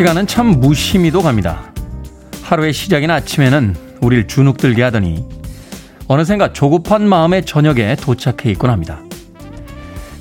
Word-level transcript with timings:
시간은 0.00 0.26
참 0.26 0.60
무심히도 0.60 1.20
갑니다. 1.20 1.74
하루의 2.42 2.72
시작인 2.72 3.10
아침에는 3.10 3.76
우릴 4.00 4.26
주눅들게 4.26 4.82
하더니 4.82 5.26
어느샌가 6.08 6.54
조급한 6.54 7.06
마음의 7.06 7.44
저녁에 7.44 7.96
도착해 7.96 8.50
있곤 8.52 8.70
합니다. 8.70 9.00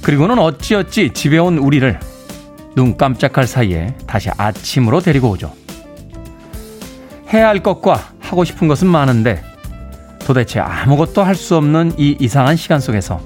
그리고는 0.02 0.38
어찌어찌 0.38 1.14
집에 1.14 1.38
온 1.38 1.58
우리를 1.58 1.98
눈 2.76 2.98
깜짝할 2.98 3.48
사이에 3.48 3.96
다시 4.06 4.30
아침으로 4.36 5.00
데리고 5.00 5.30
오죠. 5.30 5.54
해야 7.32 7.48
할 7.48 7.64
것과 7.64 8.12
하고 8.20 8.44
싶은 8.44 8.68
것은 8.68 8.86
많은데 8.86 9.42
도대체 10.26 10.60
아무것도 10.60 11.24
할 11.24 11.36
수 11.36 11.56
없는 11.56 11.94
이 11.98 12.18
이상한 12.20 12.58
시간 12.58 12.82
속에서 12.82 13.22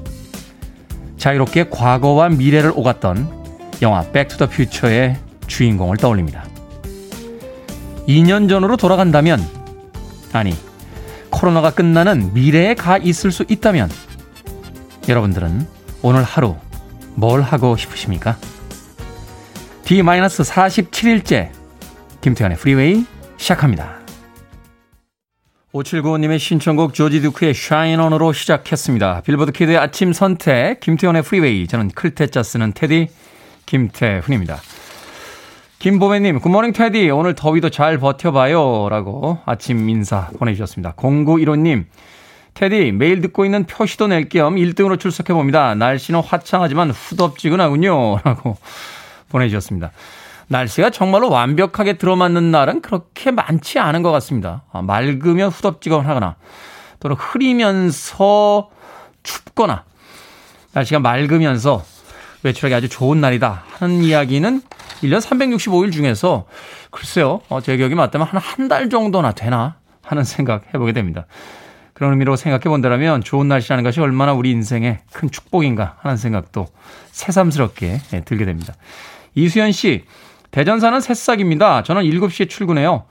자유롭게 1.18 1.70
과거와 1.72 2.30
미래를 2.30 2.74
오갔던 2.76 3.82
영화 3.82 4.04
백투더 4.04 4.50
퓨처의 4.50 5.18
주인공을 5.48 5.98
떠올립니다. 5.98 6.46
2년 8.08 8.50
전으로 8.50 8.78
돌아간다면, 8.78 9.40
아니, 10.34 10.54
코로나가 11.30 11.72
끝나는 11.72 12.34
미래에 12.34 12.76
가 12.76 12.98
있을 12.98 13.32
수 13.32 13.46
있다면, 13.48 13.90
여러분들은 15.08 15.68
오늘 16.02 16.24
하루 16.24 16.56
뭘 17.16 17.42
하고 17.42 17.78
싶으십니까? 17.78 18.38
D-47일째 19.86 21.50
김태훈의 22.22 22.58
프리웨이 22.58 23.06
시작합니다. 23.38 24.00
5795님의 25.74 26.40
신청곡 26.40 26.94
조지 26.94 27.20
Shine 27.50 28.02
On으로 28.04 28.32
시작했습니다. 28.32 29.22
빌보드 29.22 29.52
kid의 29.52 29.78
아침 29.78 30.14
선택 30.14 30.80
김태훈의 30.80 31.24
프리웨이 31.24 31.68
저는 31.68 31.90
클 31.90 32.14
태 32.14 32.32
자 32.32 32.44
쓰는 32.44 32.74
태디 32.74 33.08
김태훈입니다. 33.66 34.62
김보배님, 35.84 36.40
굿모닝 36.40 36.72
테디. 36.72 37.10
오늘 37.10 37.36
더위도 37.36 37.70
잘 37.70 37.98
버텨봐요. 37.98 38.88
라고 38.88 39.40
아침 39.46 39.90
인사 39.90 40.30
보내주셨습니다. 40.40 40.94
0915님, 40.94 41.84
테디, 42.54 42.94
매일 42.94 43.20
듣고 43.20 43.44
있는 43.44 43.66
표시도 43.66 44.08
낼 44.08 44.30
겸 44.30 44.56
1등으로 44.56 44.98
출석해봅니다. 44.98 45.76
날씨는 45.76 46.22
화창하지만 46.22 46.92
후덥지근하군요. 46.92 48.20
라고 48.24 48.56
보내주셨습니다. 49.28 49.92
날씨가 50.48 50.90
정말로 50.90 51.30
완벽하게 51.30 51.98
들어맞는 51.98 52.50
날은 52.50 52.82
그렇게 52.82 53.32
많지 53.32 53.78
않은 53.78 54.04
것 54.04 54.12
같습니다. 54.14 54.62
아, 54.72 54.82
맑으면 54.82 55.50
후덥지근하거나 55.50 56.38
또는 57.02 57.18
흐리면서 57.20 58.70
춥거나 59.24 59.84
날씨가 60.72 61.02
맑으면서 61.02 61.84
외출하기 62.44 62.76
아주 62.76 62.90
좋은 62.90 63.22
날이다 63.22 63.64
하는 63.72 64.04
이야기는 64.04 64.62
1년 65.04 65.20
365일 65.22 65.92
중에서 65.92 66.46
글쎄요, 66.92 67.42
어, 67.50 67.62
제 67.62 67.78
기억이 67.78 67.96
맞다면 67.96 68.28
한 68.28 68.40
한 68.42 68.68
달 68.70 68.90
정도나 68.90 69.32
되나 69.32 69.76
하는 70.04 70.24
생각 70.24 70.66
해보게 70.74 70.92
됩니다. 70.94 71.26
그런 71.94 72.12
의미로 72.12 72.36
생각해 72.36 72.64
본다면 72.64 73.22
좋은 73.22 73.48
날씨라는 73.48 73.84
것이 73.84 74.00
얼마나 74.02 74.34
우리 74.34 74.52
인생의 74.52 75.00
큰 75.12 75.30
축복인가 75.30 75.98
하는 76.02 76.18
생각도 76.18 76.68
새삼스럽게 77.12 78.02
예, 78.14 78.22
들게 78.22 78.46
됩니다. 78.46 78.74
이수연 79.36 79.72
씨, 79.72 80.04
대전 80.52 80.80
사는 80.80 81.00
새싹입니다. 81.00 81.84
저는 81.84 82.04
7시에 82.04 82.50
출근해요. 82.50 83.06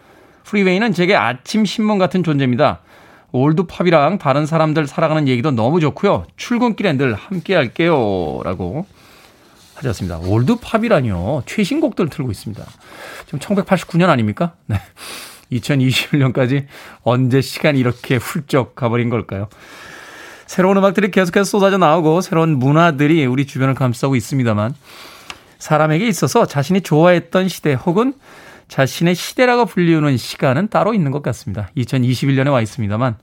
프리웨이는 0.44 0.92
제게 0.92 1.14
아침 1.16 1.64
신문 1.64 1.98
같은 1.98 2.22
존재입니다. 2.24 2.80
올드팝이랑 3.30 4.18
다른 4.18 4.44
사람들 4.46 4.86
살아가는 4.86 5.26
얘기도 5.28 5.52
너무 5.52 5.80
좋고요. 5.80 6.26
출근길에 6.36 6.92
늘 6.94 7.14
함께 7.14 7.54
할게요. 7.54 8.40
라고 8.44 8.84
하셨습니다. 9.88 10.18
올드팝이라뇨. 10.18 11.42
최신곡들 11.46 12.08
틀고 12.08 12.30
있습니다. 12.30 12.64
지금 13.26 13.38
1989년 13.38 14.08
아닙니까? 14.08 14.54
네. 14.66 14.80
2021년까지 15.52 16.66
언제 17.02 17.40
시간이 17.40 17.78
이렇게 17.78 18.16
훌쩍 18.16 18.74
가버린 18.74 19.10
걸까요? 19.10 19.48
새로운 20.46 20.76
음악들이 20.76 21.10
계속해서 21.10 21.44
쏟아져 21.44 21.78
나오고 21.78 22.20
새로운 22.20 22.58
문화들이 22.58 23.24
우리 23.26 23.46
주변을 23.46 23.74
감싸고 23.74 24.16
있습니다만 24.16 24.74
사람에게 25.58 26.06
있어서 26.08 26.46
자신이 26.46 26.80
좋아했던 26.80 27.48
시대 27.48 27.74
혹은 27.74 28.14
자신의 28.68 29.14
시대라고 29.14 29.66
불리우는 29.66 30.16
시간은 30.16 30.68
따로 30.68 30.94
있는 30.94 31.10
것 31.10 31.22
같습니다. 31.22 31.68
2021년에 31.76 32.50
와 32.50 32.60
있습니다만 32.62 33.16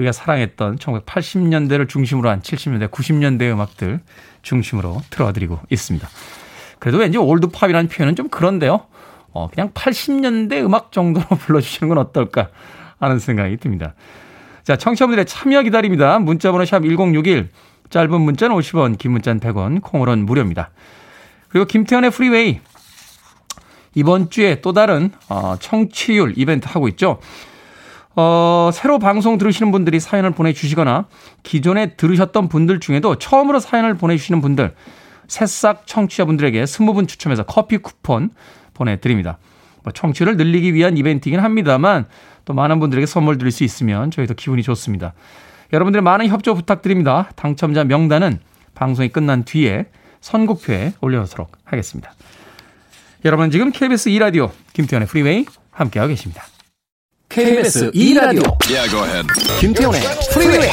우리가 0.00 0.12
사랑했던 0.12 0.76
1980년대를 0.76 1.88
중심으로 1.88 2.28
한 2.30 2.40
70년대, 2.40 2.90
90년대 2.90 3.52
음악들 3.52 4.00
중심으로 4.42 5.00
틀어드리고 5.10 5.60
있습니다. 5.70 6.08
그래도 6.78 6.98
왠지 6.98 7.18
올드팝이라는 7.18 7.88
표현은 7.88 8.16
좀 8.16 8.28
그런데요. 8.28 8.86
어, 9.32 9.48
그냥 9.48 9.70
80년대 9.72 10.64
음악 10.64 10.92
정도로 10.92 11.26
불러주시는 11.36 11.88
건 11.88 11.98
어떨까 11.98 12.48
하는 12.98 13.18
생각이 13.18 13.58
듭니다. 13.58 13.94
자, 14.64 14.76
청취자분들의 14.76 15.26
참여 15.26 15.62
기다립니다. 15.62 16.18
문자번호 16.18 16.64
샵 16.64 16.80
1061, 16.80 17.48
짧은 17.90 18.20
문자는 18.20 18.56
50원, 18.56 18.98
긴 18.98 19.12
문자는 19.12 19.40
100원, 19.40 19.82
콩으로는 19.82 20.24
무료입니다. 20.24 20.70
그리고 21.48 21.66
김태현의 21.66 22.10
프리웨이, 22.10 22.60
이번 23.94 24.30
주에 24.30 24.60
또 24.60 24.72
다른 24.72 25.10
어, 25.28 25.56
청취율 25.58 26.34
이벤트 26.36 26.68
하고 26.68 26.88
있죠. 26.88 27.20
어, 28.22 28.70
새로 28.70 28.98
방송 28.98 29.38
들으시는 29.38 29.72
분들이 29.72 29.98
사연을 29.98 30.32
보내주시거나 30.32 31.06
기존에 31.42 31.94
들으셨던 31.94 32.50
분들 32.50 32.78
중에도 32.80 33.14
처음으로 33.14 33.60
사연을 33.60 33.94
보내주시는 33.94 34.42
분들 34.42 34.74
새싹 35.26 35.86
청취자분들에게 35.86 36.62
20분 36.64 37.08
추첨해서 37.08 37.44
커피 37.44 37.78
쿠폰 37.78 38.28
보내드립니다. 38.74 39.38
뭐 39.84 39.92
청취를 39.94 40.36
늘리기 40.36 40.74
위한 40.74 40.98
이벤트이긴 40.98 41.40
합니다만 41.40 42.04
또 42.44 42.52
많은 42.52 42.78
분들에게 42.78 43.06
선물 43.06 43.38
드릴 43.38 43.52
수 43.52 43.64
있으면 43.64 44.10
저희도 44.10 44.34
기분이 44.34 44.62
좋습니다. 44.64 45.14
여러분들의 45.72 46.02
많은 46.02 46.26
협조 46.28 46.54
부탁드립니다. 46.54 47.30
당첨자 47.36 47.84
명단은 47.84 48.38
방송이 48.74 49.08
끝난 49.08 49.44
뒤에 49.44 49.86
선곡표에 50.20 50.92
올려놓도록 51.00 51.52
하겠습니다. 51.64 52.12
여러분 53.24 53.50
지금 53.50 53.70
KBS 53.70 54.10
2라디오 54.10 54.50
김태훈의 54.74 55.08
프리웨이 55.08 55.46
함께하고 55.70 56.10
계십니다. 56.10 56.44
KBS 57.30 57.92
2라디오. 57.92 58.42
Yeah, 58.66 58.90
김태훈의 59.60 60.02
프리웨이 60.32 60.68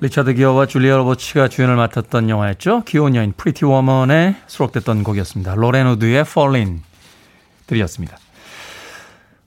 리차드 0.00 0.34
기어와 0.34 0.66
줄리아 0.66 0.96
로버츠가 0.96 1.48
주연을 1.48 1.76
맡았던 1.76 2.28
영화였죠. 2.28 2.82
귀여운 2.88 3.14
여인 3.14 3.32
Pretty 3.36 3.64
Woman에 3.64 4.34
수록됐던 4.48 5.04
곡이었습니다. 5.04 5.54
로렌 5.54 5.86
우드의 5.86 6.20
Fallen이었습니다. 6.20 8.18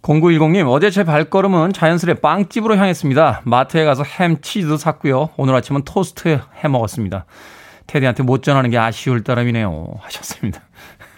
0910님, 0.05 0.69
어제 0.69 0.91
제 0.91 1.03
발걸음은 1.03 1.73
자연스레 1.73 2.15
빵집으로 2.15 2.77
향했습니다. 2.77 3.41
마트에 3.43 3.85
가서 3.85 4.03
햄, 4.03 4.39
치즈도 4.39 4.77
샀고요. 4.77 5.31
오늘 5.35 5.55
아침은 5.55 5.81
토스트 5.83 6.39
해 6.63 6.67
먹었습니다. 6.67 7.25
테디한테 7.87 8.21
못 8.21 8.43
전하는 8.43 8.69
게 8.69 8.77
아쉬울 8.77 9.23
따름이네요. 9.23 9.95
하셨습니다. 10.01 10.61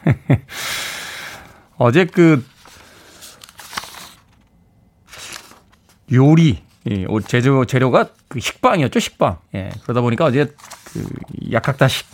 어제 1.78 2.06
그 2.06 2.46
요리 6.14 6.64
예, 6.90 7.06
재료, 7.28 7.66
재료가 7.66 8.10
그 8.30 8.40
식빵이었죠, 8.40 9.00
식빵. 9.00 9.40
예, 9.56 9.70
그러다 9.84 10.00
보니까 10.00 10.24
어제 10.26 10.54
그 10.94 11.06
약학다식 11.52 12.08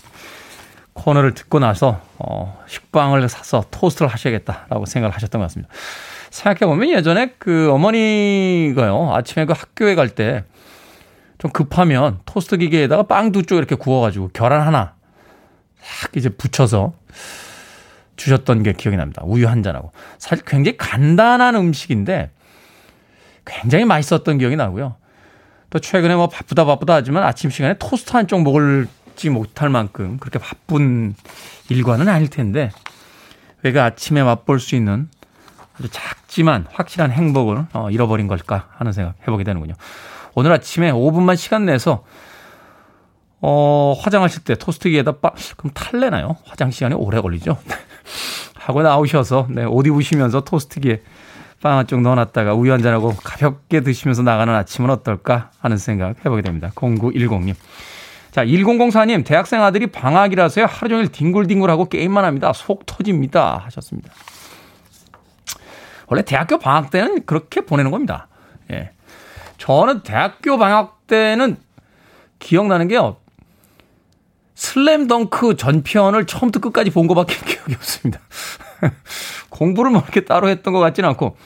코너를 0.93 1.33
듣고 1.33 1.59
나서, 1.59 2.01
어, 2.19 2.63
식빵을 2.67 3.27
사서 3.29 3.65
토스트를 3.71 4.07
하셔야겠다라고 4.09 4.85
생각을 4.85 5.15
하셨던 5.15 5.39
것 5.41 5.45
같습니다. 5.45 5.73
생각해보면 6.29 6.89
예전에 6.89 7.33
그 7.39 7.71
어머니가요, 7.71 9.11
아침에 9.13 9.45
그 9.45 9.53
학교에 9.53 9.95
갈 9.95 10.09
때 10.09 10.43
좀 11.39 11.51
급하면 11.51 12.19
토스트 12.25 12.55
기계에다가 12.57 13.03
빵 13.03 13.31
두 13.33 13.43
쪽 13.43 13.57
이렇게 13.57 13.75
구워가지고 13.75 14.29
계란 14.33 14.61
하나 14.65 14.93
싹 15.81 16.15
이제 16.15 16.29
붙여서 16.29 16.93
주셨던 18.15 18.63
게 18.63 18.71
기억이 18.71 18.95
납니다. 18.95 19.23
우유 19.25 19.49
한 19.49 19.61
잔하고. 19.61 19.91
사실 20.19 20.45
굉장히 20.45 20.77
간단한 20.77 21.55
음식인데 21.55 22.29
굉장히 23.43 23.83
맛있었던 23.83 24.37
기억이 24.37 24.55
나고요. 24.55 24.95
또 25.69 25.79
최근에 25.79 26.15
뭐 26.15 26.27
바쁘다 26.27 26.63
바쁘다 26.63 26.93
하지만 26.93 27.23
아침 27.23 27.49
시간에 27.49 27.75
토스트 27.77 28.15
한 28.15 28.27
쪽 28.27 28.41
먹을 28.43 28.87
지 29.15 29.29
못할 29.29 29.69
만큼 29.69 30.17
그렇게 30.19 30.39
바쁜 30.39 31.15
일과는 31.69 32.09
아닐 32.09 32.29
텐데 32.29 32.69
왜가 33.61 33.85
아침에 33.85 34.23
맛볼 34.23 34.59
수 34.59 34.75
있는 34.75 35.09
아주 35.75 35.89
작지만 35.89 36.67
확실한 36.71 37.11
행복을 37.11 37.65
어, 37.73 37.89
잃어버린 37.89 38.27
걸까 38.27 38.67
하는 38.75 38.91
생각 38.91 39.15
해보게 39.21 39.43
되는군요. 39.43 39.73
오늘 40.35 40.51
아침에 40.51 40.91
5분만 40.91 41.37
시간 41.37 41.65
내서 41.65 42.03
어, 43.45 43.93
화장하실 43.99 44.43
때 44.45 44.55
토스트기에다 44.55 45.17
빠, 45.17 45.31
그럼 45.57 45.71
탈래나요? 45.73 46.37
화장 46.45 46.71
시간이 46.71 46.95
오래 46.95 47.19
걸리죠? 47.19 47.57
하고 48.55 48.81
나오셔서, 48.81 49.47
네, 49.49 49.65
옷 49.65 49.85
입으시면서 49.85 50.45
토스트기에 50.45 51.01
빵 51.61 51.77
한쪽 51.77 52.01
넣어놨다가 52.01 52.53
우유 52.53 52.71
한잔하고 52.71 53.13
가볍게 53.21 53.81
드시면서 53.81 54.21
나가는 54.21 54.53
아침은 54.53 54.89
어떨까 54.89 55.51
하는 55.59 55.77
생각 55.77 56.19
해보게 56.19 56.41
됩니다. 56.41 56.71
0910님. 56.75 57.55
자, 58.33 58.43
1004님, 58.43 59.23
대학생 59.23 59.61
아들이 59.61 59.85
방학이라서요, 59.85 60.65
하루 60.65 60.89
종일 60.89 61.07
뒹굴뒹굴하고 61.09 61.85
게임만 61.87 62.25
합니다. 62.25 62.51
속 62.51 62.83
터집니다. 62.87 63.61
하셨습니다. 63.65 64.11
원래 66.07 66.23
대학교 66.23 66.57
방학 66.57 66.89
때는 66.89 67.27
그렇게 67.27 67.61
보내는 67.61 67.91
겁니다. 67.91 68.27
예. 68.71 68.89
저는 69.59 70.01
대학교 70.01 70.57
방학 70.57 71.05
때는 71.05 71.57
기억나는 72.39 72.87
게요. 72.87 73.17
슬램덩크 74.55 75.55
전편을 75.55 76.25
처음부터 76.25 76.59
끝까지 76.59 76.89
본 76.89 77.05
것밖에 77.05 77.35
기억이 77.45 77.75
없습니다. 77.75 78.19
공부를 79.49 79.91
뭐 79.91 80.01
이렇게 80.01 80.25
따로 80.25 80.49
했던 80.49 80.73
것 80.73 80.79
같지는 80.79 81.07
않고, 81.09 81.37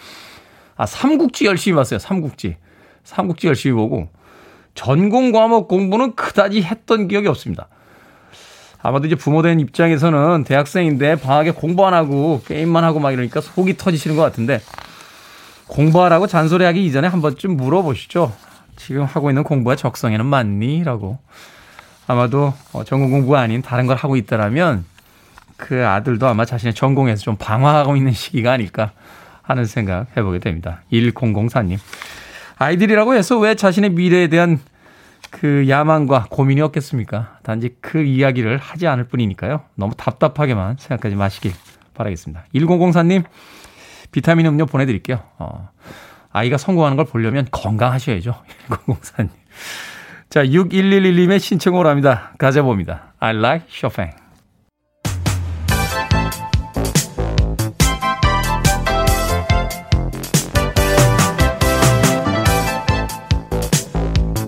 아, 0.78 0.86
삼국지 0.86 1.48
열심히 1.48 1.76
봤어요. 1.76 2.00
삼국지. 2.00 2.56
삼국지 3.04 3.48
열심히 3.48 3.76
보고, 3.76 4.08
전공 4.78 5.32
과목 5.32 5.68
공부는 5.68 6.16
그다지 6.16 6.62
했던 6.62 7.08
기억이 7.08 7.28
없습니다. 7.28 7.68
아마도 8.82 9.08
이제 9.08 9.16
부모 9.16 9.42
된 9.42 9.60
입장에서는 9.60 10.44
대학생인데 10.44 11.16
방학에 11.16 11.50
공부 11.50 11.86
안 11.88 11.96
하고 11.96 12.42
게임만 12.46 12.84
하고 12.84 13.00
막 13.00 13.12
이러니까 13.12 13.42
속이 13.42 13.76
터지시는 13.76 14.16
것 14.16 14.22
같은데, 14.22 14.62
공부하라고 15.66 16.28
잔소리하기 16.28 16.86
이전에 16.86 17.08
한 17.08 17.22
번쯤 17.24 17.58
물어보시죠. 17.58 18.32
지금 18.76 19.04
하고 19.04 19.32
있는 19.32 19.44
공부가 19.44 19.76
적성에는 19.76 20.24
맞니? 20.26 20.84
라고. 20.84 21.18
아마도 22.06 22.54
어, 22.72 22.84
전공 22.84 23.10
공부가 23.10 23.42
아닌 23.42 23.64
다른 23.64 23.88
걸 23.88 23.98
하고 23.98 24.16
있다라면 24.16 24.86
그 25.58 25.88
아들도 25.88 26.28
아마 26.28 26.46
자신의 26.46 26.76
전공에서 26.76 27.24
좀 27.24 27.36
방황하고 27.36 27.98
있는 27.98 28.14
시기가 28.14 28.52
아닐까 28.52 28.92
하는 29.42 29.66
생각 29.66 30.06
해보게 30.16 30.38
됩니다. 30.38 30.84
1004님. 30.94 31.80
아이들이라고 32.58 33.14
해서 33.14 33.38
왜 33.38 33.56
자신의 33.56 33.92
미래에 33.92 34.28
대한 34.28 34.60
그 35.30 35.68
야망과 35.68 36.28
고민이 36.30 36.62
없겠습니까? 36.62 37.40
단지 37.44 37.76
그 37.82 38.02
이야기를 38.02 38.58
하지 38.58 38.88
않을 38.88 39.06
뿐이니까요. 39.06 39.62
너무 39.76 39.94
답답하게만 39.96 40.78
생각하지 40.80 41.16
마시길 41.16 41.54
바라겠습니다. 41.94 42.46
1004님, 42.54 43.24
비타민 44.12 44.46
음료 44.46 44.66
보내드릴게요. 44.66 45.20
어, 45.38 45.70
아이가 46.32 46.58
성공하는 46.58 46.98
걸 46.98 47.06
보려면 47.06 47.48
건강하셔야죠. 47.52 48.36
1004님. 48.70 49.30
자, 50.30 50.44
6111님의 50.44 51.40
신청으로 51.40 51.90
합니다. 51.90 52.34
가져봅니다. 52.38 53.14
I 53.20 53.36
like 53.36 53.68
Chopin. 53.70 54.27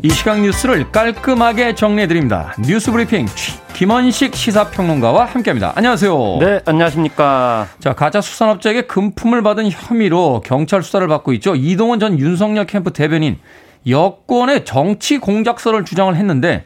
이 0.01 0.09
시각 0.09 0.39
뉴스를 0.39 0.91
깔끔하게 0.91 1.75
정리해드립니다. 1.75 2.53
뉴스 2.65 2.89
브리핑 2.89 3.25
김원식 3.73 4.33
시사평론가와 4.33 5.25
함께합니다. 5.25 5.73
안녕하세요. 5.75 6.37
네, 6.39 6.61
안녕하십니까. 6.65 7.67
자, 7.79 7.93
가짜 7.93 8.21
수산업자에게 8.21 8.83
금품을 8.83 9.41
받은 9.43 9.69
혐의로 9.69 10.41
경찰 10.45 10.83
수사를 10.83 11.05
받고 11.05 11.33
있죠. 11.33 11.53
이동원 11.53 11.99
전 11.99 12.17
윤석열 12.17 12.65
캠프 12.65 12.93
대변인 12.93 13.39
여권의 13.87 14.63
정치 14.63 15.17
공작설을 15.17 15.83
주장을 15.83 16.15
했는데 16.15 16.63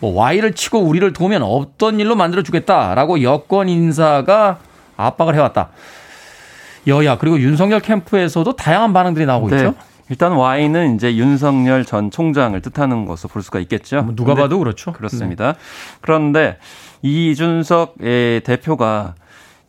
뭐 0.00 0.12
Y를 0.14 0.52
치고 0.52 0.80
우리를 0.80 1.12
도우면 1.12 1.42
없던 1.42 2.00
일로 2.00 2.16
만들어 2.16 2.42
주겠다라고 2.42 3.22
여권 3.22 3.68
인사가 3.68 4.58
압박을 4.96 5.36
해왔다. 5.36 5.68
여야 6.88 7.18
그리고 7.18 7.38
윤석열 7.38 7.78
캠프에서도 7.78 8.56
다양한 8.56 8.92
반응들이 8.92 9.26
나오고 9.26 9.50
네. 9.50 9.56
있죠. 9.58 9.74
일단 10.10 10.32
Y는 10.32 10.94
이제 10.94 11.16
윤석열 11.16 11.84
전 11.84 12.10
총장을 12.10 12.60
뜻하는 12.60 13.04
것으로 13.04 13.28
볼 13.28 13.42
수가 13.42 13.58
있겠죠. 13.60 14.02
뭐 14.02 14.14
누가 14.14 14.34
봐도 14.34 14.58
그렇죠. 14.58 14.92
그렇습니다. 14.92 15.52
네. 15.52 15.58
그런데 16.00 16.58
이준석 17.02 17.96
대표가 17.98 19.14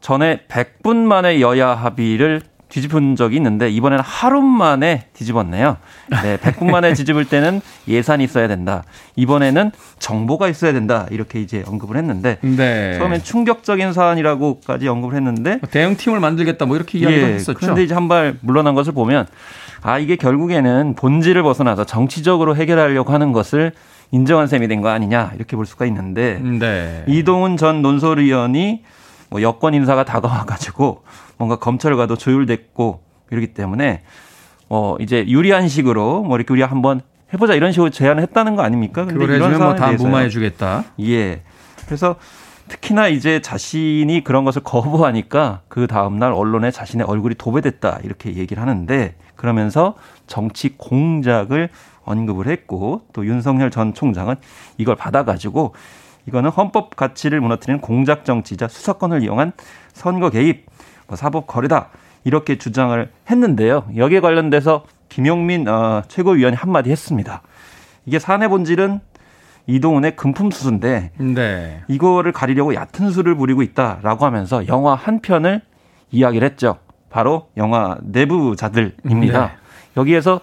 전에 0.02 0.46
100분 0.48 0.96
만에 0.96 1.42
여야 1.42 1.70
합의를 1.70 2.42
뒤집은 2.70 3.16
적이 3.16 3.38
있는데 3.38 3.70
이번에는 3.70 4.04
하루 4.04 4.42
만에 4.42 5.06
뒤집었네요. 5.14 5.78
네, 6.24 6.38
100분 6.38 6.70
만에 6.70 6.94
뒤집을 6.94 7.26
때는 7.26 7.62
예산이 7.88 8.24
있어야 8.24 8.48
된다. 8.48 8.84
이번에는 9.16 9.72
정보가 9.98 10.48
있어야 10.50 10.72
된다. 10.72 11.08
이렇게 11.10 11.42
이제 11.42 11.64
언급을 11.68 11.98
했는데 11.98 12.38
네. 12.42 12.96
처음엔 13.00 13.24
충격적인 13.24 13.92
사안이라고까지 13.94 14.88
언급을 14.88 15.16
했는데 15.16 15.58
뭐 15.62 15.70
대응팀을 15.70 16.20
만들겠다 16.20 16.66
뭐 16.68 16.76
이렇게 16.76 17.00
이야기를 17.00 17.24
예, 17.30 17.34
했었죠. 17.34 17.58
그런데 17.60 17.84
이제 17.84 17.94
한 17.94 18.10
발 18.10 18.38
물러난 18.42 18.74
것을 18.74 18.94
보면 18.94 19.28
아 19.84 20.00
이게 20.00 20.16
결국에는 20.16 20.96
본질을 20.96 21.44
벗어나서 21.44 21.84
정치적으로 21.86 22.56
해결하려고 22.56 23.14
하는 23.14 23.34
것을 23.34 23.72
인정한 24.12 24.48
셈이 24.48 24.68
된 24.68 24.82
거 24.82 24.90
아니냐 24.90 25.34
이렇게 25.36 25.56
볼 25.56 25.68
수가 25.68 25.86
있는데 25.86 26.40
네. 26.42 27.04
이동훈 27.08 27.56
전 27.56 27.82
논설위원이 27.84 28.82
뭐 29.30 29.42
여권 29.44 29.76
인사가 29.76 30.06
다가와 30.06 30.46
가지고 30.46 31.04
뭔가 31.40 31.56
검찰과도 31.56 32.18
조율됐고 32.18 33.02
이러기 33.32 33.54
때문에 33.54 34.04
어 34.68 34.98
이제 35.00 35.26
유리한 35.28 35.68
식으로 35.68 36.22
뭐 36.22 36.38
이렇게 36.38 36.54
우리 36.54 36.62
한번 36.62 37.02
해보자 37.34 37.56
이런 37.56 37.72
식으로 37.72 37.90
제안을 37.90 38.22
했다는 38.24 38.56
거 38.56 38.62
아닙니까? 38.62 39.06
근데 39.06 39.24
이런 39.24 39.58
뭐다 39.58 39.94
무마해주겠다. 39.94 40.84
예. 41.02 41.42
그래서 41.86 42.18
특히나 42.68 43.08
이제 43.08 43.42
자신이 43.42 44.24
그런 44.24 44.44
것을 44.44 44.62
거부하니까 44.64 45.62
그 45.70 45.88
다음날 45.88 46.34
언론에 46.34 46.70
자신의 46.70 47.08
얼굴이 47.08 47.36
도배됐다 47.36 48.02
이렇게 48.04 48.36
얘기를 48.36 48.62
하는데 48.62 49.16
그러면서 49.36 49.96
정치 50.28 50.76
공작을 50.78 51.70
언급을 52.04 52.48
했고 52.48 53.04
또 53.14 53.26
윤석열 53.26 53.72
전 53.72 53.94
총장은 53.94 54.36
이걸 54.78 54.96
받아가지고 54.96 55.74
이거는 56.28 56.50
헌법 56.52 56.96
가치를 56.96 57.40
무너뜨리는 57.42 57.82
공작 57.82 58.26
정치자 58.26 58.68
수사권을 58.68 59.24
이용한 59.24 59.54
선거 59.94 60.30
개입 60.30 60.68
뭐 61.10 61.18
사법 61.18 61.48
거래다 61.48 61.90
이렇게 62.24 62.58
주장을 62.58 63.12
했는데요. 63.30 63.86
여기에 63.98 64.22
관련돼서 64.22 64.86
김용민 65.10 65.68
어, 65.68 66.04
최고위원이 66.08 66.56
한마디 66.56 66.92
했습니다. 66.92 67.42
이게 68.06 68.20
사내 68.20 68.48
본질은 68.48 69.00
이동훈의 69.68 70.16
금품 70.16 70.52
수수인데 70.52 71.12
네. 71.18 71.82
이거를 71.88 72.32
가리려고 72.32 72.74
얕은 72.74 73.12
수를 73.12 73.36
부리고 73.36 73.62
있다라고 73.62 74.26
하면서 74.26 74.68
영화 74.68 74.96
한 74.96 75.20
편을 75.20 75.62
이야기를 76.12 76.48
했죠. 76.48 76.78
바로 77.10 77.50
영화 77.58 77.98
내부자들입니다. 78.02 79.46
네. 79.48 79.52
여기에서 79.98 80.40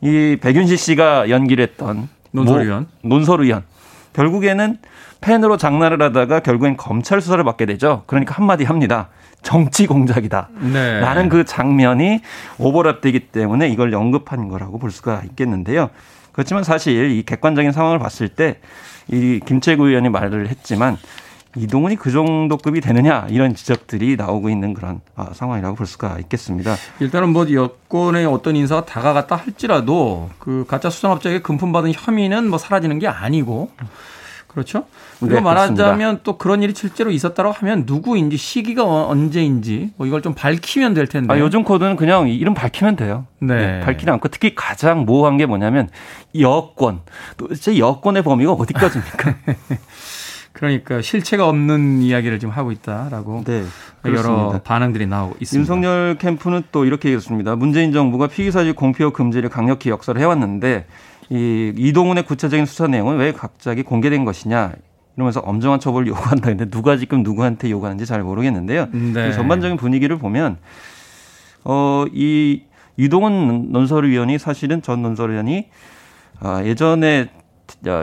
이 0.00 0.36
백윤식 0.40 0.78
씨가 0.78 1.30
연기를 1.30 1.64
했던 1.64 2.08
논설위원 2.32 2.86
논설위원 3.02 3.62
결국에는 4.12 4.78
팬으로 5.20 5.56
장난을 5.56 6.02
하다가 6.02 6.40
결국엔 6.40 6.76
검찰 6.76 7.20
수사를 7.20 7.42
받게 7.44 7.66
되죠. 7.66 8.02
그러니까 8.06 8.34
한마디 8.34 8.64
합니다. 8.64 9.08
정치 9.42 9.86
공작이다. 9.86 10.48
네. 10.72 11.00
라는 11.00 11.28
그 11.28 11.44
장면이 11.44 12.20
오버랩되기 12.58 13.32
때문에 13.32 13.68
이걸 13.68 13.94
언급한 13.94 14.48
거라고 14.48 14.78
볼 14.78 14.90
수가 14.90 15.22
있겠는데요. 15.24 15.90
그렇지만 16.32 16.64
사실 16.64 17.10
이 17.10 17.22
객관적인 17.24 17.72
상황을 17.72 17.98
봤을 17.98 18.28
때 18.28 18.58
이 19.08 19.40
김채구 19.44 19.88
의원이 19.88 20.08
말을 20.08 20.48
했지만 20.48 20.96
이동훈이 21.54 21.96
그 21.96 22.10
정도 22.10 22.56
급이 22.56 22.80
되느냐 22.80 23.26
이런 23.28 23.54
지적들이 23.54 24.16
나오고 24.16 24.48
있는 24.48 24.72
그런 24.72 25.00
아, 25.14 25.30
상황이라고 25.34 25.76
볼 25.76 25.86
수가 25.86 26.18
있겠습니다. 26.20 26.76
일단은 27.00 27.28
뭐 27.28 27.50
여권의 27.50 28.24
어떤 28.24 28.56
인사가 28.56 28.86
다가갔다 28.86 29.36
할지라도 29.36 30.30
그 30.38 30.64
가짜 30.66 30.88
수산업자에게 30.88 31.40
금품 31.42 31.72
받은 31.72 31.92
혐의는 31.94 32.48
뭐 32.48 32.58
사라지는 32.58 32.98
게 32.98 33.06
아니고 33.06 33.70
그렇죠? 34.52 34.84
그리고 35.18 35.36
네, 35.36 35.40
말하자면 35.40 36.20
또 36.24 36.36
그런 36.36 36.62
일이 36.62 36.74
실제로 36.76 37.10
있었다고 37.10 37.52
하면 37.52 37.84
누구인지 37.86 38.36
시기가 38.36 38.84
어, 38.84 39.08
언제인지 39.08 39.92
뭐 39.96 40.06
이걸 40.06 40.20
좀 40.20 40.34
밝히면 40.34 40.94
될 40.94 41.06
텐데. 41.06 41.32
아, 41.32 41.38
요즘 41.38 41.64
코드는 41.64 41.96
그냥 41.96 42.28
이름 42.28 42.52
밝히면 42.52 42.96
돼요. 42.96 43.26
네. 43.38 43.78
네 43.78 43.80
밝히지 43.80 44.10
않고 44.10 44.28
특히 44.28 44.54
가장 44.54 45.04
모호한 45.06 45.38
게 45.38 45.46
뭐냐면 45.46 45.88
여권. 46.38 47.00
도대체 47.36 47.78
여권의 47.78 48.22
범위가 48.22 48.52
어디까지입니까? 48.52 49.34
그러니까 50.52 51.00
실체가 51.00 51.48
없는 51.48 52.02
이야기를 52.02 52.38
지금 52.38 52.52
하고 52.52 52.72
있다라고 52.72 53.42
네, 53.44 53.64
여러 54.04 54.60
반응들이 54.62 55.06
나오고 55.06 55.36
있습니다. 55.40 55.58
윤석열 55.58 56.16
캠프는 56.18 56.62
또 56.70 56.84
이렇게 56.84 57.08
얘기했습니다. 57.08 57.56
문재인 57.56 57.92
정부가 57.92 58.26
피의사실 58.26 58.74
공표 58.74 59.10
금지를 59.12 59.48
강력히 59.48 59.90
역설을 59.90 60.20
해왔는데 60.20 60.86
이 61.32 61.72
이동훈의 61.76 62.26
구체적인 62.26 62.66
수사 62.66 62.86
내용은 62.86 63.16
왜 63.16 63.32
갑자기 63.32 63.82
공개된 63.82 64.26
것이냐 64.26 64.72
이러면서 65.16 65.40
엄정한 65.40 65.80
처벌을 65.80 66.06
요구한다 66.08 66.48
했는데 66.48 66.70
누가 66.70 66.98
지금 66.98 67.22
누구한테 67.22 67.70
요구하는지 67.70 68.04
잘 68.04 68.22
모르겠는데요. 68.22 68.88
네. 68.92 69.32
전반적인 69.32 69.78
분위기를 69.78 70.18
보면 70.18 70.58
어이 71.64 72.64
이동훈 72.98 73.72
논설위원이 73.72 74.38
사실은 74.38 74.82
전 74.82 75.00
논설위원이 75.00 75.68
아, 76.40 76.62
예전에 76.64 77.30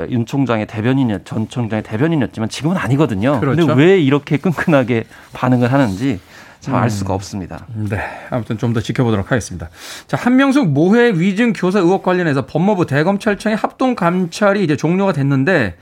윤 0.10 0.26
총장의 0.26 0.66
대변인이었, 0.66 1.26
전 1.26 1.48
총장의 1.48 1.84
대변인이었지만 1.84 2.50
지금은 2.50 2.78
아니거든요. 2.78 3.40
그렇죠. 3.40 3.68
근데 3.68 3.84
왜 3.84 4.00
이렇게 4.00 4.38
끈끈하게 4.38 5.04
반응을 5.34 5.72
하는지 5.72 6.20
참알 6.60 6.84
음. 6.84 6.90
수가 6.90 7.14
없습니다. 7.14 7.66
네. 7.74 8.00
아무튼 8.30 8.58
좀 8.58 8.74
더 8.74 8.82
지켜보도록 8.82 9.32
하겠습니다. 9.32 9.70
자, 10.08 10.18
한명숙 10.18 10.70
모해 10.70 11.12
위증 11.14 11.54
교사 11.54 11.80
의혹 11.80 12.04
관련해서 12.04 12.46
법무부 12.46 12.86
대검찰청의 12.86 13.56
합동 13.58 13.96
감찰이 13.96 14.64
이제 14.64 14.76
종료가 14.76 15.14
됐는데 15.14 15.76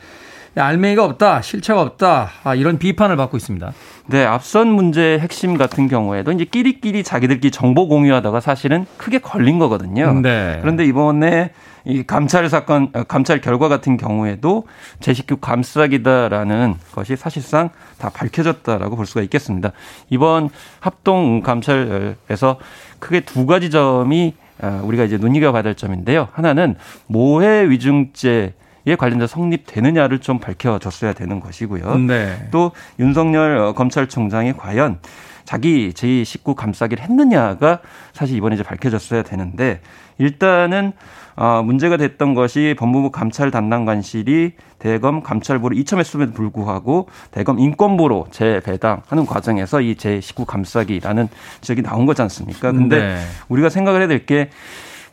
알맹이가 0.60 1.04
없다, 1.04 1.42
실체가 1.42 1.82
없다, 1.82 2.30
아, 2.44 2.56
이런 2.56 2.78
비판을 2.78 3.16
받고 3.16 3.38
있습니다. 3.38 3.74
네, 4.08 4.26
앞선 4.26 4.70
문제의 4.70 5.20
핵심 5.20 5.58
같은 5.58 5.88
경우에도 5.88 6.32
이제 6.32 6.46
끼리끼리 6.46 7.04
자기들끼리 7.04 7.52
정보 7.52 7.88
공유하다가 7.88 8.40
사실은 8.40 8.86
크게 8.98 9.20
걸린 9.20 9.60
거거든요. 9.60 10.14
네. 10.22 10.58
그런데 10.62 10.86
이번에 10.86 11.52
이 11.86 12.04
감찰 12.04 12.50
사건, 12.50 12.90
어, 12.94 13.04
감찰 13.04 13.40
결과 13.40 13.70
같은 13.70 13.98
경우에도 13.98 14.66
제 15.00 15.14
식구 15.14 15.38
감싸기다라는 15.38 16.76
것이 16.94 17.16
사실상 17.16 17.70
다 17.98 18.10
밝혀졌다라고 18.10 18.96
볼 18.96 19.06
수가 19.06 19.22
있겠습니다. 19.22 19.72
이번 20.10 20.50
합동 20.80 21.42
감찰에서 21.42 22.60
크게 23.00 23.22
두 23.22 23.46
가지 23.46 23.70
점이 23.70 24.34
어, 24.60 24.82
우리가 24.84 25.04
이제 25.04 25.18
눈여겨봐야 25.18 25.62
될 25.62 25.76
점인데요. 25.76 26.28
하나는 26.34 26.76
모해 27.08 27.70
위중죄 27.70 28.54
에 28.88 28.96
관련돼서 28.96 29.36
성립되느냐를 29.36 30.20
좀 30.20 30.40
밝혀졌어야 30.40 31.14
되는 31.14 31.40
것이고요. 31.40 31.98
네. 31.98 32.48
또 32.52 32.72
윤석열 33.00 33.58
어, 33.58 33.74
검찰총장이 33.74 34.54
과연 34.54 35.00
자기 35.44 35.92
제19 35.94 36.56
감싸기를 36.56 37.04
했느냐가 37.04 37.80
사실 38.14 38.36
이번에 38.38 38.56
이제 38.56 38.64
밝혀졌어야 38.64 39.24
되는데 39.24 39.82
일단은 40.18 40.94
어, 41.36 41.62
문제가 41.64 41.98
됐던 41.98 42.34
것이 42.34 42.76
법무부 42.80 43.12
감찰 43.12 43.52
담당관실이 43.52 44.54
대검 44.80 45.22
감찰부를 45.22 45.78
이첨했음에도 45.78 46.34
불구하고 46.34 47.08
대검 47.32 47.60
인권부로 47.60 48.28
재배당하는 48.32 49.26
과정에서 49.26 49.82
이 49.82 49.96
제19 49.96 50.46
감싸기라는 50.46 51.30
지적이 51.62 51.84
나온 51.84 52.06
거지 52.06 52.22
않습니까? 52.24 52.72
근데 52.72 53.00
네. 53.00 53.20
우리가 53.50 53.70
생각을 53.70 54.02
해야 54.02 54.08
될 54.08 54.26
게 54.26 54.50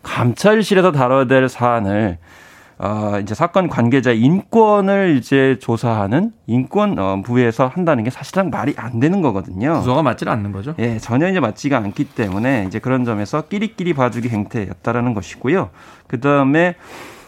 감찰실에서 0.04 0.92
다뤄야 0.92 1.26
될 1.26 1.48
사안을 1.48 2.18
어, 2.78 3.18
이제 3.22 3.34
사건 3.34 3.68
관계자 3.68 4.10
인권을 4.12 5.16
이제 5.18 5.58
조사하는 5.60 6.32
인권 6.46 6.98
어, 6.98 7.22
부에서 7.22 7.66
한다는 7.66 8.04
게 8.04 8.10
사실상 8.10 8.50
말이 8.50 8.74
안 8.76 9.00
되는 9.00 9.22
거거든요. 9.22 9.78
구조가 9.78 10.02
맞지 10.02 10.28
않는 10.28 10.52
거죠. 10.52 10.74
예, 10.78 10.98
전혀 10.98 11.28
이제 11.28 11.40
맞지가 11.40 11.76
않기 11.76 12.04
때문에 12.04 12.64
이제 12.66 12.78
그런 12.78 13.04
점에서 13.04 13.42
끼리끼리 13.42 13.94
봐주기 13.94 14.28
행태였다라는 14.28 15.14
것이고요. 15.14 15.70
그 16.06 16.20
다음에 16.20 16.74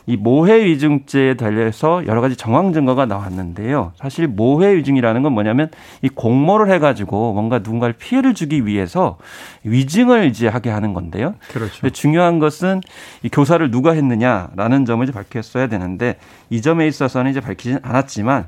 이 0.07 0.17
모해 0.17 0.65
위증죄에 0.65 1.35
달려서 1.35 2.07
여러 2.07 2.21
가지 2.21 2.37
정황 2.37 2.73
증거가 2.73 3.07
나왔는데요. 3.07 3.93
사실 3.97 4.29
모해 4.29 4.77
위증이라는 4.77 5.23
건 5.23 5.33
뭐냐면 5.33 5.69
이 6.01 6.09
공모를 6.09 6.73
해가지고 6.73 7.33
뭔가 7.33 7.59
누군가를 7.59 7.95
피해를 7.95 8.33
주기 8.33 8.67
위해서 8.67 9.19
위증을 9.65 10.27
이제 10.27 10.47
하게 10.47 10.71
하는 10.71 10.95
건데요. 10.95 11.35
그렇죠. 11.49 11.91
중요한 11.91 12.39
것은 12.39 12.81
이 13.25 13.29
교사를 13.29 13.69
누가 13.73 13.93
했느냐라는 13.93 14.85
점을 14.85 15.03
이제 15.03 15.13
밝혔어야 15.13 15.67
되는데 15.67 16.19
이 16.51 16.63
점에 16.63 16.87
있어서는 16.87 17.33
이제 17.33 17.41
밝히진 17.41 17.81
않았지만 17.83 18.47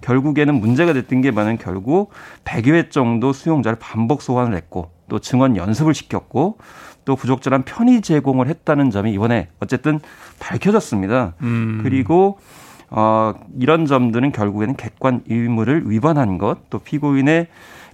결국에는 0.00 0.54
문제가 0.54 0.92
됐던 0.92 1.20
게 1.20 1.30
뭐냐면 1.30 1.58
결국 1.58 2.10
100여 2.44 2.74
회 2.74 2.88
정도 2.88 3.32
수용자를 3.32 3.78
반복 3.78 4.22
소환을 4.22 4.56
했고 4.56 4.90
또 5.08 5.18
증언 5.18 5.56
연습을 5.56 5.94
시켰고 5.94 6.58
또 7.04 7.16
부적절한 7.16 7.62
편의 7.62 8.02
제공을 8.02 8.48
했다는 8.48 8.90
점이 8.90 9.12
이번에 9.12 9.48
어쨌든 9.60 10.00
밝혀졌습니다. 10.38 11.34
음. 11.42 11.80
그리고 11.82 12.38
어, 12.90 13.34
이런 13.58 13.86
점들은 13.86 14.32
결국에는 14.32 14.76
객관 14.76 15.22
의무를 15.28 15.88
위반한 15.88 16.38
것, 16.38 16.68
또 16.70 16.78
피고인의 16.80 17.46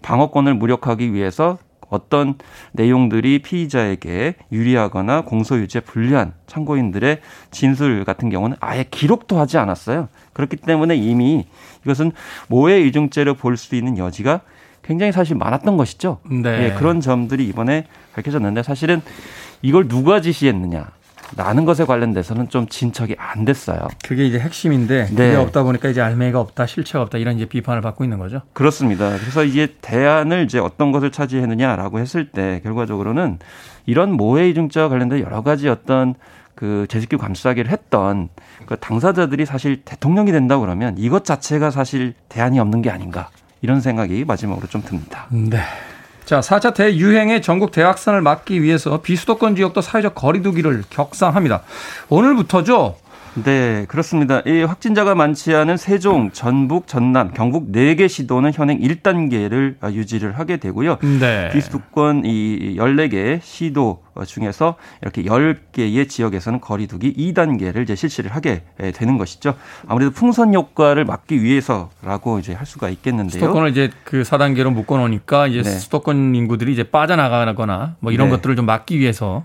방어권을 0.02 0.54
무력하기 0.54 1.12
위해서 1.12 1.58
어떤 1.88 2.34
내용들이 2.72 3.40
피의자에게 3.40 4.34
유리하거나 4.50 5.20
공소유지에 5.22 5.82
불리한 5.82 6.32
참고인들의 6.46 7.20
진술 7.52 8.04
같은 8.04 8.28
경우는 8.28 8.56
아예 8.60 8.84
기록도 8.90 9.38
하지 9.38 9.56
않았어요. 9.58 10.08
그렇기 10.32 10.56
때문에 10.56 10.96
이미 10.96 11.46
이것은 11.84 12.10
모해 12.48 12.80
이중죄로 12.80 13.34
볼 13.34 13.56
수 13.56 13.76
있는 13.76 13.98
여지가 13.98 14.40
굉장히 14.86 15.12
사실 15.12 15.36
많았던 15.36 15.76
것이죠. 15.76 16.18
네. 16.30 16.64
예, 16.64 16.72
그런 16.78 17.00
점들이 17.00 17.46
이번에 17.46 17.86
밝혀졌는데 18.14 18.62
사실은 18.62 19.02
이걸 19.62 19.88
누가 19.88 20.20
지시했느냐. 20.20 20.86
라는 21.36 21.64
것에 21.64 21.84
관련돼서는 21.84 22.50
좀 22.50 22.68
진척이 22.68 23.16
안 23.18 23.44
됐어요. 23.44 23.88
그게 24.04 24.26
이제 24.26 24.38
핵심인데 24.38 25.06
그게 25.08 25.30
네. 25.30 25.34
없다 25.34 25.64
보니까 25.64 25.88
이제 25.88 26.00
알맹이가 26.00 26.38
없다, 26.38 26.66
실체가 26.66 27.02
없다 27.02 27.18
이런 27.18 27.34
이제 27.34 27.46
비판을 27.46 27.82
받고 27.82 28.04
있는 28.04 28.18
거죠. 28.18 28.42
그렇습니다. 28.52 29.18
그래서 29.18 29.42
이제 29.42 29.74
대안을 29.80 30.44
이제 30.44 30.60
어떤 30.60 30.92
것을 30.92 31.10
차지했느냐라고 31.10 31.98
했을 31.98 32.30
때 32.30 32.60
결과적으로는 32.62 33.40
이런 33.86 34.12
모해 34.12 34.48
이중자와 34.50 34.88
관련된 34.88 35.18
여러 35.18 35.42
가지 35.42 35.68
어떤 35.68 36.14
그 36.54 36.86
재직규 36.88 37.18
감싸기를 37.18 37.72
했던 37.72 38.28
그 38.66 38.76
당사자들이 38.76 39.46
사실 39.46 39.82
대통령이 39.84 40.30
된다 40.30 40.60
그러면 40.60 40.94
이것 40.96 41.24
자체가 41.24 41.72
사실 41.72 42.14
대안이 42.28 42.60
없는 42.60 42.82
게 42.82 42.90
아닌가 42.90 43.30
이런 43.62 43.80
생각이 43.80 44.24
마지막으로 44.24 44.66
좀 44.66 44.82
듭니다. 44.82 45.26
네. 45.30 45.60
자, 46.24 46.40
4차 46.40 46.74
대유행의 46.74 47.40
전국 47.40 47.70
대확산을 47.70 48.20
막기 48.20 48.62
위해서 48.62 49.00
비수도권 49.00 49.54
지역도 49.54 49.80
사회적 49.80 50.14
거리두기를 50.16 50.82
격상합니다. 50.90 51.62
오늘부터죠. 52.08 52.96
네, 53.44 53.84
그렇습니다. 53.88 54.40
이 54.46 54.62
확진자가 54.62 55.14
많지 55.14 55.54
않은 55.54 55.76
세종, 55.76 56.30
전북, 56.30 56.86
전남, 56.86 57.32
경북 57.34 57.70
4개 57.70 58.08
시도는 58.08 58.52
현행 58.54 58.80
1단계를 58.80 59.76
유지를 59.92 60.38
하게 60.38 60.56
되고요. 60.56 60.96
네. 61.20 61.50
비수도권 61.52 62.24
이 62.24 62.76
14개 62.78 63.40
시도 63.42 64.02
중에서 64.24 64.76
이렇게 65.02 65.22
10개의 65.24 66.08
지역에서는 66.08 66.60
거리두기 66.62 67.12
2단계를 67.12 67.82
이제 67.82 67.94
실시를 67.94 68.34
하게 68.34 68.62
되는 68.94 69.18
것이죠. 69.18 69.54
아무래도 69.86 70.12
풍선 70.12 70.54
효과를 70.54 71.04
막기 71.04 71.42
위해서라고 71.42 72.38
이제 72.38 72.54
할 72.54 72.64
수가 72.64 72.88
있겠는데요. 72.88 73.38
수도권을 73.38 73.70
이제 73.70 73.90
그 74.04 74.22
4단계로 74.22 74.72
묶어 74.72 74.96
놓으니까 74.96 75.46
이제 75.48 75.62
네. 75.62 75.70
수도권 75.70 76.34
인구들이 76.34 76.72
이제 76.72 76.84
빠져나가거나 76.84 77.96
뭐 78.00 78.12
이런 78.12 78.28
네. 78.28 78.36
것들을 78.36 78.56
좀 78.56 78.64
막기 78.64 78.98
위해서 78.98 79.44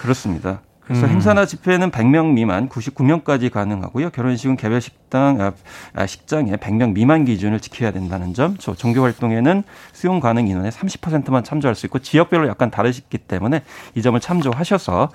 그렇습니다. 0.00 0.62
그래서 0.86 1.06
음. 1.06 1.10
행사나 1.10 1.46
집회는 1.46 1.90
100명 1.90 2.34
미만 2.34 2.68
99명까지 2.68 3.50
가능하고요. 3.50 4.10
결혼식은 4.10 4.56
개별 4.56 4.80
식당 4.80 5.40
아, 5.40 5.52
아 5.94 6.06
식장에 6.06 6.52
100명 6.52 6.92
미만 6.92 7.24
기준을 7.24 7.58
지켜야 7.58 7.90
된다는 7.90 8.34
점. 8.34 8.56
저 8.58 8.74
종교 8.74 9.02
활동에는 9.02 9.64
수용 9.92 10.20
가능 10.20 10.46
인원의 10.46 10.70
30%만 10.70 11.42
참조할 11.42 11.74
수 11.74 11.86
있고 11.86 11.98
지역별로 11.98 12.46
약간 12.46 12.70
다르시기 12.70 13.18
때문에 13.18 13.62
이 13.96 14.02
점을 14.02 14.18
참조하셔서 14.18 15.10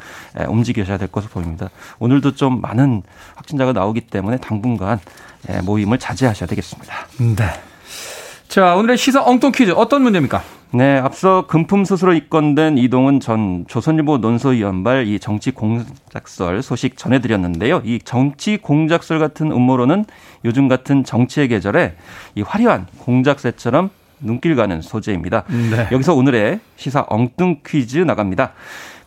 움직이셔야 0.50 0.98
될 0.98 1.08
것으로 1.08 1.32
보입니다. 1.32 1.70
오늘도 2.00 2.36
좀 2.36 2.60
많은 2.60 3.04
확진자가 3.36 3.72
나오기 3.72 4.02
때문에 4.02 4.38
당분간 4.38 5.00
모임을 5.64 6.00
자제하셔야 6.00 6.48
되겠습니다. 6.48 6.94
네. 7.18 7.46
자, 8.50 8.76
오늘의 8.76 8.98
시사 8.98 9.24
엉뚱 9.24 9.54
퀴즈 9.54 9.72
어떤 9.72 10.02
문제입니까? 10.02 10.44
네, 10.74 10.98
앞서 11.00 11.48
금품 11.48 11.84
수수로 11.84 12.14
입건된 12.14 12.78
이동훈 12.78 13.20
전 13.20 13.66
조선일보 13.68 14.20
논소위원발 14.20 15.06
이 15.06 15.20
정치 15.20 15.52
공작설 15.52 16.62
소식 16.62 16.98
전해드렸는데요. 16.98 17.82
이 17.84 18.00
정치 18.00 18.56
공작설 18.56 19.20
같은 19.20 19.52
음모론은 19.52 20.06
요즘 20.46 20.70
같은 20.70 21.04
정치의 21.04 21.50
계절에 21.50 21.96
이 22.36 22.42
화려한 22.42 22.88
공작새처럼 23.00 23.90
눈길 24.22 24.56
가는 24.56 24.82
소재입니다. 24.82 25.44
네. 25.50 25.90
여기서 25.92 26.16
오늘의 26.16 26.62
시사 26.78 27.06
엉뚱 27.10 27.60
퀴즈 27.66 27.98
나갑니다. 27.98 28.54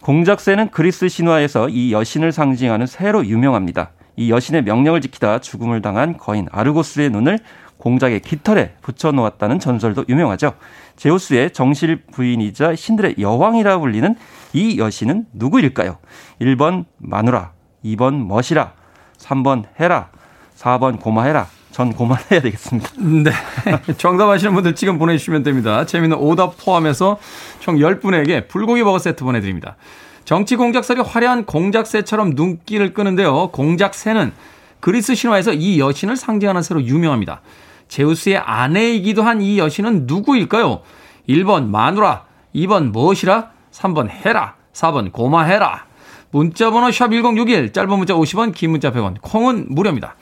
공작새는 0.02 0.68
그리스 0.68 1.08
신화에서 1.08 1.70
이 1.70 1.94
여신을 1.94 2.30
상징하는 2.30 2.84
새로 2.84 3.24
유명합니다. 3.24 3.88
이 4.16 4.30
여신의 4.30 4.64
명령을 4.64 5.00
지키다 5.00 5.38
죽음을 5.38 5.80
당한 5.80 6.18
거인 6.18 6.46
아르고스의 6.52 7.08
눈을 7.08 7.38
공작의 7.84 8.20
깃털에 8.20 8.76
붙여놓았다는 8.80 9.58
전설도 9.58 10.06
유명하죠. 10.08 10.54
제우스의 10.96 11.52
정실 11.52 12.02
부인이자 12.06 12.76
신들의 12.76 13.16
여왕이라 13.18 13.78
불리는 13.78 14.14
이 14.54 14.78
여신은 14.78 15.26
누구일까요? 15.34 15.98
1번 16.40 16.86
마누라, 16.96 17.52
2번 17.84 18.26
멋이라, 18.26 18.72
3번 19.18 19.64
해라, 19.78 20.08
4번 20.56 20.98
고마해라. 20.98 21.46
전 21.72 21.92
고만해야 21.92 22.40
되겠습니다. 22.40 22.88
네. 22.98 23.32
정답 23.98 24.30
아시는 24.30 24.54
분들 24.54 24.76
지금 24.76 24.96
보내주시면 24.96 25.42
됩니다. 25.42 25.84
재미있는 25.84 26.16
오답 26.16 26.56
포함해서 26.56 27.18
총 27.58 27.76
10분에게 27.76 28.46
불고기 28.46 28.84
버거 28.84 29.00
세트 29.00 29.24
보내드립니다. 29.24 29.76
정치 30.24 30.54
공작설이 30.56 31.00
화려한 31.00 31.44
공작새처럼 31.44 32.30
눈길을 32.30 32.94
끄는데요. 32.94 33.48
공작새는 33.48 34.32
그리스 34.78 35.16
신화에서 35.16 35.52
이 35.52 35.80
여신을 35.80 36.16
상징하는 36.16 36.62
새로 36.62 36.80
유명합니다. 36.82 37.42
제우스의 37.88 38.38
아내이기도 38.38 39.22
한 39.22 39.40
이 39.40 39.58
여신은 39.58 40.06
누구일까요? 40.06 40.82
1번 41.28 41.68
마누라, 41.68 42.24
2번 42.54 42.90
무엇이라, 42.90 43.50
3번 43.72 44.08
해라, 44.10 44.54
4번 44.72 45.12
고마해라. 45.12 45.86
문자번호 46.30 46.88
샵1061, 46.88 47.72
짧은 47.72 47.96
문자 47.96 48.14
50원, 48.14 48.54
긴 48.54 48.70
문자 48.70 48.92
100원, 48.92 49.16
콩은 49.20 49.66
무료입니다. 49.70 50.16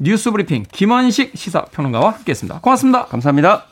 뉴스 0.00 0.30
브리핑 0.30 0.64
김원식 0.72 1.32
시사평론가와 1.34 2.12
함께했습니다. 2.14 2.60
고맙습니다. 2.60 3.06
감사합니다. 3.06 3.66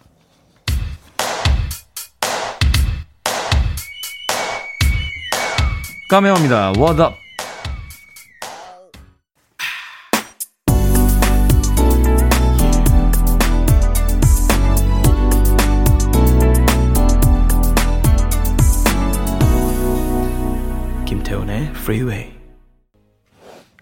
까메오입니다. 6.11 6.73
What 6.76 7.00
up? 7.02 7.27
Freeway. 21.88 22.35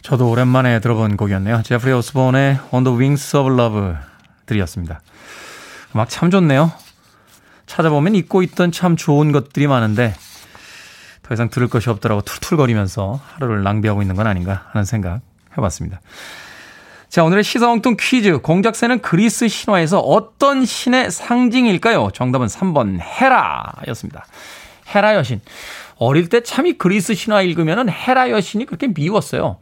저도 0.03 0.31
오랜만에 0.31 0.79
들어본 0.79 1.17
곡이었네요. 1.17 1.63
제프리 1.65 1.93
오스본의 1.93 2.61
On 2.71 2.85
the 2.85 2.97
Wings 2.97 3.37
of 3.37 3.53
Love 3.53 3.95
들이었습니다. 4.47 5.01
음악 5.93 6.09
참 6.09 6.31
좋네요. 6.31 6.71
찾아보면 7.67 8.15
잊고 8.15 8.43
있던 8.43 8.71
참 8.71 8.95
좋은 8.95 9.33
것들이 9.33 9.67
많은데 9.67 10.15
더 11.25 11.35
이상 11.35 11.51
들을 11.51 11.67
것이 11.67 11.91
없더라고 11.91 12.23
툴툴거리면서 12.23 13.19
하루를 13.35 13.65
낭비하고 13.65 14.03
있는 14.03 14.15
건 14.15 14.29
아닌가 14.29 14.67
하는 14.71 14.85
생각 14.85 15.21
해봤습니다. 15.59 16.01
자, 17.09 17.25
오늘의 17.25 17.43
시사엉뚱 17.43 17.97
퀴즈. 17.99 18.39
공작새는 18.39 19.01
그리스 19.01 19.49
신화에서 19.49 19.99
어떤 19.99 20.65
신의 20.65 21.11
상징일까요? 21.11 22.11
정답은 22.15 22.47
3번 22.47 23.01
헤라 23.01 23.73
였습니다. 23.89 24.27
헤라 24.95 25.17
여신. 25.17 25.41
어릴 25.99 26.29
때 26.29 26.41
참 26.43 26.67
이 26.67 26.75
그리스 26.79 27.15
신화 27.15 27.43
읽으면 27.43 27.89
헤라 27.89 28.31
여신이 28.31 28.67
그렇게 28.67 28.89
미웠어요. 28.89 29.59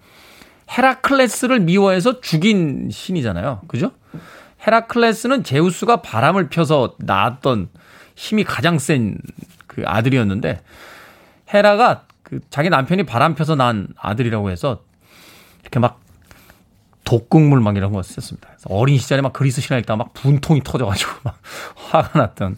헤라클레스를 0.70 1.60
미워해서 1.60 2.20
죽인 2.20 2.88
신이잖아요. 2.90 3.62
그죠? 3.68 3.92
헤라클레스는 4.66 5.44
제우스가 5.44 6.02
바람을 6.02 6.48
펴서 6.48 6.94
낳았던 6.98 7.68
힘이 8.16 8.44
가장 8.44 8.78
센 8.78 9.18
그 9.74 9.82
아들이었는데 9.84 10.60
헤라가 11.52 12.04
그 12.22 12.38
자기 12.48 12.70
남편이 12.70 13.04
바람 13.06 13.34
펴서 13.34 13.56
낳은 13.56 13.88
아들이라고 13.96 14.50
해서 14.50 14.82
이렇게 15.62 15.80
막 15.80 16.00
독극물 17.04 17.60
막 17.60 17.76
이런 17.76 17.92
거 17.92 18.00
썼습니다. 18.02 18.50
어린 18.66 18.98
시절에 18.98 19.20
막 19.20 19.32
그리스 19.32 19.60
신화 19.60 19.78
읽다가 19.80 19.96
막 19.96 20.14
분통이 20.14 20.62
터져가지고 20.62 21.10
막 21.24 21.38
화가 21.90 22.18
났던 22.18 22.56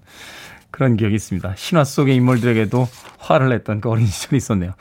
그런 0.76 0.98
기억이 0.98 1.14
있습니다. 1.14 1.54
신화 1.56 1.84
속의 1.84 2.14
인물들에게도 2.16 2.86
화를 3.16 3.48
냈던 3.48 3.80
그 3.80 3.88
어린 3.88 4.04
시절이 4.06 4.36
있었네요. 4.36 4.72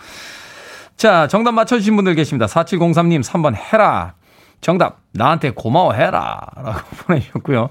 자, 0.97 1.29
정답 1.29 1.53
맞춰주신 1.53 1.95
분들 1.95 2.15
계십니다. 2.15 2.47
4703님 2.47 3.23
3번 3.23 3.55
해라. 3.55 4.15
정답, 4.59 4.99
나한테 5.13 5.51
고마워해라. 5.51 6.41
라고 6.57 6.79
보내주셨고요. 7.07 7.69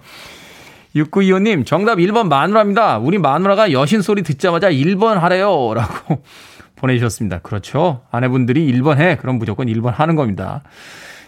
6925님, 0.96 1.66
정답 1.66 1.96
1번 1.98 2.28
마누라입니다. 2.28 2.96
우리 2.96 3.18
마누라가 3.18 3.72
여신 3.72 4.00
소리 4.00 4.22
듣자마자 4.22 4.70
1번 4.70 5.16
하래요. 5.16 5.74
라고 5.74 6.22
보내주셨습니다. 6.76 7.40
그렇죠. 7.40 8.06
아내분들이 8.10 8.72
1번 8.72 9.00
해. 9.00 9.18
그럼 9.20 9.36
무조건 9.36 9.66
1번 9.66 9.90
하는 9.90 10.16
겁니다. 10.16 10.62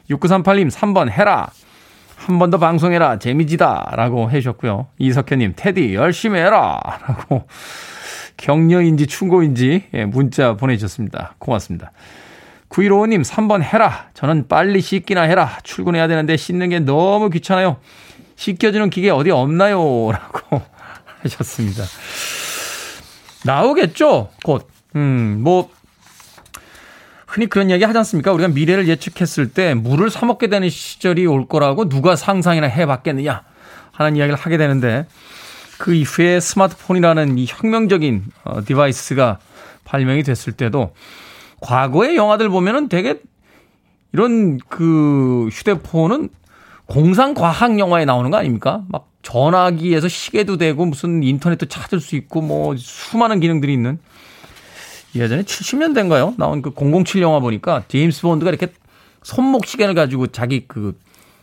6938님, 0.08 0.70
3번 0.70 1.10
해라. 1.10 1.50
한 2.16 2.38
번 2.38 2.50
더 2.50 2.58
방송해라. 2.58 3.18
재미지다. 3.18 3.92
라고 3.94 4.30
해주셨고요. 4.30 4.88
이석현님, 4.98 5.52
테디, 5.56 5.94
열심히 5.94 6.38
해라. 6.40 6.80
라고 7.06 7.46
격려인지 8.36 9.06
충고인지 9.06 9.84
예, 9.94 10.04
문자 10.04 10.54
보내주셨습니다. 10.56 11.34
고맙습니다. 11.38 11.92
9155님, 12.68 13.24
3번 13.24 13.62
해라. 13.62 14.08
저는 14.14 14.48
빨리 14.48 14.80
씻기나 14.80 15.22
해라. 15.22 15.58
출근해야 15.62 16.08
되는데 16.08 16.36
씻는 16.36 16.68
게 16.70 16.80
너무 16.80 17.30
귀찮아요. 17.30 17.76
씻겨주는 18.36 18.90
기계 18.90 19.10
어디 19.10 19.30
없나요? 19.30 20.10
라고 20.12 20.60
하셨습니다. 21.22 21.84
나오겠죠? 23.44 24.30
곧. 24.44 24.68
음, 24.96 25.38
뭐, 25.42 25.70
흔히 27.36 27.48
그런 27.48 27.68
이야기 27.68 27.84
하지 27.84 27.98
않습니까? 27.98 28.32
우리가 28.32 28.48
미래를 28.48 28.88
예측했을 28.88 29.52
때 29.52 29.74
물을 29.74 30.08
사먹게 30.08 30.46
되는 30.46 30.70
시절이 30.70 31.26
올 31.26 31.46
거라고 31.46 31.86
누가 31.86 32.16
상상이나 32.16 32.66
해봤겠느냐 32.66 33.42
하는 33.92 34.16
이야기를 34.16 34.38
하게 34.38 34.56
되는데 34.56 35.06
그 35.76 35.92
이후에 35.92 36.40
스마트폰이라는 36.40 37.36
이 37.36 37.44
혁명적인 37.46 38.24
어, 38.44 38.64
device가 38.64 39.38
발명이 39.84 40.22
됐을 40.22 40.54
때도 40.54 40.94
과거의 41.60 42.16
영화들 42.16 42.48
보면은 42.48 42.88
되게 42.88 43.20
이런 44.14 44.56
그 44.70 45.50
휴대폰은 45.52 46.30
공상 46.86 47.34
과학 47.34 47.78
영화에 47.78 48.06
나오는 48.06 48.30
거 48.30 48.38
아닙니까? 48.38 48.82
막 48.88 49.10
전화기에서 49.20 50.08
시계도 50.08 50.56
되고 50.56 50.86
무슨 50.86 51.22
인터넷도 51.22 51.66
찾을 51.66 52.00
수 52.00 52.16
있고 52.16 52.40
뭐 52.40 52.74
수많은 52.78 53.40
기능들이 53.40 53.74
있는 53.74 53.98
예전에 55.20 55.42
70년대인가요? 55.42 56.34
나온 56.36 56.62
그 56.62 56.72
007 56.74 57.22
영화 57.22 57.40
보니까 57.40 57.84
제임스 57.88 58.22
본드가 58.22 58.50
이렇게 58.50 58.68
손목 59.22 59.66
시계를 59.66 59.94
가지고 59.94 60.28
자기 60.28 60.66
그 60.66 60.98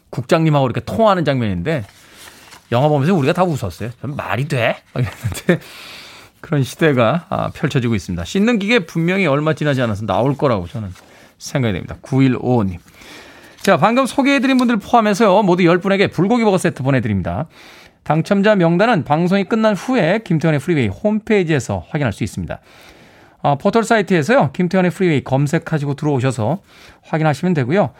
국장님하고 0.09 0.65
이렇게 0.65 0.81
통화하는 0.81 1.25
장면인데 1.25 1.85
영화 2.71 2.87
보면서 2.87 3.13
우리가 3.13 3.33
다 3.33 3.43
웃었어요. 3.43 3.91
말이 4.01 4.47
돼? 4.47 4.77
이랬는데 4.95 5.59
그런 6.41 6.63
시대가 6.63 7.25
아, 7.29 7.49
펼쳐지고 7.49 7.95
있습니다. 7.95 8.23
씻는 8.25 8.59
기계 8.59 8.79
분명히 8.79 9.25
얼마 9.25 9.53
지나지 9.53 9.81
않아서 9.81 10.05
나올 10.05 10.35
거라고 10.35 10.67
저는 10.67 10.89
생각이 11.37 11.73
됩니다. 11.73 11.97
9155님. 12.01 12.79
자, 13.61 13.77
방금 13.77 14.05
소개해드린 14.05 14.57
분들 14.57 14.77
포함해서요, 14.77 15.41
모두 15.43 15.63
10분에게 15.63 16.11
불고기 16.11 16.43
버거 16.43 16.57
세트 16.57 16.83
보내드립니다. 16.83 17.47
당첨자 18.03 18.55
명단은 18.55 19.05
방송이 19.05 19.45
끝난 19.45 19.73
후에 19.75 20.19
김태훈의 20.25 20.59
프리웨이 20.59 20.87
홈페이지에서 20.89 21.85
확인할 21.89 22.11
수 22.11 22.25
있습니다. 22.25 22.59
아, 23.43 23.55
포털 23.55 23.83
사이트에서요, 23.83 24.51
김태훈의 24.53 24.89
프리웨이 24.91 25.23
검색하시고 25.23 25.95
들어오셔서 25.95 26.61
확인하시면 27.03 27.53
되고요. 27.53 27.91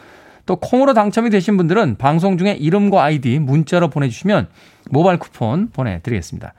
또 0.46 0.56
콩으로 0.56 0.94
당첨이 0.94 1.30
되신 1.30 1.58
분들은 1.58 1.98
방송 1.98 2.38
중에 2.38 2.54
이름과 2.54 3.04
아이디 3.04 3.40
문자로 3.40 3.90
보내주시면 3.90 4.48
모바일 4.90 5.20
쿠폰 5.20 5.70
보내드리겠습니다. 5.70 6.54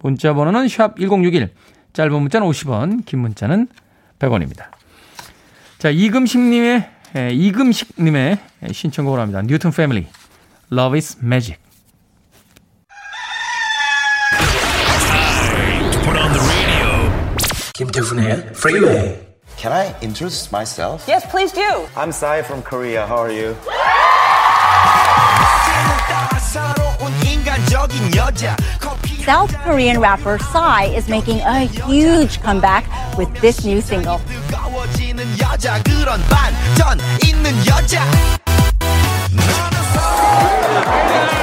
문자 0.00 0.34
번호는 0.34 0.68
샵 0.68 0.98
1061, 0.98 1.50
짧은 1.92 2.20
문자는 2.20 2.46
50원, 2.48 3.04
긴 3.06 3.20
문자는 3.20 3.68
100원입니다. 4.18 4.66
자, 5.78 5.90
이금식님의, 5.90 6.90
에, 7.16 7.30
이금식님의 7.30 8.38
신청곡을 8.72 9.20
합니다. 9.20 9.42
뉴튼 9.42 9.70
패밀리, 9.70 10.06
Love 10.72 10.98
is 10.98 11.18
Magic. 11.22 11.65
Kim 17.76 17.90
Devun의 17.90 18.56
Freeway. 18.56 19.20
Can 19.58 19.70
I 19.70 19.94
introduce 20.00 20.50
myself? 20.50 21.04
Yes, 21.06 21.26
please 21.26 21.52
do. 21.52 21.86
I'm 21.94 22.10
Sai 22.10 22.40
from 22.40 22.62
Korea. 22.62 23.06
How 23.06 23.18
are 23.18 23.30
you? 23.30 23.54
South 29.26 29.52
Korean 29.60 30.00
rapper 30.00 30.38
Psy 30.38 30.84
is 30.96 31.10
making 31.10 31.40
a 31.40 31.66
huge 31.84 32.40
comeback 32.40 32.88
with 33.18 33.28
this 33.42 33.62
new 33.66 33.82
single. 33.82 34.22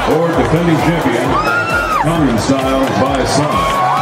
Or 0.10 0.28
defending 0.34 0.78
champion, 0.82 1.30
Common 2.02 2.40
Style 2.40 2.88
by 3.04 3.24
Psy. 3.24 3.93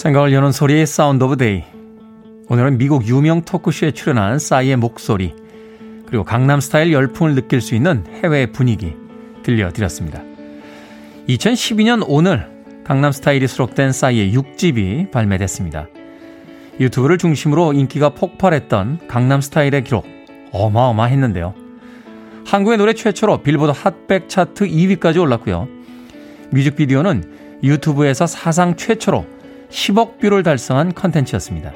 생각을 0.00 0.32
여는 0.32 0.50
소리 0.50 0.86
Sound 0.86 1.22
of 1.24 1.36
Day. 1.36 1.62
오늘은 2.48 2.78
미국 2.78 3.06
유명 3.06 3.42
토크쇼에 3.42 3.90
출연한 3.90 4.38
싸이의 4.38 4.76
목소리 4.76 5.34
그리고 6.06 6.24
강남 6.24 6.58
스타일 6.58 6.90
열풍을 6.90 7.34
느낄 7.34 7.60
수 7.60 7.74
있는 7.74 8.04
해외 8.08 8.46
분위기 8.46 8.94
들려드렸습니다. 9.42 10.22
2012년 11.28 12.02
오늘 12.08 12.48
강남 12.82 13.12
스타일이 13.12 13.46
수록된 13.46 13.92
싸이의 13.92 14.34
6집이 14.34 15.10
발매됐습니다. 15.10 15.88
유튜브를 16.80 17.18
중심으로 17.18 17.74
인기가 17.74 18.08
폭발했던 18.08 19.06
강남 19.06 19.42
스타일의 19.42 19.84
기록 19.84 20.06
어마어마했는데요. 20.52 21.52
한국의 22.46 22.78
노래 22.78 22.94
최초로 22.94 23.42
빌보드 23.42 23.72
핫백 23.76 24.30
차트 24.30 24.66
2위까지 24.66 25.20
올랐고요. 25.20 25.68
뮤직비디오는 26.52 27.60
유튜브에서 27.62 28.26
사상 28.26 28.76
최초로 28.76 29.39
10억 29.70 30.18
뷰를 30.18 30.42
달성한 30.42 30.94
컨텐츠였습니다. 30.94 31.72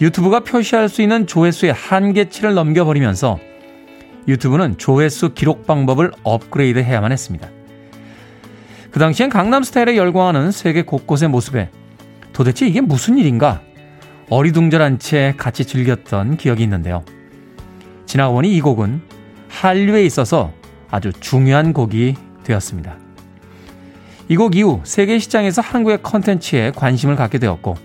유튜브가 0.00 0.40
표시할 0.40 0.88
수 0.88 1.02
있는 1.02 1.26
조회수의 1.26 1.72
한계치를 1.72 2.54
넘겨버리면서 2.54 3.38
유튜브는 4.28 4.76
조회수 4.76 5.34
기록 5.34 5.66
방법을 5.66 6.12
업그레이드 6.22 6.78
해야만 6.80 7.12
했습니다. 7.12 7.48
그 8.90 8.98
당시엔 8.98 9.30
강남 9.30 9.62
스타일에 9.62 9.96
열광하는 9.96 10.50
세계 10.50 10.82
곳곳의 10.82 11.28
모습에 11.28 11.70
도대체 12.32 12.66
이게 12.66 12.80
무슨 12.80 13.18
일인가 13.18 13.62
어리둥절한 14.28 14.98
채 14.98 15.34
같이 15.36 15.64
즐겼던 15.64 16.36
기억이 16.36 16.62
있는데요. 16.62 17.04
지나고 18.06 18.34
보니 18.34 18.54
이 18.54 18.60
곡은 18.60 19.02
한류에 19.48 20.04
있어서 20.04 20.52
아주 20.90 21.12
중요한 21.12 21.72
곡이 21.72 22.14
되었습니다. 22.44 23.05
이 24.28 24.36
곡 24.36 24.56
이후 24.56 24.80
세계 24.84 25.18
시장에서 25.18 25.62
한국의 25.62 26.02
컨텐츠에 26.02 26.72
관심을 26.72 27.16
갖게 27.16 27.38
되었고 27.38 27.76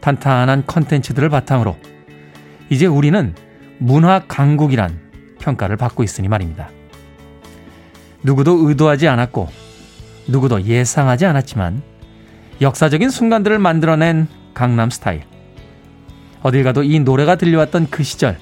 탄탄한 0.00 0.64
컨텐츠들을 0.66 1.28
바탕으로 1.30 1.76
이제 2.68 2.86
우리는 2.86 3.34
문화 3.78 4.20
강국이란 4.26 4.98
평가를 5.40 5.76
받고 5.76 6.02
있으니 6.02 6.28
말입니다. 6.28 6.68
누구도 8.22 8.68
의도하지 8.68 9.08
않았고 9.08 9.48
누구도 10.28 10.62
예상하지 10.62 11.24
않았지만 11.26 11.82
역사적인 12.60 13.08
순간들을 13.08 13.58
만들어낸 13.58 14.28
강남 14.52 14.90
스타일. 14.90 15.22
어딜 16.42 16.62
가도 16.62 16.82
이 16.82 17.00
노래가 17.00 17.36
들려왔던 17.36 17.88
그 17.90 18.02
시절. 18.02 18.38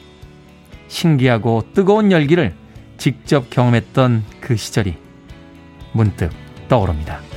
신기하고 0.88 1.64
뜨거운 1.72 2.10
열기를 2.10 2.54
직접 2.96 3.48
경험했던 3.50 4.24
그 4.40 4.56
시절이 4.56 4.96
문득 5.92 6.30
떠오릅니다. 6.68 7.27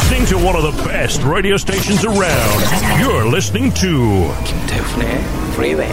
Listening 0.00 0.26
to 0.26 0.38
one 0.38 0.56
of 0.56 0.62
the 0.62 0.72
best 0.88 1.22
radio 1.22 1.56
stations 1.58 2.04
around. 2.04 2.60
You're 2.98 3.26
listening 3.26 3.70
to 3.74 4.32
김태훈의 4.44 5.20
Freeway. 5.52 5.90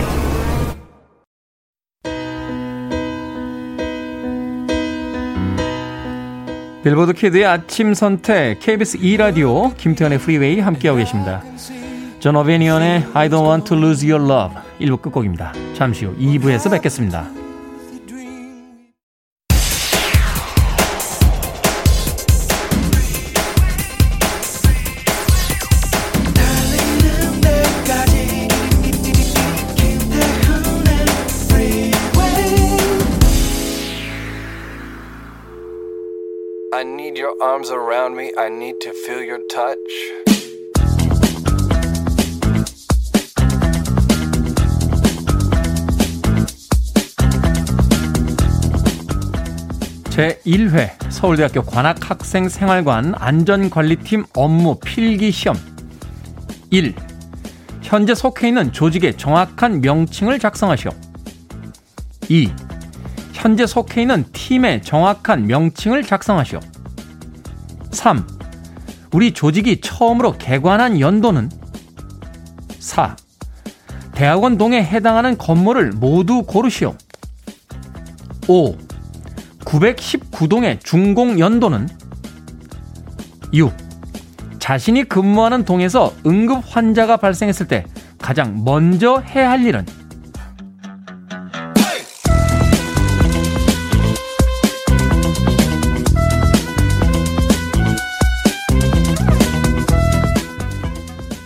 빌보드 6.84 7.14
kid의 7.14 7.46
아침 7.46 7.94
선택 7.94 8.60
KBS 8.62 8.98
2 9.02 9.18
라디오 9.18 9.74
김태훈의 9.74 10.20
프리웨이 10.20 10.62
함께하고 10.62 11.00
계십니다. 11.00 11.44
존 12.20 12.38
어베니언의 12.38 13.08
I 13.14 13.30
don't 13.30 13.46
want 13.46 13.66
to 13.66 13.78
lose 13.78 14.10
your 14.10 14.24
love 14.26 14.56
1부 14.80 15.02
끝곡입니다. 15.02 15.52
잠시 15.76 16.06
후 16.06 16.16
2부에서 16.18 16.72
뵙겠습니다. 16.72 17.47
Your 37.28 37.36
arms 37.42 37.70
around 37.72 38.16
me. 38.16 38.32
I 38.38 38.48
need 38.48 38.80
to 38.82 38.94
feel 39.06 39.22
your 39.22 39.42
touch. 39.50 39.78
제1회 50.10 51.12
서울대학교 51.12 51.62
관악학생생활관 51.64 53.16
안전관리팀 53.18 54.26
업무 54.34 54.80
필기시험 54.80 55.56
1. 56.72 56.96
현재 57.84 58.16
속해 58.16 58.48
있는 58.48 58.72
조직의 58.72 59.18
정확한 59.18 59.82
명칭을 59.82 60.40
작성하시오. 60.40 60.92
2. 62.30 62.52
현재 63.34 63.68
속해 63.68 64.02
있는 64.02 64.26
팀의 64.32 64.82
정확한 64.82 65.46
명칭을 65.46 66.04
작성하시오. 66.04 66.60
3. 67.92 68.28
우리 69.14 69.34
조직이 69.34 69.82
처음으로 69.82 70.38
개관한 70.38 71.00
연도는 71.00 71.50
4. 72.80 73.16
대학원 74.14 74.58
동에 74.58 74.84
해당하는 74.84 75.38
건물을 75.38 75.92
모두 75.92 76.44
고르시오. 76.44 76.96
5. 78.48 78.76
919동의 79.60 80.80
준공 80.84 81.40
연도는 81.40 81.90
6. 83.54 83.74
자신이 84.60 85.04
근무하는 85.06 85.66
동에서 85.66 86.14
응급 86.26 86.64
환자가 86.68 87.18
발생했을 87.18 87.68
때 87.68 87.86
가장 88.18 88.64
먼저 88.64 89.20
해야 89.20 89.50
할 89.50 89.64
일은 89.64 89.86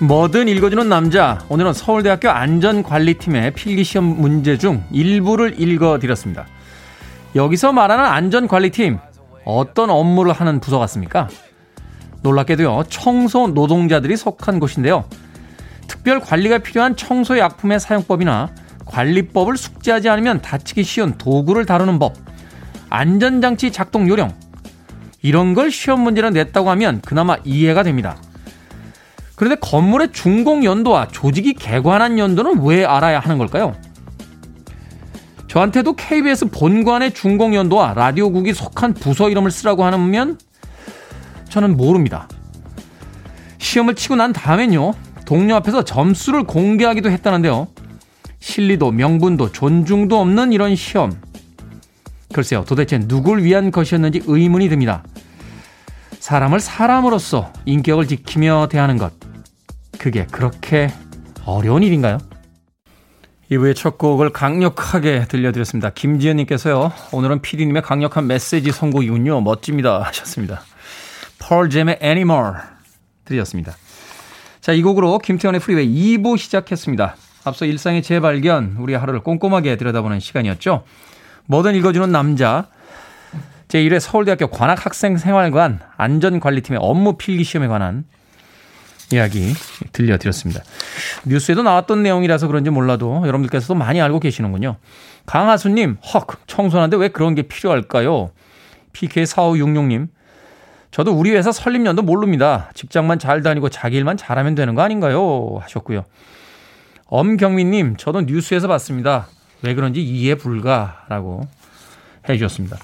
뭐든 0.02 0.48
읽어주는 0.48 0.90
남자. 0.90 1.46
오늘은 1.48 1.74
서울대학교 1.74 2.28
안전관리팀의 2.28 3.52
필기시험 3.52 4.04
문제 4.04 4.58
중 4.58 4.84
일부를 4.90 5.62
읽어드렸습니다. 5.62 6.48
여기서 7.36 7.72
말하는 7.72 8.04
안전관리팀, 8.06 8.98
어떤 9.46 9.92
업무를 9.92 10.34
하는 10.34 10.60
부서 10.60 10.80
같습니까? 10.80 11.30
놀랍게도요, 12.24 12.86
청소 12.90 13.50
노동자들이 13.50 14.18
속한 14.18 14.60
곳인데요. 14.60 15.06
특별 15.88 16.20
관리가 16.20 16.58
필요한 16.58 16.96
청소약품의 16.96 17.80
사용법이나 17.80 18.50
관리법을 18.88 19.56
숙지하지 19.56 20.10
않으면 20.10 20.42
다치기 20.42 20.84
쉬운 20.84 21.16
도구를 21.20 21.68
다루는 21.68 22.00
법, 22.00 22.16
안전장치 22.90 23.72
작동 23.72 24.10
요령, 24.10 24.34
이런 25.22 25.54
걸 25.54 25.70
시험 25.70 26.02
문제로 26.02 26.32
냈다고 26.32 26.72
하면 26.72 27.02
그나마 27.02 27.38
이해가 27.44 27.84
됩니다. 27.84 28.18
그런데 29.41 29.56
건물의 29.60 30.12
준공 30.12 30.63
연도와 30.63 31.08
조직이 31.08 31.56
개관한 31.56 32.19
연도는 32.19 32.62
왜 32.63 32.86
알아야 32.86 33.19
하는 33.19 33.39
걸까요? 33.39 33.75
저한테도 35.47 35.93
KBS 35.93 36.51
본관의 36.51 37.15
준공 37.15 37.56
연도와 37.56 37.95
라디오국이 37.95 38.54
속한 38.54 38.93
부서 38.93 39.32
이름을 39.32 39.49
쓰라고 39.49 39.84
하면 39.84 40.38
저는 41.49 41.75
모릅니다. 41.75 42.30
시험을 43.58 43.95
치고 43.95 44.15
난 44.15 44.32
다음엔요, 44.32 44.93
동료 45.25 45.56
앞에서 45.56 45.86
점수를 45.86 46.43
공개하기도 46.43 47.10
했다는데요. 47.10 47.67
실리도 48.39 48.91
명분도 48.91 49.54
존중도 49.54 50.21
없는 50.21 50.54
이런 50.54 50.75
시험. 50.75 51.19
글쎄요, 52.32 52.63
도대체 52.67 52.99
누굴 52.99 53.41
위한 53.41 53.71
것이었는지 53.71 54.21
의문이 54.27 54.69
듭니다. 54.69 55.01
사람을 56.19 56.60
사람으로서 56.60 57.51
인격을 57.65 58.08
지키며 58.08 58.67
대하는 58.69 58.97
것. 58.99 59.20
그게 60.02 60.26
그렇게 60.26 60.92
어려운 61.46 61.84
일인가요? 61.84 62.18
2부의 63.52 63.76
첫 63.76 64.00
곡을 64.00 64.32
강력하게 64.32 65.26
들려드렸습니다. 65.26 65.92
김지현님께서요, 65.92 66.92
오늘은 67.12 67.44
PD님의 67.44 67.84
강력한 67.84 68.26
메시지 68.26 68.72
선곡이군요. 68.72 69.42
멋집니다. 69.42 70.02
하셨습니다. 70.02 70.64
펄잼의 71.38 72.00
Animal 72.02 72.54
들으셨습니다. 73.26 73.74
자, 74.60 74.72
이 74.72 74.82
곡으로 74.82 75.20
김태현의 75.20 75.62
프리웨이 75.62 76.18
2부 76.18 76.40
시작했습니다. 76.40 77.16
앞서 77.44 77.66
일상의 77.66 78.02
재발견, 78.02 78.78
우리 78.80 78.96
하루를 78.96 79.20
꼼꼼하게 79.20 79.76
들여다보는 79.76 80.20
시간이었죠. 80.20 80.84
뭐든 81.46 81.76
읽어주는 81.76 82.12
남자. 82.12 82.70
제1회 83.68 84.00
서울대학교 84.00 84.48
관악학생생활관 84.48 85.80
안전관리팀의 85.96 86.80
업무 86.82 87.18
필기 87.18 87.44
시험에 87.44 87.68
관한 87.68 88.06
이야기 89.13 89.54
들려드렸습니다. 89.91 90.62
뉴스에도 91.26 91.63
나왔던 91.63 92.04
내용이라서 92.04 92.47
그런지 92.47 92.69
몰라도 92.69 93.21
여러분들께서도 93.26 93.76
많이 93.76 94.02
알고 94.02 94.19
계시는군요. 94.19 94.78
강하수님, 95.26 95.97
헉, 96.13 96.28
청소하는데 96.47 96.97
왜 96.97 97.08
그런 97.10 97.36
게 97.36 97.43
필요할까요? 97.43 98.32
PK4566님, 98.93 100.08
저도 100.91 101.13
우리 101.13 101.32
회사 101.32 101.52
설립년도 101.52 102.02
모릅니다. 102.02 102.69
직장만 102.74 103.19
잘 103.19 103.41
다니고 103.41 103.69
자기 103.69 103.97
일만 103.97 104.17
잘하면 104.17 104.56
되는 104.56 104.76
거 104.76 104.82
아닌가요? 104.82 105.58
하셨고요. 105.62 106.04
엄경민님, 107.06 107.95
저도 107.97 108.21
뉴스에서 108.21 108.67
봤습니다. 108.67 109.28
왜 109.62 109.74
그런지 109.74 110.02
이해 110.02 110.36
불가라고 110.36 111.47
해 112.28 112.38
주셨습니다. 112.38 112.78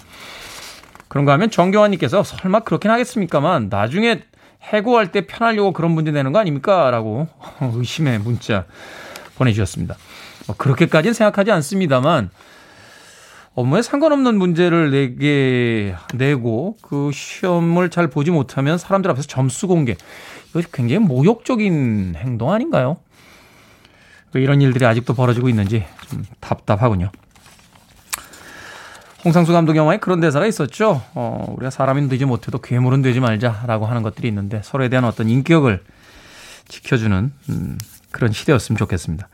그런가 1.08 1.34
하면 1.34 1.50
정경환님께서 1.50 2.24
설마 2.24 2.62
그렇긴 2.62 2.92
하겠습니까만 2.92 3.68
나중에 3.70 4.22
해고할 4.62 5.12
때 5.12 5.26
편하려고 5.26 5.72
그런 5.72 5.92
문제 5.92 6.12
내는 6.12 6.32
거 6.32 6.40
아닙니까? 6.40 6.90
라고 6.92 7.28
의심의 7.62 8.20
문자 8.20 8.66
보내주셨습니다. 9.36 9.96
뭐 10.48 10.56
그렇게까지는 10.56 11.14
생각하지 11.14 11.52
않습니다만 11.52 12.30
업무에 13.54 13.82
상관없는 13.82 14.38
문제를 14.38 14.92
내게 14.92 15.96
내고 16.14 16.78
그 16.82 17.12
시험을 17.12 17.90
잘 17.90 18.08
보지 18.08 18.30
못하면 18.30 18.78
사람들 18.78 19.10
앞에서 19.10 19.28
점수 19.28 19.68
공개 19.68 19.96
이거 20.50 20.62
굉장히 20.72 21.06
모욕적인 21.06 22.14
행동 22.18 22.52
아닌가요? 22.52 22.98
왜 24.34 24.44
이런 24.44 24.62
일들이 24.62 24.86
아직도 24.86 25.16
벌어지고 25.16 25.50
있는지 25.50 25.86
좀 26.08 26.24
답답하군요. 26.40 27.12
홍상수 29.28 29.52
감독 29.52 29.76
영화에 29.76 29.98
그런 29.98 30.22
대사가 30.22 30.46
있었죠. 30.46 31.02
어, 31.14 31.54
우리가 31.58 31.70
사람은 31.70 32.08
되지 32.08 32.24
못해도 32.24 32.60
괴물은 32.60 33.02
되지 33.02 33.20
말자라고 33.20 33.86
하는 33.86 34.02
것들이 34.02 34.30
있는데 34.30 34.62
서로에 34.64 34.88
대한 34.88 35.04
어떤 35.04 35.28
인격을 35.28 35.84
지켜주는 36.70 37.34
음, 37.50 37.78
그런 38.12 38.32
시대였으면 38.32 38.78
좋겠습니다. 38.78 39.28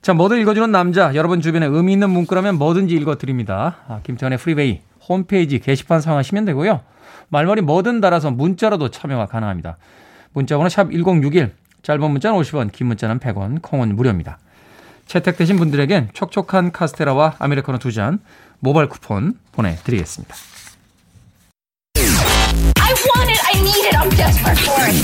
자, 0.00 0.14
뭐든 0.14 0.40
읽어주는 0.40 0.72
남자. 0.72 1.14
여러분 1.14 1.42
주변에 1.42 1.66
의미 1.66 1.92
있는 1.92 2.08
문구라면 2.08 2.56
뭐든지 2.56 2.94
읽어드립니다. 2.94 3.76
아, 3.86 4.00
김태훈의 4.02 4.38
프리웨이 4.38 4.80
홈페이지 5.06 5.58
게시판 5.58 6.00
사용하시면 6.00 6.46
되고요. 6.46 6.80
말머리 7.28 7.60
뭐든 7.60 8.00
달아서 8.00 8.30
문자로도 8.30 8.88
참여가 8.88 9.26
가능합니다. 9.26 9.76
문자번호 10.32 10.70
샵 10.70 10.90
1061, 10.90 11.52
짧은 11.82 12.10
문자는 12.10 12.38
50원, 12.38 12.72
긴 12.72 12.86
문자는 12.86 13.18
100원, 13.18 13.60
콩은 13.60 13.94
무료입니다. 13.94 14.38
채택되신 15.04 15.56
분들에겐 15.58 16.08
촉촉한 16.14 16.72
카스테라와 16.72 17.34
아메리카노 17.38 17.78
두 17.78 17.92
잔 17.92 18.20
모바일 18.64 18.88
쿠폰 18.88 19.34
보내드리겠습니다. 19.50 20.36
I 21.96 22.94
want 23.10 23.28
it. 23.28 23.40
I 23.44 23.58
need 23.58 23.86
it. 23.88 23.96
I'm 23.98 24.08
desperate 24.14 24.60
for 24.62 24.86
it. 24.86 25.02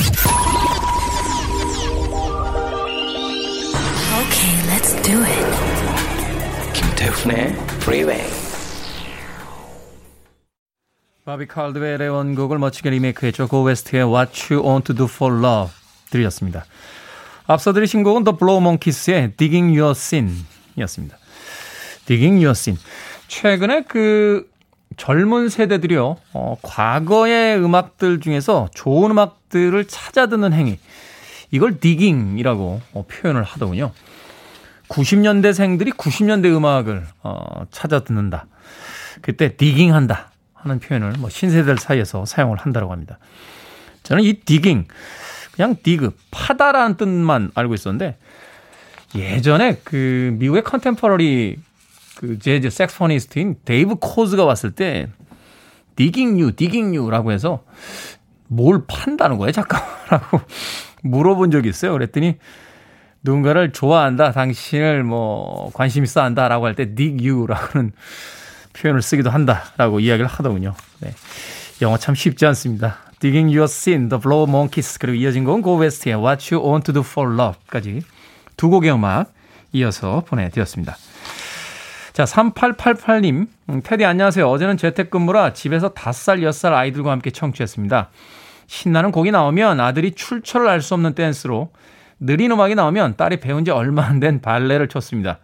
Okay, 4.15 4.55
let's 4.71 4.95
do 5.03 5.21
it. 5.21 5.45
김태훈의 6.73 7.51
Freeway. 7.81 8.23
바비 11.25 11.47
칼드웰의 11.47 12.07
원곡을 12.07 12.59
멋지게 12.59 12.91
리메이크했죠. 12.91 13.49
고 13.49 13.63
웨스트의 13.63 14.05
What 14.05 14.53
You 14.53 14.65
Want 14.65 14.85
to 14.85 14.95
Do 14.95 15.05
for 15.13 15.37
Love 15.37 15.73
들으셨습니다. 16.11 16.65
앞서 17.45 17.73
들으신 17.73 18.03
곡은 18.03 18.23
The 18.23 18.37
Blow 18.37 18.61
Monkeys의 18.61 19.33
Digging 19.35 19.77
Your 19.77 19.91
Sin 19.91 20.45
이었습니다. 20.77 21.17
Digging 22.05 22.37
Your 22.37 22.51
Sin. 22.51 22.77
최근에 23.29 23.83
그 23.83 24.49
젊은 24.97 25.47
세대들이요, 25.47 26.17
어, 26.33 26.57
과거의 26.61 27.57
음악들 27.57 28.19
중에서 28.19 28.67
좋은 28.73 29.11
음악들을 29.11 29.85
찾아 29.85 30.25
듣는 30.25 30.51
행위. 30.51 30.77
이걸 31.51 31.79
digging이라고 31.79 32.81
어, 32.93 33.05
표현을 33.07 33.43
하더군요. 33.43 33.91
90년대생들이 34.89 35.95
90년대 35.95 36.53
음악을 36.53 37.05
어, 37.23 37.65
찾아 37.71 38.03
듣는다. 38.03 38.47
그때 39.21 39.55
digging한다 39.55 40.31
하는 40.55 40.79
표현을 40.79 41.13
뭐 41.19 41.29
신세대들 41.29 41.77
사이에서 41.77 42.25
사용을 42.25 42.57
한다고 42.57 42.91
합니다. 42.91 43.19
저는 44.03 44.23
이 44.23 44.33
digging 44.33 44.87
그냥 45.53 45.75
dig 45.81 46.15
파다라는 46.31 46.97
뜻만 46.97 47.51
알고 47.53 47.75
있었는데 47.75 48.17
예전에 49.15 49.77
그 49.83 50.35
미국의 50.39 50.63
contemporary 50.63 51.57
그 52.19 52.37
재즈 52.37 52.69
saxophonist인 52.69 53.55
데이브 53.63 53.95
코즈가 53.95 54.43
왔을 54.43 54.71
때 54.71 55.07
digging 55.95 56.37
you, 56.41 56.53
digging 56.53 56.93
you라고 56.93 57.31
해서 57.31 57.63
뭘 58.47 58.83
판다는 58.87 59.37
거예요, 59.37 59.53
잠깐라고 59.53 60.41
물어본 61.01 61.51
적이 61.51 61.69
있어요. 61.69 61.93
그랬더니 61.93 62.35
누군가를 63.23 63.71
좋아한다, 63.71 64.33
당신을 64.33 65.05
뭐 65.05 65.71
관심 65.73 66.03
있어 66.03 66.21
한다라고 66.21 66.65
할 66.65 66.75
때 66.75 66.93
dig 66.93 67.25
you라고는 67.25 67.93
표현을 68.73 69.01
쓰기도 69.01 69.29
한다라고 69.29 70.01
이야기를 70.01 70.27
하더군요. 70.27 70.73
네. 70.99 71.13
영어 71.81 71.97
참 71.97 72.15
쉽지 72.15 72.45
않습니다. 72.47 72.97
Digging 73.21 73.55
Your 73.55 73.63
Sin, 73.63 74.09
The 74.09 74.21
Blow 74.21 74.49
Monkeys 74.49 74.99
그리고 74.99 75.15
이어진 75.15 75.45
곡은 75.45 75.63
Go 75.63 75.79
West의 75.81 76.15
What 76.15 76.53
You 76.53 76.65
Want 76.65 76.91
to 76.91 76.93
Do 76.93 77.01
for 77.01 77.33
Love까지 77.33 78.01
두 78.57 78.69
곡의 78.69 78.91
음악 78.91 79.31
이어서 79.71 80.21
보내드렸습니다. 80.27 80.97
자, 82.19 82.25
3888님, 82.25 83.47
음, 83.69 83.81
테디 83.81 84.03
안녕하세요. 84.03 84.45
어제는 84.45 84.75
재택근무라 84.75 85.53
집에서 85.53 85.93
5살, 85.93 86.41
6살 86.41 86.73
아이들과 86.73 87.11
함께 87.11 87.29
청취했습니다. 87.31 88.09
신나는 88.67 89.13
곡이 89.13 89.31
나오면 89.31 89.79
아들이 89.79 90.11
출처를 90.11 90.67
알 90.67 90.81
수 90.81 90.95
없는 90.95 91.15
댄스로 91.15 91.71
느린 92.19 92.51
음악이 92.51 92.75
나오면 92.75 93.15
딸이 93.15 93.39
배운 93.39 93.63
지 93.63 93.71
얼마 93.71 94.03
안 94.03 94.19
된 94.19 94.41
발레를 94.41 94.89
췄습니다. 94.89 95.39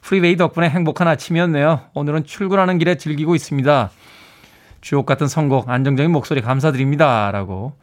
프리웨이 0.00 0.36
덕분에 0.36 0.68
행복한 0.70 1.06
아침이었네요. 1.06 1.82
오늘은 1.94 2.24
출근하는 2.24 2.78
길에 2.78 2.96
즐기고 2.96 3.36
있습니다. 3.36 3.90
주옥 4.80 5.06
같은 5.06 5.28
선곡, 5.28 5.70
안정적인 5.70 6.10
목소리 6.10 6.40
감사드립니다. 6.40 7.30
라고 7.30 7.74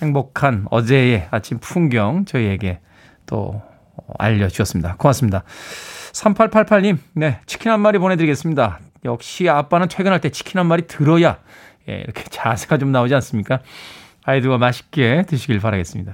행복한 0.00 0.66
어제의 0.70 1.26
아침 1.32 1.58
풍경 1.58 2.24
저희에게 2.24 2.78
또 3.26 3.60
알려주셨습니다. 4.16 4.94
고맙습니다. 4.96 5.42
3888님, 6.12 6.98
네, 7.14 7.40
치킨 7.46 7.72
한 7.72 7.80
마리 7.80 7.98
보내드리겠습니다. 7.98 8.80
역시 9.04 9.48
아빠는 9.48 9.88
퇴근할 9.88 10.20
때 10.20 10.30
치킨 10.30 10.58
한 10.58 10.66
마리 10.66 10.86
들어야, 10.86 11.38
예, 11.88 11.94
이렇게 11.94 12.22
자세가 12.24 12.78
좀 12.78 12.92
나오지 12.92 13.14
않습니까? 13.14 13.60
아이들과 14.24 14.58
맛있게 14.58 15.24
드시길 15.26 15.58
바라겠습니다. 15.60 16.12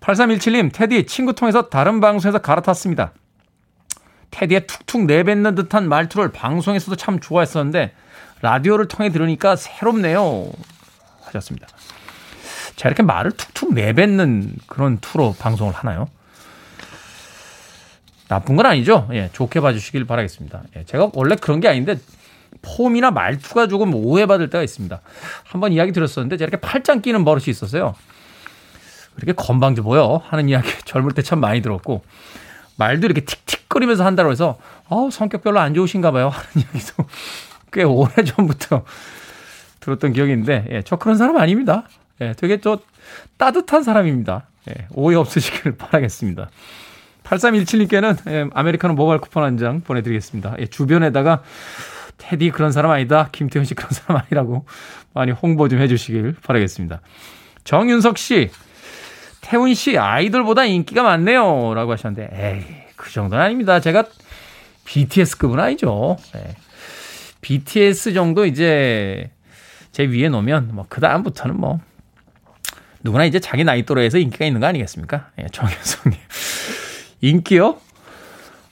8317님, 0.00 0.72
테디 0.72 1.06
친구 1.06 1.34
통해서 1.34 1.68
다른 1.68 2.00
방송에서 2.00 2.38
갈아탔습니다. 2.38 3.12
테디의 4.30 4.66
툭툭 4.66 5.04
내뱉는 5.04 5.54
듯한 5.54 5.88
말투를 5.88 6.32
방송에서도 6.32 6.96
참 6.96 7.20
좋아했었는데, 7.20 7.92
라디오를 8.40 8.88
통해 8.88 9.10
들으니까 9.10 9.54
새롭네요. 9.54 10.50
하셨습니다. 11.22 11.68
제가 12.74 12.88
이렇게 12.88 13.02
말을 13.04 13.32
툭툭 13.32 13.74
내뱉는 13.74 14.56
그런 14.66 14.98
투로 14.98 15.36
방송을 15.38 15.72
하나요? 15.72 16.08
나쁜 18.32 18.56
건 18.56 18.64
아니죠. 18.64 19.08
예, 19.12 19.28
좋게 19.34 19.60
봐주시길 19.60 20.06
바라겠습니다. 20.06 20.62
예, 20.76 20.84
제가 20.84 21.10
원래 21.12 21.36
그런 21.36 21.60
게 21.60 21.68
아닌데 21.68 21.98
폼이나 22.62 23.10
말투가 23.10 23.68
조금 23.68 23.94
오해받을 23.94 24.48
때가 24.48 24.64
있습니다. 24.64 25.00
한번 25.44 25.72
이야기 25.72 25.92
들었었는데 25.92 26.38
제가 26.38 26.48
이렇게 26.48 26.60
팔짱 26.66 27.02
끼는 27.02 27.26
버릇이 27.26 27.44
있었어요. 27.48 27.94
그렇게 29.16 29.34
건방져 29.34 29.82
보여 29.82 30.22
하는 30.24 30.48
이야기 30.48 30.66
젊을 30.86 31.12
때 31.12 31.20
참 31.20 31.40
많이 31.40 31.60
들었고 31.60 32.02
말도 32.76 33.06
이렇게 33.06 33.20
틱틱거리면서 33.20 34.02
한다고 34.06 34.30
해서 34.30 34.58
어, 34.88 35.10
성격 35.12 35.42
별로 35.42 35.60
안 35.60 35.74
좋으신가 35.74 36.10
봐요 36.10 36.30
하는 36.32 36.48
이야기도 36.56 37.04
꽤 37.70 37.82
오래 37.82 38.12
전부터 38.24 38.84
들었던 39.80 40.14
기억이 40.14 40.32
있는데 40.32 40.66
예, 40.70 40.82
저 40.82 40.96
그런 40.96 41.18
사람 41.18 41.36
아닙니다. 41.36 41.86
예, 42.22 42.32
되게 42.34 42.62
저 42.62 42.78
따뜻한 43.36 43.82
사람입니다. 43.82 44.46
예, 44.70 44.86
오해 44.94 45.16
없으시길 45.16 45.76
바라겠습니다. 45.76 46.48
8317님께는 47.24 48.30
예, 48.30 48.46
아메리카노 48.52 48.94
모바일 48.94 49.20
쿠폰 49.20 49.44
한 49.44 49.56
장 49.58 49.80
보내드리겠습니다. 49.80 50.56
예, 50.58 50.66
주변에다가 50.66 51.42
테디 52.18 52.50
그런 52.50 52.72
사람 52.72 52.90
아니다. 52.90 53.28
김태훈 53.32 53.64
씨 53.64 53.74
그런 53.74 53.90
사람 53.90 54.22
아니라고 54.22 54.64
많이 55.14 55.32
홍보 55.32 55.68
좀 55.68 55.78
해주시길 55.80 56.36
바라겠습니다. 56.42 57.00
정윤석 57.64 58.18
씨, 58.18 58.50
태훈 59.40 59.74
씨 59.74 59.98
아이돌보다 59.98 60.64
인기가 60.64 61.02
많네요. 61.02 61.74
라고 61.74 61.92
하셨는데, 61.92 62.30
에이, 62.32 62.64
그 62.96 63.10
정도는 63.12 63.44
아닙니다. 63.44 63.80
제가 63.80 64.04
BTS급은 64.84 65.58
아니죠. 65.60 66.16
예. 66.36 66.54
BTS 67.40 68.14
정도 68.14 68.46
이제 68.46 69.30
제 69.90 70.04
위에 70.04 70.28
놓으면 70.28 70.70
뭐 70.72 70.86
그다음부터는 70.88 71.56
뭐 71.56 71.80
누구나 73.02 73.24
이제 73.24 73.40
자기 73.40 73.64
나이 73.64 73.82
또래에서 73.84 74.18
인기가 74.18 74.44
있는 74.44 74.60
거 74.60 74.66
아니겠습니까? 74.66 75.30
예, 75.40 75.46
정현성님. 75.52 76.18
인기요? 77.22 77.78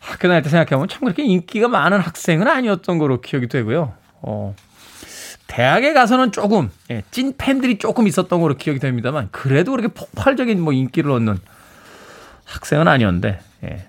학교 0.01 0.29
다닐 0.29 0.43
때 0.43 0.51
생각해보면 0.51 0.89
참 0.89 1.01
그렇게 1.01 1.25
인기가 1.25 1.69
많은 1.69 2.01
학생은 2.01 2.47
아니었던 2.47 2.99
거로 2.99 3.21
기억이 3.21 3.49
되고요. 3.49 3.95
어, 4.23 4.55
대학에 5.47 5.93
가서는 5.93 6.33
조금, 6.33 6.71
예, 6.91 7.03
찐 7.11 7.35
팬들이 7.37 7.79
조금 7.79 8.07
있었던 8.07 8.41
거로 8.41 8.57
기억이 8.57 8.79
됩니다만, 8.79 9.29
그래도 9.31 9.71
그렇게 9.73 9.89
폭발적인 9.89 10.61
뭐 10.61 10.73
인기를 10.73 11.11
얻는 11.11 11.39
학생은 12.45 12.89
아니었는데, 12.89 13.41
예, 13.65 13.87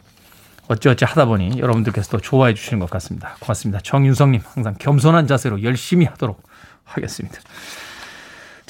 어찌어찌 0.68 1.06
하다 1.06 1.26
보니 1.26 1.60
여러분들께서도 1.60 2.20
좋아해 2.20 2.54
주시는 2.54 2.80
것 2.80 2.90
같습니다. 2.90 3.36
고맙습니다. 3.40 3.80
정윤성님, 3.84 4.42
항상 4.44 4.76
겸손한 4.80 5.28
자세로 5.28 5.64
열심히 5.64 6.06
하도록 6.06 6.42
하겠습니다. 6.84 7.40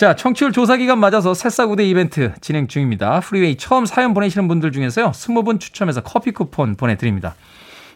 자, 0.01 0.15
청취율 0.15 0.51
조사 0.51 0.77
기간 0.77 0.97
맞아서 0.97 1.35
새싹우대 1.35 1.87
이벤트 1.87 2.33
진행 2.41 2.67
중입니다. 2.67 3.19
프리웨이 3.19 3.55
처음 3.55 3.85
사연 3.85 4.15
보내시는 4.15 4.47
분들 4.47 4.71
중에서요. 4.71 5.11
20분 5.11 5.59
추첨해서 5.59 6.01
커피 6.01 6.31
쿠폰 6.31 6.75
보내드립니다. 6.75 7.35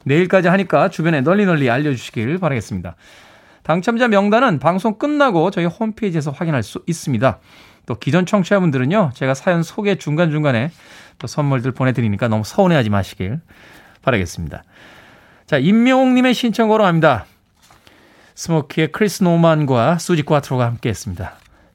내일까지 0.04 0.48
하니까 0.48 0.90
주변에 0.90 1.22
널리 1.22 1.48
널리 1.48 1.68
알려주시길 1.68 2.38
바라겠습니다. 2.38 2.96
당첨자 3.64 4.08
명단은 4.08 4.60
방송 4.60 5.00
끝나고 5.00 5.50
저희 5.50 5.66
홈페이지에서 5.66 6.30
확인할 6.30 6.62
수 6.62 6.84
있습니다. 6.86 7.40
또 7.88 7.96
기존 7.96 8.28
청취자분들은요. 8.28 9.14
제가 9.16 9.34
사연 9.34 9.64
소개 9.64 9.96
중간중간에 9.96 10.70
또 11.18 11.26
선물들 11.26 11.72
보내드리니까 11.72 12.28
너무 12.28 12.44
서운해하지 12.46 12.92
마시길 12.92 13.40
바라겠습니다. 14.04 14.64
자, 15.48 15.58
임명옥님의 15.58 16.36
신청으로 16.36 16.86
합니다. 16.86 17.26
스모키의 18.36 18.92
크리스 18.92 19.24
노만과 19.24 19.98
수지 19.98 20.22
꽈트로가 20.22 20.68
함께 20.68 20.90
했습니다. 20.90 21.40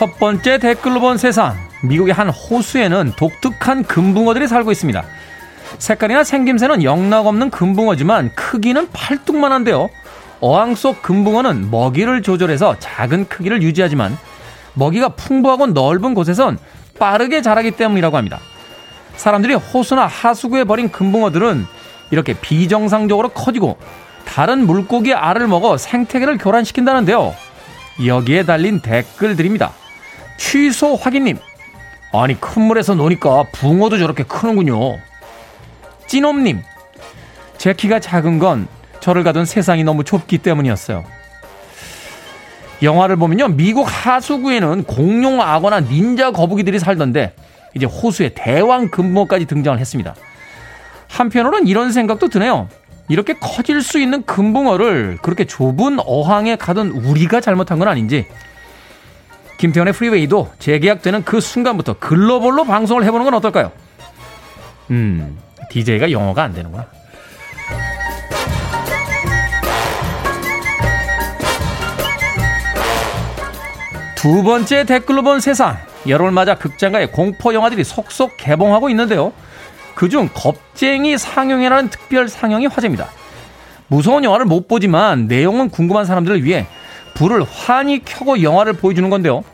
첫 0.00 0.18
번째 0.18 0.56
댓글로 0.56 0.98
본 0.98 1.18
세상. 1.18 1.58
미국의 1.82 2.14
한 2.14 2.30
호수에는 2.30 3.12
독특한 3.18 3.82
금붕어들이 3.82 4.48
살고 4.48 4.72
있습니다. 4.72 5.04
색깔이나 5.76 6.24
생김새는 6.24 6.82
영락 6.84 7.26
없는 7.26 7.50
금붕어지만 7.50 8.34
크기는 8.34 8.88
팔뚝만 8.94 9.52
한데요. 9.52 9.90
어항 10.40 10.74
속 10.74 11.02
금붕어는 11.02 11.70
먹이를 11.70 12.22
조절해서 12.22 12.76
작은 12.78 13.28
크기를 13.28 13.62
유지하지만 13.62 14.16
먹이가 14.72 15.10
풍부하고 15.10 15.66
넓은 15.66 16.14
곳에선 16.14 16.56
빠르게 16.98 17.42
자라기 17.42 17.72
때문이라고 17.72 18.16
합니다. 18.16 18.40
사람들이 19.16 19.52
호수나 19.52 20.06
하수구에 20.06 20.64
버린 20.64 20.90
금붕어들은 20.90 21.66
이렇게 22.10 22.32
비정상적으로 22.32 23.28
커지고 23.28 23.76
다른 24.24 24.66
물고기의 24.66 25.14
알을 25.14 25.46
먹어 25.46 25.76
생태계를 25.76 26.38
교란시킨다는데요. 26.38 27.34
여기에 28.06 28.44
달린 28.44 28.80
댓글들입니다. 28.80 29.72
취소 30.40 30.96
확인님. 30.96 31.38
아니, 32.12 32.40
큰 32.40 32.62
물에서 32.62 32.94
노니까 32.94 33.44
붕어도 33.52 33.98
저렇게 33.98 34.24
크는군요. 34.24 34.98
찐옴님. 36.06 36.62
제 37.58 37.74
키가 37.74 38.00
작은 38.00 38.38
건 38.38 38.66
저를 39.00 39.22
가둔 39.22 39.44
세상이 39.44 39.84
너무 39.84 40.02
좁기 40.02 40.38
때문이었어요. 40.38 41.04
영화를 42.82 43.16
보면요. 43.16 43.48
미국 43.48 43.82
하수구에는 43.82 44.84
공룡 44.84 45.42
악어나 45.42 45.80
닌자 45.80 46.30
거북이들이 46.30 46.78
살던데 46.78 47.34
이제 47.74 47.84
호수에 47.84 48.30
대왕 48.34 48.90
금붕어까지 48.90 49.44
등장을 49.44 49.78
했습니다. 49.78 50.14
한편으로는 51.08 51.66
이런 51.66 51.92
생각도 51.92 52.28
드네요. 52.28 52.68
이렇게 53.10 53.34
커질 53.34 53.82
수 53.82 54.00
있는 54.00 54.22
금붕어를 54.24 55.18
그렇게 55.20 55.44
좁은 55.44 55.98
어항에 56.00 56.56
가둔 56.56 56.88
우리가 56.90 57.42
잘못한 57.42 57.78
건 57.78 57.88
아닌지 57.88 58.26
김태현의 59.60 59.92
프리웨이도 59.92 60.52
재계약되는 60.58 61.22
그 61.24 61.38
순간부터 61.38 61.98
글로벌로 61.98 62.64
방송을 62.64 63.04
해보는 63.04 63.24
건 63.24 63.34
어떨까요? 63.34 63.70
음, 64.90 65.36
DJ가 65.68 66.10
영어가 66.10 66.44
안 66.44 66.54
되는구나. 66.54 66.86
두 74.14 74.42
번째 74.42 74.84
댓글로 74.84 75.22
본 75.22 75.40
세상. 75.40 75.76
여름을 76.08 76.32
맞아 76.32 76.54
극장가의 76.54 77.12
공포 77.12 77.52
영화들이 77.52 77.84
속속 77.84 78.38
개봉하고 78.38 78.88
있는데요. 78.88 79.34
그중 79.94 80.30
겁쟁이 80.32 81.18
상영이라는 81.18 81.90
특별 81.90 82.30
상영이 82.30 82.64
화제입니다. 82.64 83.08
무서운 83.88 84.24
영화를 84.24 84.46
못 84.46 84.68
보지만 84.68 85.26
내용은 85.26 85.68
궁금한 85.68 86.06
사람들을 86.06 86.44
위해 86.44 86.66
불을 87.20 87.44
환히 87.44 88.02
켜고 88.02 88.42
영화를 88.42 88.72
보여주는 88.72 89.10
건데요. 89.10 89.44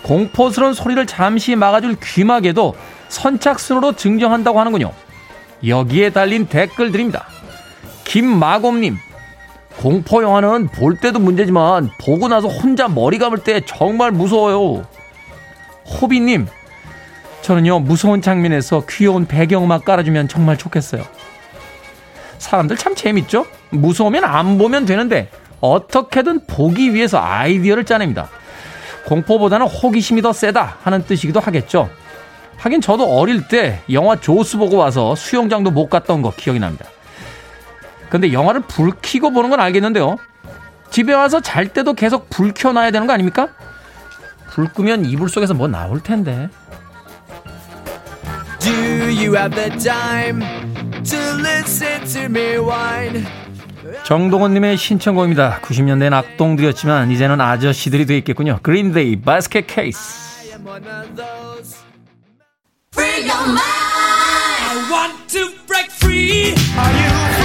공포스러운 0.00 0.72
소리를 0.72 1.04
잠시 1.04 1.54
막아줄 1.54 1.98
귀마개도 2.02 2.74
선착순으로 3.10 3.92
증정한다고 3.92 4.58
하는군요. 4.58 4.90
여기에 5.66 6.10
달린 6.10 6.46
댓글들입니다. 6.46 7.26
김마곰님, 8.04 8.96
공포 9.76 10.22
영화는 10.22 10.68
볼 10.68 10.96
때도 10.96 11.18
문제지만 11.18 11.90
보고 12.00 12.26
나서 12.26 12.48
혼자 12.48 12.88
머리 12.88 13.18
감을 13.18 13.44
때 13.44 13.60
정말 13.66 14.12
무서워요. 14.12 14.86
호비님, 16.00 16.46
저는요 17.42 17.80
무서운 17.80 18.22
장면에서 18.22 18.84
귀여운 18.88 19.26
배경음악 19.26 19.84
깔아주면 19.84 20.28
정말 20.28 20.56
좋겠어요. 20.56 21.04
사람들 22.38 22.78
참 22.78 22.94
재밌죠? 22.94 23.44
무서우면 23.68 24.24
안 24.24 24.56
보면 24.56 24.86
되는데 24.86 25.28
어떻게든 25.60 26.46
보기 26.46 26.94
위해서 26.94 27.18
아이디어를 27.18 27.84
짜냅니다. 27.84 28.28
공포보다는 29.06 29.66
호기심이 29.66 30.22
더 30.22 30.32
세다 30.32 30.78
하는 30.82 31.04
뜻이기도 31.04 31.40
하겠죠. 31.40 31.90
하긴 32.56 32.80
저도 32.80 33.18
어릴 33.18 33.48
때 33.48 33.82
영화 33.90 34.16
조스 34.16 34.58
보고 34.58 34.76
와서 34.76 35.14
수영장도 35.14 35.70
못 35.70 35.88
갔던 35.88 36.22
거 36.22 36.32
기억이 36.36 36.58
납니다. 36.58 36.84
근데 38.10 38.32
영화를 38.32 38.62
불 38.62 38.92
켜고 39.00 39.30
보는 39.30 39.50
건 39.50 39.60
알겠는데요. 39.60 40.16
집에 40.90 41.14
와서 41.14 41.40
잘 41.40 41.68
때도 41.68 41.94
계속 41.94 42.28
불 42.28 42.52
켜놔야 42.52 42.90
되는 42.90 43.06
거 43.06 43.12
아닙니까? 43.12 43.48
불 44.50 44.68
끄면 44.68 45.04
이불 45.04 45.28
속에서 45.28 45.54
뭐 45.54 45.68
나올 45.68 46.00
텐데. 46.00 46.48
Do 48.58 48.72
you 48.72 49.34
have 49.36 49.54
the 49.54 49.70
time 49.78 50.40
to 51.04 51.18
listen 51.38 52.04
to 52.04 52.24
me 52.24 52.58
whine? 52.58 53.39
정동원님의 54.04 54.76
신청곡입니다. 54.76 55.60
90년대엔 55.60 56.12
악동들이었지만 56.12 57.10
이제는 57.10 57.40
아저씨들이 57.40 58.06
돼 58.06 58.18
있겠군요. 58.18 58.58
그린데이 58.62 59.20
바스켓 59.20 59.66
케이스. 59.66 59.98
Free 62.92 63.28
your 63.28 63.48
mind. 63.48 63.80
I 64.70 64.90
want 64.90 65.28
to 65.28 65.48
break 65.66 65.90
free. 65.90 66.54
Are 66.76 66.92
you 66.92 67.39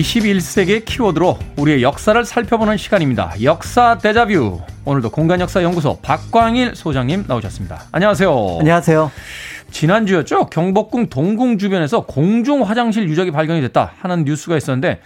21세기의 0.00 0.84
키워드로 0.84 1.38
우리의 1.56 1.82
역사를 1.82 2.24
살펴보는 2.24 2.76
시간입니다. 2.76 3.32
역사 3.42 3.96
대자뷰. 3.98 4.60
오늘도 4.84 5.10
공간 5.10 5.40
역사 5.40 5.62
연구소 5.62 5.98
박광일 6.02 6.74
소장님 6.74 7.24
나오셨습니다. 7.28 7.84
안녕하세요. 7.92 8.56
안녕하세요. 8.60 9.10
지난주였죠. 9.70 10.46
경복궁 10.46 11.08
동궁 11.08 11.58
주변에서 11.58 12.06
공중 12.06 12.62
화장실 12.62 13.08
유적이 13.08 13.30
발견이 13.30 13.60
됐다 13.60 13.92
하는 14.00 14.24
뉴스가 14.24 14.56
있었는데 14.56 15.00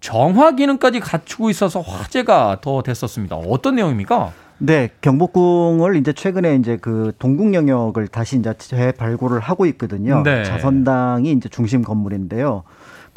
정화 0.00 0.52
기능까지 0.52 1.00
갖추고 1.00 1.50
있어서 1.50 1.80
화제가 1.80 2.58
더 2.60 2.82
됐었습니다. 2.82 3.36
어떤 3.36 3.74
내용입니까? 3.74 4.32
네, 4.58 4.90
경복궁을 5.00 5.96
이제 5.96 6.12
최근에 6.12 6.56
이제 6.56 6.78
그 6.80 7.12
동궁 7.18 7.54
영역을 7.54 8.08
다시 8.08 8.36
이제 8.36 8.52
재발굴을 8.56 9.40
하고 9.40 9.66
있거든요. 9.66 10.22
네. 10.24 10.44
자선당이 10.44 11.30
이제 11.32 11.48
중심 11.48 11.82
건물인데요. 11.82 12.64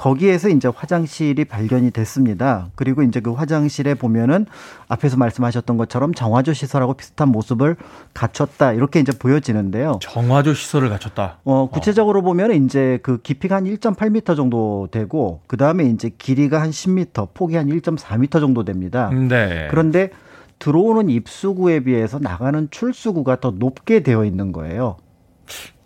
거기에서 0.02 0.49
이제 0.49 0.68
화장실이 0.68 1.45
발견이 1.45 1.91
됐습니다. 1.91 2.70
그리고 2.74 3.04
이제 3.04 3.20
그 3.20 3.34
화장실에 3.34 3.93
보면은 3.93 4.47
앞에서 4.88 5.16
말씀하셨던 5.18 5.78
것처럼 5.78 6.16
정화조 6.16 6.54
시설하고 6.54 6.95
비슷한 6.95 7.30
모습을 7.30 7.76
갖췄다 8.16 8.74
이렇게 8.74 8.99
이제 8.99 9.12
보여지는데요. 9.12 9.99
정화조 10.02 10.56
시설을 10.56 10.89
갖췄다. 10.89 11.38
어 11.43 11.70
구체적으로 11.70 12.22
어. 12.22 12.22
보면 12.24 12.66
이제 12.66 12.97
그 13.04 13.22
깊이가 13.22 13.58
한 13.58 13.66
1.8m 13.66 14.36
정도 14.36 14.88
되고 14.89 15.41
그 15.45 15.56
다음에 15.56 15.84
이제 15.84 16.10
길이가 16.18 16.64
한 16.64 16.72
10m, 16.72 17.36
폭이 17.36 17.56
한 17.56 17.68
1.4m 17.68 18.32
정도 18.39 18.66
됩니다. 18.66 19.12
네. 19.12 19.68
그런데 19.70 20.10
들어오는 20.58 21.12
입수구에 21.12 21.82
비해서 21.82 22.18
나가는 22.18 22.68
출수구가 22.72 23.39
더 23.39 23.52
높게 23.52 24.02
되어 24.02 24.26
있는 24.26 24.52
거예요. 24.52 24.97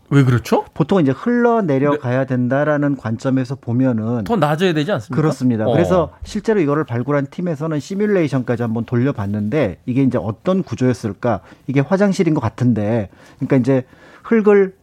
왜 0.10 0.24
그렇죠? 0.24 0.66
보통 0.74 1.02
이제 1.02 1.12
흘러 1.12 1.62
내려가야 1.62 2.26
된다라는 2.26 2.96
관점에서 2.96 3.56
보면은 3.56 4.24
더 4.24 4.36
낮아야 4.36 4.74
되지 4.74 4.92
않습니까? 4.92 5.20
그렇습니다. 5.20 5.68
어. 5.68 5.72
그래서 5.72 6.12
실제로 6.24 6.60
이거를 6.60 6.84
발굴한 6.84 7.28
팀에서는 7.32 7.80
시뮬레이션까지 7.80 8.62
한번 8.62 8.86
돌려봤는데 8.86 9.80
이게 9.86 10.04
이제 10.04 10.20
어떤 10.22 10.64
구조였을까? 10.64 11.42
이게 11.68 11.80
화장실인 11.80 12.34
것 12.34 12.40
같은데, 12.40 13.10
그러니까 13.40 13.58
이제 13.58 13.86
흙을 14.24 14.74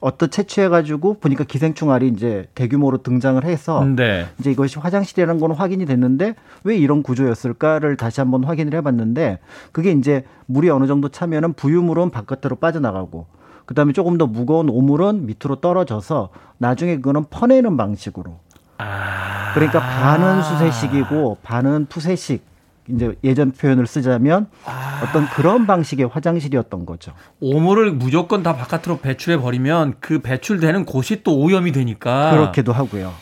어떤 0.00 0.30
채취해가지고 0.30 1.20
보니까 1.20 1.44
기생충 1.44 1.90
알이 1.90 2.08
이제 2.08 2.48
대규모로 2.54 2.98
등장을 2.98 3.42
해서 3.44 3.84
네. 3.84 4.26
이제 4.40 4.50
이것이 4.50 4.78
화장실이라는 4.78 5.40
건 5.40 5.52
확인이 5.52 5.86
됐는데 5.86 6.34
왜 6.64 6.76
이런 6.76 7.02
구조였을까를 7.02 7.96
다시 7.96 8.20
한번 8.20 8.44
확인을 8.44 8.74
해봤는데 8.74 9.38
그게 9.72 9.92
이제 9.92 10.24
물이 10.46 10.68
어느 10.70 10.86
정도 10.86 11.08
차면은 11.08 11.52
부유물은 11.52 12.10
바깥으로 12.10 12.56
빠져나가고 12.56 13.26
그다음에 13.66 13.92
조금 13.92 14.18
더 14.18 14.26
무거운 14.26 14.68
오물은 14.68 15.26
밑으로 15.26 15.56
떨어져서 15.56 16.30
나중에 16.58 16.96
그거는 16.96 17.24
퍼내는 17.30 17.76
방식으로. 17.76 18.38
아. 18.78 19.52
그러니까 19.54 19.80
반은 19.80 20.42
수세식이고 20.42 21.38
반은 21.42 21.86
푸세식. 21.86 22.54
이제 22.90 23.16
예전 23.24 23.50
표현을 23.50 23.86
쓰자면 23.86 24.48
아. 24.66 25.00
어떤 25.02 25.26
그런 25.28 25.66
방식의 25.66 26.06
화장실이었던 26.06 26.84
거죠. 26.84 27.12
오물을 27.40 27.92
무조건 27.92 28.42
다 28.42 28.56
바깥으로 28.56 28.98
배출해 28.98 29.38
버리면 29.38 29.94
그 30.00 30.18
배출되는 30.18 30.84
곳이 30.84 31.22
또 31.22 31.38
오염이 31.38 31.72
되니까 31.72 32.32
그렇게도 32.32 32.72
하고요. 32.72 33.14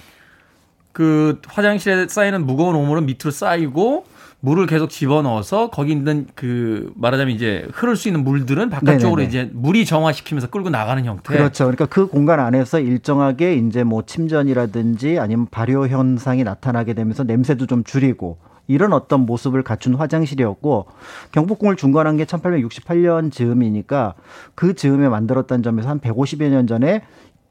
그 0.91 1.41
화장실에 1.47 2.09
쌓이는 2.09 2.45
무거운 2.45 2.75
오물은 2.75 3.07
밑으로 3.07 3.31
쌓이고 3.31 4.05
물을 4.45 4.67
계속 4.67 4.91
집어넣어서 4.91 5.71
거기 5.71 5.93
있는 5.93 6.27
그 6.35 6.93
말하자면 6.97 7.33
이제 7.33 7.65
흐를 7.73 7.95
수 7.95 8.09
있는 8.09 8.25
물들은 8.25 8.71
바깥쪽으로 8.71 9.23
네네네. 9.23 9.29
이제 9.29 9.51
물이 9.55 9.87
정화시키면서 9.87 10.51
끌고 10.51 10.69
나가는 10.69 11.05
형태. 11.05 11.37
그렇죠. 11.37 11.65
그러니까 11.65 11.87
그 11.87 12.09
공간 12.09 12.41
안에서 12.41 12.81
일정하게 12.81 13.55
이제 13.55 13.85
뭐 13.85 14.03
침전이라든지 14.03 15.21
아니면 15.21 15.47
발효 15.49 15.87
현상이 15.87 16.43
나타나게 16.43 16.93
되면서 16.95 17.23
냄새도 17.23 17.67
좀 17.67 17.85
줄이고 17.85 18.39
이런 18.67 18.93
어떤 18.93 19.27
모습을 19.27 19.63
갖춘 19.63 19.95
화장실이었고 19.95 20.87
경복궁을 21.31 21.77
중건한 21.77 22.17
게 22.17 22.25
1868년 22.25 23.31
즈음이니까 23.31 24.15
그 24.57 24.75
즈음에 24.75 25.09
만들었다는 25.09 25.63
점에서 25.63 25.89
한 25.89 26.01
150여 26.01 26.49
년 26.49 26.67
전에 26.67 27.03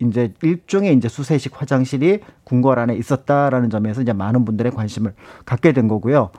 이제 0.01 0.33
일종의 0.41 0.95
이제 0.95 1.07
수세식 1.07 1.59
화장실이 1.59 2.19
궁궐 2.43 2.79
안에 2.79 2.95
있었다라는 2.95 3.69
점에서 3.69 4.01
이제 4.01 4.13
많은 4.13 4.45
분들의 4.45 4.71
관심을 4.71 5.13
갖게 5.45 5.71
된 5.71 5.87
거고요. 5.87 6.31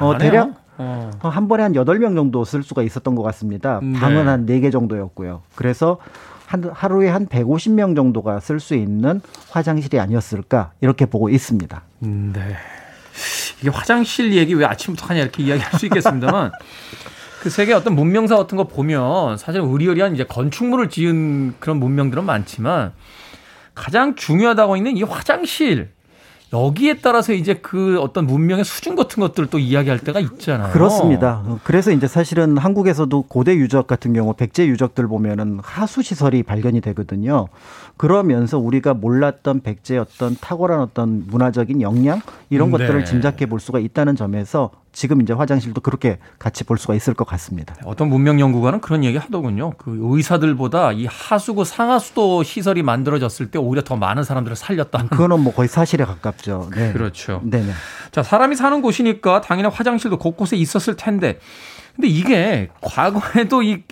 어, 0.00 0.18
대략 0.18 0.54
어. 0.76 1.10
한 1.22 1.48
번에 1.48 1.64
한 1.64 1.74
여덟 1.74 1.98
명 1.98 2.14
정도 2.14 2.44
쓸 2.44 2.62
수가 2.62 2.82
있었던 2.82 3.14
것 3.14 3.22
같습니다. 3.22 3.80
네. 3.82 3.98
방은 3.98 4.28
한네 4.28 4.60
개 4.60 4.70
정도였고요. 4.70 5.42
그래서 5.54 5.98
한 6.46 6.70
하루에 6.72 7.08
한 7.08 7.26
150명 7.26 7.94
정도가 7.94 8.40
쓸 8.40 8.60
수 8.60 8.74
있는 8.74 9.20
화장실이 9.50 9.98
아니었을까 10.00 10.72
이렇게 10.80 11.04
보고 11.04 11.28
있습니다. 11.28 11.82
음, 12.04 12.32
네. 12.34 12.56
이게 13.60 13.70
화장실 13.70 14.32
얘기 14.34 14.54
왜 14.54 14.64
아침부터 14.64 15.06
하냐 15.08 15.22
이렇게 15.22 15.42
이야기할 15.42 15.78
수 15.78 15.86
있겠습니다만 15.86 16.52
그 17.40 17.50
세계 17.50 17.72
어떤 17.72 17.94
문명사 17.94 18.36
같은 18.36 18.56
거 18.56 18.64
보면 18.64 19.36
사실 19.38 19.60
의리의리한 19.60 20.14
이제 20.14 20.24
건축물을 20.24 20.90
지은 20.90 21.54
그런 21.60 21.78
문명들은 21.78 22.24
많지만 22.24 22.92
가장 23.74 24.16
중요하다고 24.16 24.76
있는 24.76 24.96
이 24.96 25.02
화장실 25.02 25.90
여기에 26.52 27.00
따라서 27.02 27.34
이제 27.34 27.54
그 27.54 28.00
어떤 28.00 28.26
문명의 28.26 28.64
수준 28.64 28.96
같은 28.96 29.20
것들을 29.20 29.50
또 29.50 29.58
이야기할 29.58 29.98
때가 29.98 30.18
있잖아요. 30.18 30.72
그렇습니다. 30.72 31.44
그래서 31.62 31.90
이제 31.92 32.08
사실은 32.08 32.56
한국에서도 32.56 33.22
고대 33.22 33.54
유적 33.54 33.86
같은 33.86 34.14
경우 34.14 34.32
백제 34.32 34.66
유적들 34.66 35.06
보면은 35.08 35.60
하수 35.62 36.02
시설이 36.02 36.42
발견이 36.42 36.80
되거든요. 36.80 37.48
그러면서 37.98 38.58
우리가 38.58 38.94
몰랐던 38.94 39.60
백제의 39.60 40.00
어떤 40.00 40.36
탁월한 40.40 40.80
어떤 40.80 41.26
문화적인 41.26 41.82
역량 41.82 42.22
이런 42.48 42.70
네. 42.70 42.78
것들을 42.78 43.04
짐작해 43.04 43.46
볼 43.46 43.60
수가 43.60 43.80
있다는 43.80 44.16
점에서 44.16 44.70
지금 44.92 45.20
이제 45.20 45.32
화장실도 45.32 45.80
그렇게 45.80 46.18
같이 46.38 46.64
볼 46.64 46.78
수가 46.78 46.94
있을 46.94 47.14
것 47.14 47.26
같습니다. 47.26 47.74
어떤 47.84 48.08
문명 48.08 48.40
연구가는 48.40 48.80
그런 48.80 49.04
얘기 49.04 49.18
하더군요. 49.18 49.72
그 49.78 49.96
의사들보다 50.00 50.92
이 50.92 51.06
하수구 51.06 51.64
상하수도 51.64 52.42
시설이 52.42 52.82
만들어졌을 52.82 53.50
때 53.50 53.58
오히려 53.58 53.82
더 53.82 53.96
많은 53.96 54.22
사람들을 54.22 54.56
살렸다. 54.56 55.06
그거는 55.08 55.40
뭐 55.40 55.52
거의 55.52 55.68
사실에 55.68 56.04
가깝죠. 56.04 56.70
네. 56.74 56.92
그렇죠. 56.92 57.42
네네. 57.44 57.72
자, 58.10 58.22
사람이 58.22 58.56
사는 58.56 58.80
곳이니까 58.80 59.40
당연히 59.40 59.68
화장실도 59.68 60.18
곳곳에 60.18 60.56
있었을 60.56 60.96
텐데 60.96 61.38
근데 61.98 62.06
이게 62.08 62.68
과거에도 62.80 63.60
이 63.64 63.82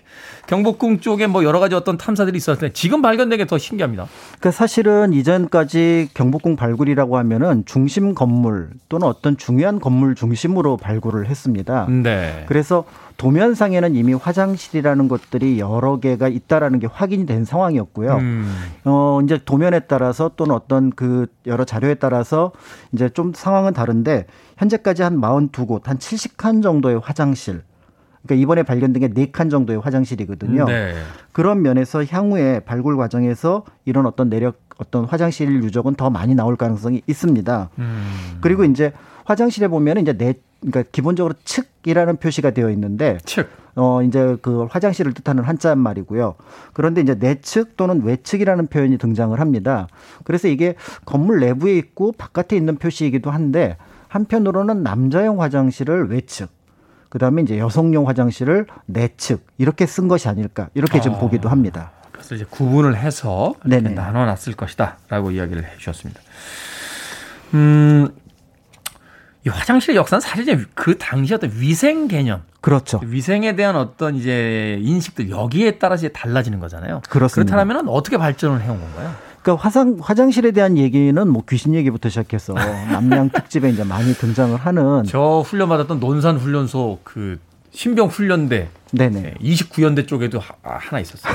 경복궁 0.46 1.00
쪽에 1.00 1.26
뭐 1.26 1.42
여러 1.42 1.59
가지 1.59 1.74
어떤 1.74 1.98
탐사들이 1.98 2.36
있었을 2.36 2.68
때 2.68 2.72
지금 2.72 3.02
발견된 3.02 3.36
게 3.38 3.46
더 3.46 3.59
신기합니다. 3.59 4.07
그러니까 4.38 4.50
사실은 4.52 5.12
이전까지 5.12 6.11
경복궁 6.14 6.54
발굴이라고 6.54 7.16
하면은 7.18 7.64
중심 7.64 8.14
건물 8.14 8.70
또는 8.88 9.09
어떤 9.09 9.36
중요한 9.36 9.80
건물 9.80 10.14
중심으로 10.14 10.76
발굴을 10.76 11.26
했습니다. 11.26 11.86
네. 11.88 12.44
그래서 12.46 12.84
도면상에는 13.16 13.96
이미 13.96 14.14
화장실이라는 14.14 15.09
것들이 15.09 15.59
여러 15.59 15.98
개가 15.98 16.28
있다라는 16.28 16.78
게 16.78 16.86
확인이 16.86 17.26
된 17.26 17.44
상황이었고요. 17.44 18.16
음. 18.16 18.54
어 18.84 19.20
이제 19.24 19.40
도면에 19.44 19.80
따라서 19.80 20.30
또는 20.36 20.54
어떤 20.54 20.90
그 20.90 21.26
여러 21.46 21.64
자료에 21.64 21.94
따라서 21.94 22.52
이제 22.92 23.09
좀 23.09 23.32
상황은 23.34 23.72
다른데 23.72 24.26
현재까지 24.59 25.02
한 25.02 25.20
42곳, 25.20 25.86
한 25.86 25.98
70칸 25.98 26.62
정도의 26.62 27.00
화장실 27.02 27.62
그러니까 28.27 28.35
이번에 28.43 28.62
발견된 28.62 29.01
게 29.01 29.09
네 29.14 29.31
칸 29.31 29.49
정도의 29.51 29.81
화장실이거든요. 29.81 30.64
네. 30.66 30.95
그런 31.33 31.62
면에서 31.62 32.05
향후에 32.05 32.61
발굴 32.61 32.97
과정에서 32.97 33.64
이런 33.85 34.07
어떤 34.07 34.29
내력 34.29 34.61
어떤 34.79 35.05
화장실 35.05 35.51
유적은 35.62 35.95
더 35.95 36.11
많이 36.11 36.35
나올 36.35 36.57
가능성이 36.57 37.03
있습니다. 37.07 37.70
음. 37.79 38.39
그리고 38.41 38.64
이제 38.64 38.93
화장실에 39.24 39.68
보면 39.68 39.99
이제 39.99 40.12
네 40.16 40.35
그러니까 40.61 40.85
기본적으로 40.91 41.35
측이라는 41.45 42.16
표시가 42.16 42.51
되어 42.51 42.70
있는데 42.70 43.18
측. 43.24 43.49
어 43.74 44.03
이제 44.03 44.37
그 44.41 44.64
화장실을 44.70 45.12
뜻하는 45.12 45.45
한자 45.45 45.74
말이고요. 45.74 46.35
그런데 46.72 47.03
이제 47.03 47.14
내측 47.14 47.77
또는 47.77 48.03
외측이라는 48.05 48.66
표현이 48.68 48.97
등장을 48.99 49.39
합니다. 49.39 49.87
그래서 50.24 50.49
이게 50.49 50.74
건물 51.05 51.41
내부에 51.41 51.77
있고 51.77 52.12
바깥에 52.12 52.57
있는 52.57 52.77
표시이기도 52.77 53.31
한데 53.31 53.77
한편으로는 54.09 54.83
남자용 54.83 55.43
화장실을 55.43 56.09
외측 56.11 56.49
그다음에 57.16 57.40
이제 57.40 57.58
여성용 57.58 58.08
화장실을 58.08 58.66
내측 58.84 59.46
이렇게 59.56 59.86
쓴 59.86 60.06
것이 60.06 60.28
아닐까 60.28 60.68
이렇게 60.74 61.00
좀 61.00 61.14
어, 61.14 61.18
보기도 61.18 61.48
합니다. 61.48 61.92
그래서 62.12 62.34
이제 62.34 62.44
구분을 62.44 62.94
해서 62.94 63.54
나눠놨을 63.64 64.54
것이다라고 64.54 65.30
이야기를 65.30 65.64
해주셨습니다. 65.64 66.20
음, 67.54 68.08
이 69.46 69.48
화장실의 69.48 69.96
역사는 69.96 70.20
사실 70.20 70.66
그 70.74 70.98
당시 70.98 71.32
어떤 71.32 71.50
위생 71.54 72.06
개념, 72.06 72.42
그렇죠. 72.60 73.00
위생에 73.02 73.56
대한 73.56 73.76
어떤 73.76 74.14
이제 74.14 74.78
인식들 74.82 75.30
여기에 75.30 75.78
따라서 75.78 76.08
달라지는 76.08 76.60
거잖아요. 76.60 77.00
그렇습니다. 77.08 77.50
그렇다면 77.56 77.88
어떻게 77.88 78.18
발전을 78.18 78.60
해온 78.60 78.78
건가요? 78.78 79.14
그러니까 79.47 79.62
화상 79.62 79.97
화장실에 80.01 80.51
대한 80.51 80.76
얘기는 80.76 81.28
뭐 81.28 81.44
귀신 81.49 81.72
얘기부터 81.76 82.09
시작해서 82.09 82.53
남양 82.53 83.30
특집에 83.30 83.70
이제 83.70 83.84
많이 83.84 84.12
등장을 84.12 84.57
하는 84.57 85.05
저 85.05 85.40
훈련 85.47 85.68
받았던 85.68 86.01
논산 86.01 86.36
훈련소 86.36 86.99
그 87.05 87.38
신병 87.70 88.09
훈련대 88.09 88.68
네네. 88.90 89.34
29연대 89.40 90.09
쪽에도 90.09 90.40
하나 90.62 90.99
있었어요. 90.99 91.32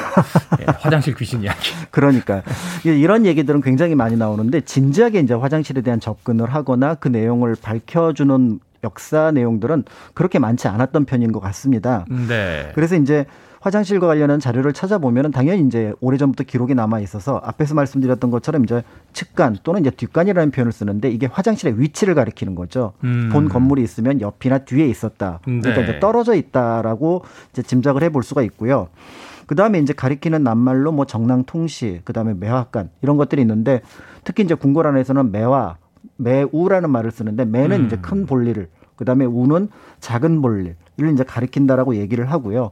네, 0.59 0.66
화장실 0.80 1.16
귀신 1.16 1.43
이야기. 1.43 1.72
그러니까 1.91 2.43
이런 2.84 3.26
얘기들은 3.26 3.62
굉장히 3.62 3.95
많이 3.95 4.18
나오는데 4.18 4.62
진지하게 4.62 5.22
이제 5.22 5.34
화장실에 5.34 5.80
대한 5.80 6.01
접근을 6.01 6.53
하거나 6.53 6.95
그 6.95 7.07
내용을 7.07 7.55
밝혀주는 7.62 8.59
역사 8.84 9.32
내용들은 9.32 9.86
그렇게 10.14 10.39
많지 10.39 10.68
않았던 10.68 11.05
편인 11.05 11.32
것 11.32 11.39
같습니다. 11.39 12.05
네. 12.09 12.72
그래서 12.76 12.95
이제 12.95 13.26
화장실과 13.62 14.07
관련한 14.07 14.39
자료를 14.39 14.74
찾아보면 14.74 15.32
당연히 15.32 15.62
이제 15.62 15.93
오래전부터 16.01 16.43
기록이 16.43 16.74
남아 16.74 16.99
있어서 17.01 17.39
앞에서 17.43 17.76
말씀드렸던 17.76 18.32
것처럼 18.32 18.64
이제 18.64 18.84
측간 19.14 19.57
또는 19.64 19.82
이제 19.82 19.91
뒷간이라는 19.91 20.51
표현을 20.51 20.72
쓰는데 20.72 21.12
이게 21.12 21.28
화장실의 21.28 21.80
위치를 21.80 22.16
가리키는 22.16 22.55
거죠. 22.55 22.93
음. 23.03 23.30
본 23.32 23.49
건물이 23.49 23.84
있으면 23.84 24.20
옆이나 24.20 24.59
뒤에 24.59 24.88
있었다. 24.88 25.39
그러니까 25.43 25.76
네. 25.76 25.84
이제 25.84 25.99
떨어져 25.99 26.34
있다라고 26.34 27.24
이제 27.51 27.62
짐작을 27.62 28.01
해볼 28.03 28.24
수가 28.24 28.41
있고요. 28.41 28.89
그 29.45 29.55
다음에 29.55 29.78
이제 29.80 29.93
가리키는 29.93 30.43
낱말로 30.43 30.91
뭐 30.91 31.05
정랑 31.05 31.43
통시, 31.43 32.01
그 32.03 32.14
다음에 32.14 32.34
매화간 32.34 32.89
이런 33.03 33.18
것들이 33.18 33.41
있는데 33.41 33.82
특히 34.24 34.43
이제 34.43 34.55
궁궐 34.55 34.88
안에서는 34.88 35.32
매화, 35.32 35.78
매우라는 36.18 36.89
말을 36.89 37.12
쓰는데 37.12 37.45
매는 37.45 37.82
음. 37.82 37.86
이제 37.86 37.97
큰 37.97 38.26
볼일을 38.26 38.70
그다음에 39.02 39.26
우는 39.26 39.70
작은 39.99 40.43
볼일 40.43 40.76
이를 40.97 41.12
이제 41.12 41.24
가리킨다라고 41.24 41.95
얘기를 41.95 42.30
하고요. 42.30 42.70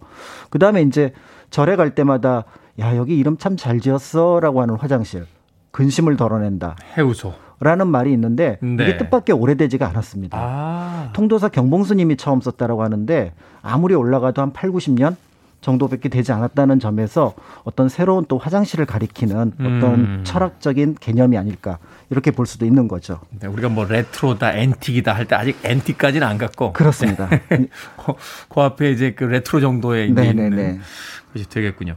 그다음에 0.52 0.84
이제 0.84 1.12
절에 1.50 1.76
갈 1.76 1.96
때마다 1.96 2.44
야 2.80 2.96
여기 2.96 3.18
이름 3.18 3.36
참 3.38 3.58
잘 3.58 3.80
지었어라고 3.80 4.62
하는 4.62 4.76
화장실 4.76 5.26
근심을 5.72 6.18
덜어낸다. 6.18 6.76
해우소. 6.96 7.34
라는 7.62 7.88
말이 7.88 8.14
있는데 8.14 8.60
네. 8.62 8.84
이게 8.84 8.98
뜻밖의 8.98 9.36
오래되지가 9.36 9.88
않았습니다. 9.90 10.38
아. 10.40 11.10
통도사 11.14 11.50
경봉스님이 11.50 12.16
처음 12.16 12.42
썼다라고 12.42 12.84
하는데 12.84 13.34
아무리 13.64 13.96
올라가도 13.96 14.42
한 14.44 14.54
8, 14.54 14.70
90년 14.70 15.16
정도밖에 15.62 16.10
되지 16.10 16.32
않았다는 16.32 16.80
점에서 16.80 17.34
어떤 17.64 17.90
새로운 17.90 18.26
또 18.28 18.38
화장실을 18.38 18.86
가리키는 18.86 19.54
어떤 19.60 19.84
음. 19.94 20.22
철학적인 20.24 20.96
개념이 21.00 21.38
아닐까 21.38 21.80
이렇게 22.10 22.32
볼 22.32 22.46
수도 22.46 22.66
있는 22.66 22.88
거죠. 22.88 23.20
네, 23.40 23.48
우리가 23.48 23.70
뭐 23.70 23.86
레트로다, 23.86 24.54
antique이다 24.54 25.14
할 25.14 25.26
때 25.26 25.36
아직 25.36 25.58
antique까지는 25.64 26.26
안 26.26 26.38
갔고 26.38 26.74
그렇습니다. 26.74 27.30
네. 27.50 27.68
그, 27.98 28.14
그, 28.50 28.62
앞에 28.62 28.92
이제 28.92 29.12
그 29.12 29.26
레트로 29.26 29.60
이제 29.60 30.26
있는 30.26 30.82
것이 31.34 31.48
되겠군요. 31.50 31.96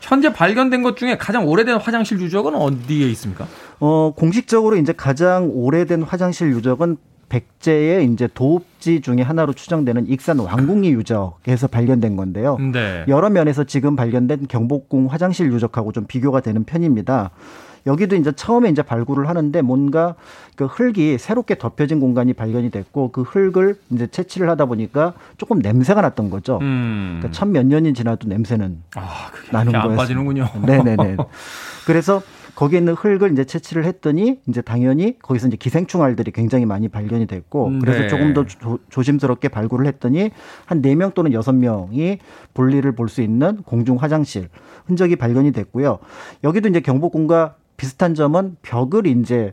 현재 0.00 0.32
발견된 0.32 0.82
것 0.82 0.96
중에 0.96 1.18
가장 1.18 1.46
오래된 1.46 1.76
화장실 1.76 2.20
유적은 2.20 2.54
어디에 2.54 3.06
있습니까? 3.10 3.46
어, 3.80 4.12
공식적으로 4.16 4.76
이제 4.76 4.92
가장 4.92 5.50
오래된 5.52 6.02
화장실 6.02 6.50
유적은 6.52 6.96
백제의 7.30 8.04
이제 8.12 8.28
도읍지 8.34 9.00
중에 9.00 9.22
하나로 9.22 9.54
추정되는 9.54 10.08
익산 10.08 10.38
왕궁리 10.38 10.90
유적에서 10.90 11.68
발견된 11.68 12.16
건데요. 12.16 12.58
네. 12.58 13.04
여러 13.08 13.30
면에서 13.30 13.64
지금 13.64 13.96
발견된 13.96 14.46
경복궁 14.48 15.06
화장실 15.06 15.50
유적하고 15.50 15.92
좀 15.92 16.04
비교가 16.06 16.40
되는 16.40 16.64
편입니다. 16.64 17.30
여기도 17.86 18.16
이제 18.16 18.30
처음에 18.32 18.68
이제 18.68 18.82
발굴을 18.82 19.28
하는데 19.28 19.62
뭔가 19.62 20.14
그 20.54 20.66
흙이 20.66 21.16
새롭게 21.16 21.56
덮여진 21.56 21.98
공간이 22.00 22.34
발견이 22.34 22.70
됐고 22.70 23.10
그 23.10 23.22
흙을 23.22 23.76
이제 23.90 24.06
채취를 24.06 24.50
하다 24.50 24.66
보니까 24.66 25.14
조금 25.38 25.60
냄새가 25.60 26.02
났던 26.02 26.28
거죠. 26.28 26.58
음. 26.60 27.20
그러니까 27.20 27.38
천몇 27.38 27.64
년이 27.64 27.94
지나도 27.94 28.28
냄새는 28.28 28.82
아, 28.96 29.30
나는 29.50 29.72
거예요. 29.72 29.96
빠지는군요. 29.96 30.48
네네네. 30.66 31.16
그래서 31.86 32.20
거기에 32.60 32.78
있는 32.80 32.92
흙을 32.92 33.32
이제 33.32 33.44
채취를 33.44 33.86
했더니 33.86 34.38
이제 34.46 34.60
당연히 34.60 35.18
거기서 35.18 35.48
이제 35.48 35.56
기생충 35.56 36.02
알들이 36.02 36.30
굉장히 36.30 36.66
많이 36.66 36.88
발견이 36.88 37.26
됐고 37.26 37.68
음, 37.68 37.78
그래서 37.78 38.00
네. 38.00 38.08
조금 38.08 38.34
더 38.34 38.44
조, 38.90 39.02
심스럽게 39.02 39.48
발굴을 39.48 39.86
했더니 39.86 40.30
한 40.66 40.82
네 40.82 40.94
명 40.94 41.12
또는 41.12 41.32
여섯 41.32 41.52
명이 41.52 42.18
볼일을 42.52 42.92
볼 42.92 43.08
수 43.08 43.22
있는 43.22 43.62
공중 43.62 43.96
화장실 43.96 44.50
흔적이 44.84 45.16
발견이 45.16 45.52
됐고요. 45.52 46.00
여기도 46.44 46.68
이제 46.68 46.80
경복궁과 46.80 47.54
비슷한 47.78 48.14
점은 48.14 48.58
벽을 48.60 49.06
이제 49.06 49.52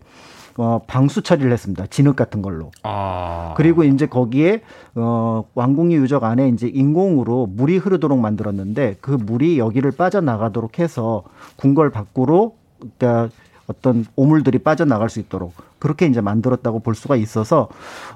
어, 0.57 0.81
방수 0.85 1.21
처리를 1.21 1.49
했습니다. 1.53 1.85
진흙 1.87 2.17
같은 2.17 2.41
걸로. 2.41 2.71
아. 2.83 3.53
그리고 3.55 3.85
이제 3.85 4.05
거기에 4.05 4.63
어, 4.95 5.45
왕궁리 5.55 5.95
유적 5.95 6.25
안에 6.25 6.49
이제 6.49 6.67
인공으로 6.67 7.45
물이 7.47 7.77
흐르도록 7.77 8.19
만들었는데 8.19 8.97
그 8.99 9.11
물이 9.11 9.59
여기를 9.59 9.91
빠져나가도록 9.91 10.79
해서 10.79 11.23
궁궐 11.55 11.91
밖으로 11.91 12.55
그러니까 12.79 13.29
어떤 13.67 14.05
오물들이 14.15 14.59
빠져나갈 14.59 15.09
수 15.09 15.19
있도록 15.19 15.53
그렇게 15.79 16.05
이제 16.05 16.21
만들었다고 16.21 16.79
볼 16.79 16.95
수가 16.95 17.15
있어서 17.17 17.67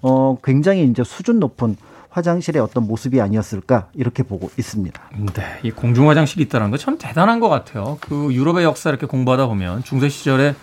어 0.01 0.37
굉장히 0.43 0.85
이제 0.85 1.03
수준 1.03 1.39
높은 1.39 1.75
화장실의 2.09 2.61
어떤 2.61 2.87
모습이 2.87 3.21
아니었을까 3.21 3.87
이렇게 3.93 4.23
보고 4.23 4.49
있습니다. 4.57 5.01
네, 5.33 5.59
이 5.63 5.71
공중 5.71 6.09
화장실이 6.09 6.43
있다는 6.45 6.69
거 6.71 6.77
참 6.77 6.97
대단한 6.97 7.39
것 7.39 7.47
같아요. 7.49 7.97
그 8.01 8.33
유럽의 8.33 8.63
역사 8.65 8.89
이렇게 8.89 9.05
공부하다 9.07 9.47
보면 9.47 9.83
중세 9.83 10.09
시절에 10.09 10.55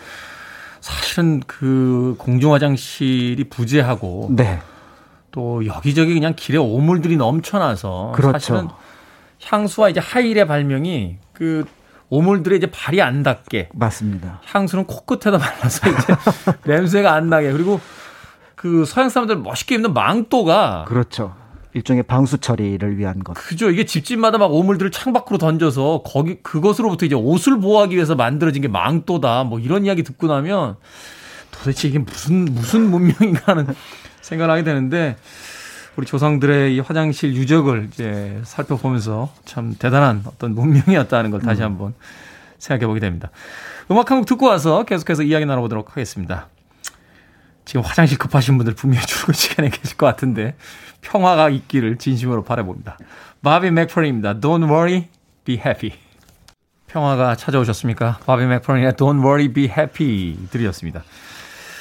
사실은 0.80 1.40
그 1.46 2.14
공중 2.18 2.52
화장실이 2.54 3.44
부재하고 3.50 4.28
네. 4.30 4.58
또 5.32 5.64
여기저기 5.66 6.14
그냥 6.14 6.34
길에 6.36 6.58
오물들이 6.58 7.16
넘쳐나서 7.16 8.12
그렇죠. 8.14 8.32
사실은 8.32 8.68
향수와 9.44 9.88
이제 9.90 10.00
하일의 10.00 10.46
발명이 10.46 11.16
그 11.32 11.64
오물들에 12.10 12.56
이제 12.56 12.66
발이 12.70 13.02
안 13.02 13.22
닿게. 13.22 13.68
맞습니다. 13.74 14.40
향수는 14.46 14.86
코끝에다 14.86 15.38
발라서 15.38 15.90
이제 15.90 16.06
냄새가 16.64 17.12
안 17.12 17.28
나게. 17.28 17.52
그리고 17.52 17.80
그 18.54 18.84
서양 18.84 19.08
사람들 19.08 19.36
멋있게 19.36 19.76
입는 19.76 19.92
망토가. 19.92 20.84
그렇죠. 20.88 21.34
일종의 21.74 22.02
방수 22.04 22.38
처리를 22.38 22.98
위한 22.98 23.22
것. 23.22 23.34
그죠. 23.34 23.70
이게 23.70 23.84
집집마다 23.84 24.38
막 24.38 24.46
오물들을 24.52 24.90
창밖으로 24.90 25.38
던져서 25.38 26.02
거기 26.04 26.42
그것으로부터 26.42 27.06
이제 27.06 27.14
옷을 27.14 27.60
보호하기 27.60 27.94
위해서 27.94 28.14
만들어진 28.14 28.62
게 28.62 28.68
망토다. 28.68 29.44
뭐 29.44 29.58
이런 29.60 29.84
이야기 29.84 30.02
듣고 30.02 30.26
나면 30.26 30.76
도대체 31.50 31.88
이게 31.88 31.98
무슨 31.98 32.46
무슨 32.46 32.90
문명인가 32.90 33.52
하는 33.52 33.66
생각을 34.22 34.50
하게 34.50 34.64
되는데 34.64 35.16
우리 35.98 36.06
조상들의 36.06 36.76
이 36.76 36.78
화장실 36.78 37.34
유적을 37.34 37.88
이제 37.92 38.40
살펴보면서 38.44 39.34
참 39.44 39.74
대단한 39.76 40.22
어떤 40.26 40.54
문명이었다는 40.54 41.32
걸 41.32 41.40
다시 41.40 41.60
음. 41.62 41.64
한번 41.66 41.94
생각해 42.58 42.86
보게 42.86 43.00
됩니다. 43.00 43.30
음악 43.90 44.12
한 44.12 44.18
곡 44.18 44.26
듣고 44.26 44.46
와서 44.46 44.84
계속해서 44.84 45.24
이야기 45.24 45.44
나눠보도록 45.44 45.90
하겠습니다. 45.90 46.46
지금 47.64 47.80
화장실 47.80 48.16
급하신 48.16 48.58
분들 48.58 48.76
분명히 48.76 49.04
출근 49.06 49.34
시간에 49.34 49.70
계실 49.70 49.96
것 49.96 50.06
같은데 50.06 50.54
평화가 51.00 51.48
있기를 51.48 51.98
진심으로 51.98 52.44
바라봅니다. 52.44 52.96
바비 53.42 53.72
맥퍼린입니다. 53.72 54.34
Don't 54.34 54.70
worry, 54.70 55.08
be 55.44 55.56
happy. 55.56 55.98
평화가 56.86 57.34
찾아오셨습니까? 57.34 58.20
바비 58.24 58.46
맥퍼린의 58.46 58.92
Don't 58.92 59.18
worry, 59.18 59.52
be 59.52 59.64
happy 59.64 60.36
들으셨습니다. 60.52 61.02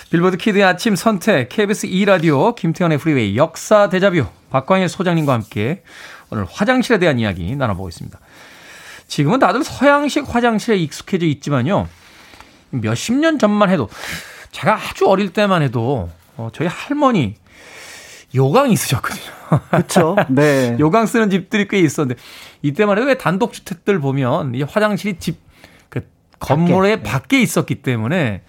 빌보드 0.10 0.38
키드의 0.38 0.64
아침 0.64 0.95
선택, 0.95 1.49
KBS 1.49 1.88
2라디오, 1.88 2.55
김태훈의 2.55 2.97
프리웨이, 2.97 3.36
역사 3.36 3.89
데자뷰, 3.89 4.25
박광일 4.49 4.88
소장님과 4.88 5.34
함께 5.34 5.84
오늘 6.30 6.45
화장실에 6.49 6.97
대한 6.99 7.20
이야기 7.20 7.55
나눠보고 7.55 7.89
있습니다. 7.89 8.18
지금은 9.08 9.39
다들 9.39 9.64
서양식 9.64 10.34
화장실에 10.34 10.78
익숙해져 10.78 11.26
있지만요. 11.26 11.88
몇십 12.70 13.16
년 13.16 13.39
전만 13.39 13.70
해도, 13.70 13.89
제가 14.51 14.76
아주 14.76 15.08
어릴 15.08 15.34
때만 15.34 15.62
해도, 15.62 16.10
어, 16.36 16.49
저희 16.53 16.68
할머니, 16.68 17.36
요강 18.36 18.72
있으셨거든요. 18.72 19.24
그렇죠. 19.70 20.16
네. 20.30 20.76
요강 20.80 21.05
쓰는 21.05 21.30
집들이 21.30 21.68
꽤 21.68 21.80
있었는데 21.80 22.22
이때만 22.62 22.97
해도 22.97 23.08
왜 23.08 23.18
단독주택들 23.18 23.99
보면 23.99 24.55
이 24.55 24.64
화장실이 24.64 25.20
집 25.20 25.47
그 25.89 26.01
건물의 26.39 26.97
밖에, 26.97 27.10
밖에 27.10 27.41
있었기 27.41 27.76
때문에 27.76 28.41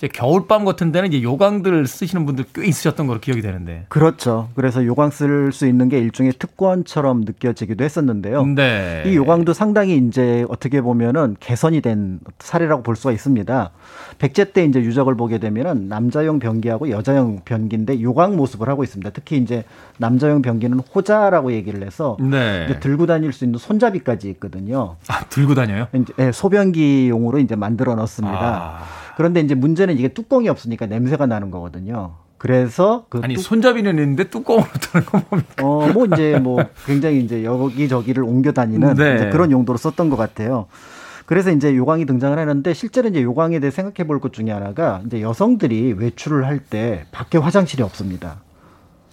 이제 0.00 0.08
겨울밤 0.08 0.64
같은 0.64 0.92
데는 0.92 1.12
이제 1.12 1.22
요강들 1.22 1.86
쓰시는 1.86 2.24
분들 2.24 2.46
꽤 2.54 2.64
있으셨던 2.64 3.06
걸로 3.06 3.20
기억이 3.20 3.42
되는데. 3.42 3.84
그렇죠. 3.90 4.48
그래서 4.54 4.82
요강 4.86 5.10
쓸 5.10 5.52
수 5.52 5.66
있는 5.66 5.90
게 5.90 5.98
일종의 5.98 6.32
특권처럼 6.38 7.20
느껴지기도 7.26 7.84
했었는데요. 7.84 8.46
네. 8.46 9.02
이 9.04 9.14
요강도 9.14 9.52
상당히 9.52 9.98
이제 9.98 10.46
어떻게 10.48 10.80
보면은 10.80 11.36
개선이 11.38 11.82
된 11.82 12.18
사례라고 12.38 12.82
볼 12.82 12.96
수가 12.96 13.12
있습니다. 13.12 13.72
백제 14.18 14.52
때 14.52 14.64
이제 14.64 14.80
유적을 14.80 15.16
보게 15.16 15.36
되면은 15.36 15.88
남자용 15.88 16.38
변기하고 16.38 16.88
여자용 16.88 17.40
변기인데 17.44 18.00
요강 18.00 18.36
모습을 18.36 18.70
하고 18.70 18.82
있습니다. 18.82 19.10
특히 19.10 19.36
이제 19.36 19.64
남자용 19.98 20.40
변기는 20.40 20.78
호자라고 20.78 21.52
얘기를 21.52 21.84
해서 21.84 22.16
네. 22.20 22.80
들고 22.80 23.04
다닐 23.04 23.34
수 23.34 23.44
있는 23.44 23.58
손잡이까지 23.58 24.30
있거든요. 24.30 24.96
아, 25.08 25.24
들고 25.28 25.54
다녀요? 25.54 25.88
이제 25.92 26.10
네, 26.16 26.32
소변기용으로 26.32 27.38
이제 27.38 27.54
만들어 27.54 27.94
놨습니다. 27.94 28.78
아. 28.78 29.09
그런데 29.20 29.40
이제 29.40 29.54
문제는 29.54 29.98
이게 29.98 30.08
뚜껑이 30.08 30.48
없으니까 30.48 30.86
냄새가 30.86 31.26
나는 31.26 31.50
거거든요. 31.50 32.14
그래서 32.38 33.04
그 33.10 33.20
아니 33.22 33.34
뚜... 33.34 33.42
손잡이는 33.42 33.98
있는데 33.98 34.30
뚜껑으로 34.30 34.64
타는 34.64 35.04
건 35.04 35.22
뭡니까? 35.28 35.62
어, 35.62 35.88
뭐 35.92 36.06
이제 36.06 36.38
뭐 36.38 36.64
굉장히 36.86 37.20
이제 37.20 37.44
여기 37.44 37.86
저기를 37.86 38.24
옮겨 38.24 38.52
다니는 38.52 38.94
네. 38.94 39.28
그런 39.28 39.50
용도로 39.50 39.76
썼던 39.76 40.08
것 40.08 40.16
같아요. 40.16 40.68
그래서 41.26 41.50
이제 41.50 41.76
요강이 41.76 42.06
등장을 42.06 42.38
하는데 42.38 42.72
실제로 42.72 43.10
이제 43.10 43.22
요강에 43.22 43.60
대해 43.60 43.70
생각해 43.70 44.06
볼 44.08 44.20
것 44.20 44.32
중에 44.32 44.50
하나가 44.52 45.02
이제 45.04 45.20
여성들이 45.20 45.92
외출을 45.98 46.46
할 46.46 46.58
때 46.70 47.04
밖에 47.12 47.36
화장실이 47.36 47.82
없습니다. 47.82 48.40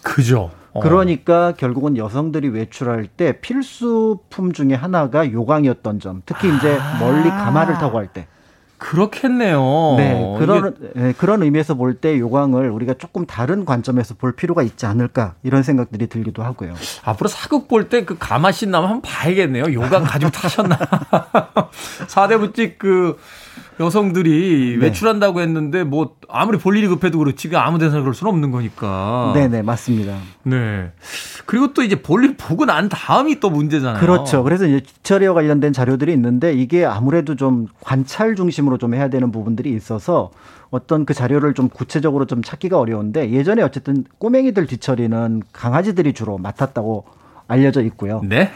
그죠. 0.03 0.51
어. 0.71 0.79
그러니까 0.79 1.51
결국은 1.57 1.97
여성들이 1.97 2.47
외출할 2.47 3.07
때 3.07 3.41
필수품 3.41 4.53
중에 4.53 4.73
하나가 4.73 5.29
요강이었던 5.29 5.99
점. 5.99 6.21
특히 6.25 6.47
이제 6.55 6.77
멀리 7.01 7.29
가마를 7.29 7.73
타고 7.73 7.97
할 7.97 8.07
때. 8.07 8.25
그렇겠네요. 8.77 9.95
네, 9.97 10.35
그런 10.37 10.75
네, 10.93 11.13
그런 11.17 11.41
의미에서 11.43 11.73
볼 11.75 11.95
때 11.99 12.19
요광을 12.19 12.69
우리가 12.69 12.93
조금 12.95 13.25
다른 13.25 13.65
관점에서 13.65 14.13
볼 14.15 14.35
필요가 14.35 14.61
있지 14.63 14.85
않을까 14.85 15.33
이런 15.43 15.63
생각들이 15.63 16.07
들기도 16.07 16.43
하고요. 16.43 16.73
앞으로 17.03 17.27
사극 17.27 17.67
볼 17.67 17.89
때 17.89 18.05
그 18.05 18.17
가마신 18.19 18.69
나면 18.71 18.89
한번 18.89 19.01
봐야겠네요. 19.01 19.73
요광 19.73 20.03
가지고 20.03 20.31
타셨나? 20.31 20.77
사대부집 22.07 22.77
그 22.79 23.17
여성들이 23.79 24.77
네. 24.79 24.85
외출한다고 24.85 25.41
했는데 25.41 25.83
뭐 25.83 26.15
아무리 26.29 26.57
볼 26.57 26.77
일이 26.77 26.87
급해도 26.87 27.19
그렇지 27.19 27.49
그 27.49 27.57
아무 27.57 27.77
데서나 27.77 28.01
그럴 28.01 28.13
수는 28.13 28.33
없는 28.33 28.51
거니까. 28.51 29.31
네네 29.35 29.61
맞습니다. 29.61 30.17
네. 30.43 30.91
그리고 31.45 31.73
또 31.73 31.83
이제 31.83 32.01
볼일 32.01 32.37
보고 32.37 32.65
난 32.65 32.89
다음이 32.89 33.39
또 33.39 33.49
문제잖아요. 33.49 33.99
그렇죠. 33.99 34.43
그래서 34.43 34.65
이제 34.65 34.79
기철이와 34.79 35.33
관련된 35.33 35.73
자료들이 35.73 36.11
있는데 36.13 36.53
이게 36.53 36.85
아무래도 36.85 37.35
좀 37.35 37.67
관찰 37.79 38.35
중심으로 38.35 38.77
좀 38.77 38.93
해야 38.93 39.09
되는 39.09 39.31
부분들이 39.31 39.71
있어서 39.73 40.31
어떤 40.69 41.05
그 41.05 41.13
자료를 41.13 41.53
좀 41.53 41.69
구체적으로 41.69 42.25
좀 42.25 42.41
찾기가 42.41 42.79
어려운데 42.79 43.31
예전에 43.31 43.61
어쨌든 43.61 44.03
꼬맹이들 44.17 44.65
뒤처리는 44.67 45.43
강아지들이 45.53 46.13
주로 46.13 46.37
맡았다고 46.37 47.05
알려져 47.47 47.81
있고요. 47.83 48.21
네. 48.25 48.51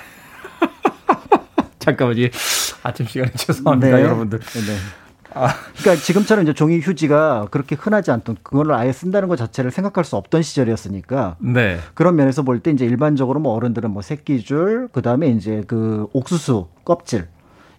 잠깐만요. 1.80 2.28
아침 2.84 3.06
시간에 3.08 3.32
죄송합니다, 3.36 3.96
네. 3.98 4.04
여러분들. 4.04 4.40
네. 4.40 4.76
아. 5.34 5.54
그러니까 5.80 6.04
지금처럼 6.04 6.44
이제 6.44 6.54
종이 6.54 6.80
휴지가 6.80 7.48
그렇게 7.52 7.76
흔하지 7.76 8.12
않던 8.12 8.38
그걸 8.44 8.72
아예 8.74 8.92
쓴다는 8.92 9.28
것 9.28 9.36
자체를 9.38 9.72
생각할 9.72 10.04
수 10.04 10.16
없던 10.16 10.42
시절이었으니까. 10.42 11.38
네. 11.40 11.80
그런 11.94 12.16
면에서 12.16 12.44
볼 12.44 12.60
때 12.62 12.72
이제 12.72 12.86
일반적으로 12.86 13.40
뭐 13.40 13.54
어른들은 13.54 13.90
뭐 13.92 14.02
새끼줄, 14.02 14.90
그 14.92 15.02
다음에 15.02 15.28
이제 15.30 15.64
그 15.68 16.08
옥수수 16.14 16.68
껍질 16.86 17.28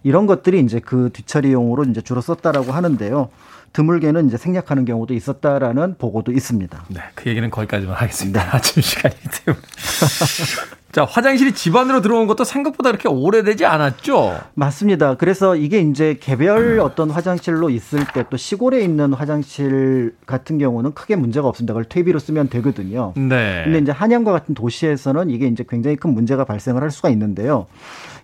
이런 0.03 0.27
것들이 0.27 0.59
이제 0.59 0.79
그 0.79 1.09
뒤처리용으로 1.13 1.85
이제 1.85 2.01
주로 2.01 2.19
썼다라고 2.21 2.71
하는데요. 2.73 3.29
드물게는 3.71 4.27
이제 4.27 4.37
생략하는 4.37 4.85
경우도 4.85 5.13
있었다라는 5.13 5.95
보고도 5.97 6.31
있습니다. 6.31 6.83
네, 6.89 7.01
그 7.15 7.29
얘기는 7.29 7.49
거기까지만 7.49 7.95
하겠습니다. 7.95 8.43
네. 8.43 8.49
아침 8.51 8.81
시간이기 8.83 9.29
때문에. 9.45 9.63
자, 10.93 11.05
화장실이 11.05 11.53
집 11.53 11.75
안으로 11.75 12.01
들어온 12.01 12.27
것도 12.27 12.43
생각보다 12.43 12.91
그렇게 12.91 13.09
오래되지 13.09 13.65
않았죠? 13.65 14.39
맞습니다. 14.53 15.15
그래서 15.15 15.55
이게 15.55 15.79
이제 15.81 16.17
개별 16.21 16.79
어떤 16.79 17.09
화장실로 17.09 17.71
있을 17.71 18.05
때 18.13 18.23
또 18.29 18.37
시골에 18.37 18.81
있는 18.81 19.11
화장실 19.13 20.15
같은 20.25 20.57
경우는 20.59 20.93
크게 20.93 21.15
문제가 21.15 21.47
없습니다. 21.47 21.73
그걸 21.73 21.85
퇴비로 21.85 22.19
쓰면 22.19 22.49
되거든요. 22.49 23.13
네. 23.15 23.63
근데 23.65 23.79
이제 23.79 23.91
한양과 23.91 24.31
같은 24.31 24.53
도시에서는 24.55 25.29
이게 25.31 25.47
이제 25.47 25.65
굉장히 25.67 25.95
큰 25.97 26.13
문제가 26.13 26.45
발생을 26.45 26.81
할 26.81 26.89
수가 26.91 27.09
있는데요. 27.09 27.65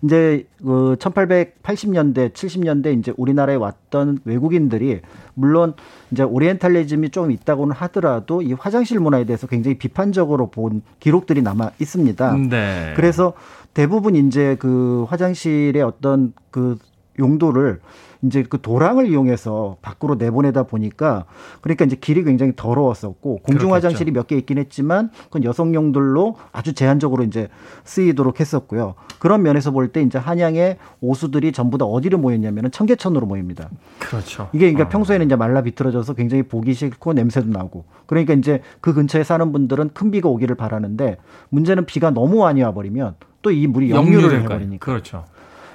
이제 0.02 0.48
그 0.60 0.96
1880년대, 1.00 2.34
70년대 2.34 2.98
이제 2.98 3.14
우리나라에 3.18 3.56
왔던 3.56 4.20
외국인들이 4.26 5.02
물론 5.34 5.74
이제 6.12 6.24
오리엔탈리즘이 6.24 7.10
좀 7.10 7.32
있다고는 7.32 7.76
하더라도 7.76 8.42
이 8.42 8.54
화장실 8.54 9.00
문화에 9.00 9.26
대해서 9.26 9.48
굉장히 9.48 9.78
비판적으로 9.78 10.48
본 10.48 10.82
기록들이 11.00 11.42
남아 11.42 11.72
있습니다. 11.80 12.38
네. 12.50 12.94
그래서 12.96 13.34
대부분 13.74 14.16
이제 14.16 14.56
그 14.60 15.06
화장실의 15.10 15.82
어떤 15.82 16.34
그 16.52 16.78
용도를 17.20 17.80
이제 18.22 18.44
그 18.44 18.60
도랑을 18.60 19.08
이용해서 19.08 19.78
밖으로 19.82 20.16
내보내다 20.16 20.64
보니까 20.64 21.24
그러니까 21.62 21.86
이제 21.86 21.96
길이 21.96 22.24
굉장히 22.26 22.52
더러웠었고 22.56 23.40
공중 23.44 23.74
화장실이 23.74 24.12
몇 24.12 24.28
개 24.28 24.36
있긴 24.38 24.58
했지만 24.58 25.10
그건 25.26 25.46
여성용들로 25.46 26.36
아주 26.52 26.74
제한적으로 26.74 27.24
이제 27.24 27.48
쓰이도록 27.86 28.40
했었고요. 28.42 28.96
그런 29.20 29.42
면에서 29.42 29.72
볼 29.72 29.90
때 29.94 30.02
이제 30.02 30.18
한양의 30.18 30.78
오수들이 31.00 31.52
전부 31.54 31.78
다 31.78 31.86
어디로 31.86 32.18
모였냐면은 32.18 32.72
청계천으로 32.72 33.26
모입니다. 33.26 33.70
그렇죠. 34.00 34.50
이게 34.52 34.66
그러니까 34.72 34.84
어. 34.84 34.90
평소에는 34.90 35.26
이제 35.26 35.36
말라 35.38 35.62
비틀어져서 35.62 36.14
굉장히 36.16 36.44
보기 36.44 36.74
싫고 36.74 37.14
냄새도 37.14 37.48
나고 37.50 37.86
그러니까 38.06 38.34
이제 38.34 38.62
그 38.82 38.94
근처에 38.94 39.24
사는 39.24 39.50
분들은 39.54 39.92
큰 39.94 40.12
비가 40.12 40.28
오기를 40.28 40.56
바라는데 40.56 41.18
문제는 41.50 41.86
비가 41.86 42.10
너무 42.12 42.40
많이 42.40 42.62
와버리면 42.64 43.16
또 43.42 43.52
이 43.52 43.66
물이 43.68 43.92
역류를 43.92 44.42
해버리니까. 44.42 44.86
그렇죠. 44.86 45.24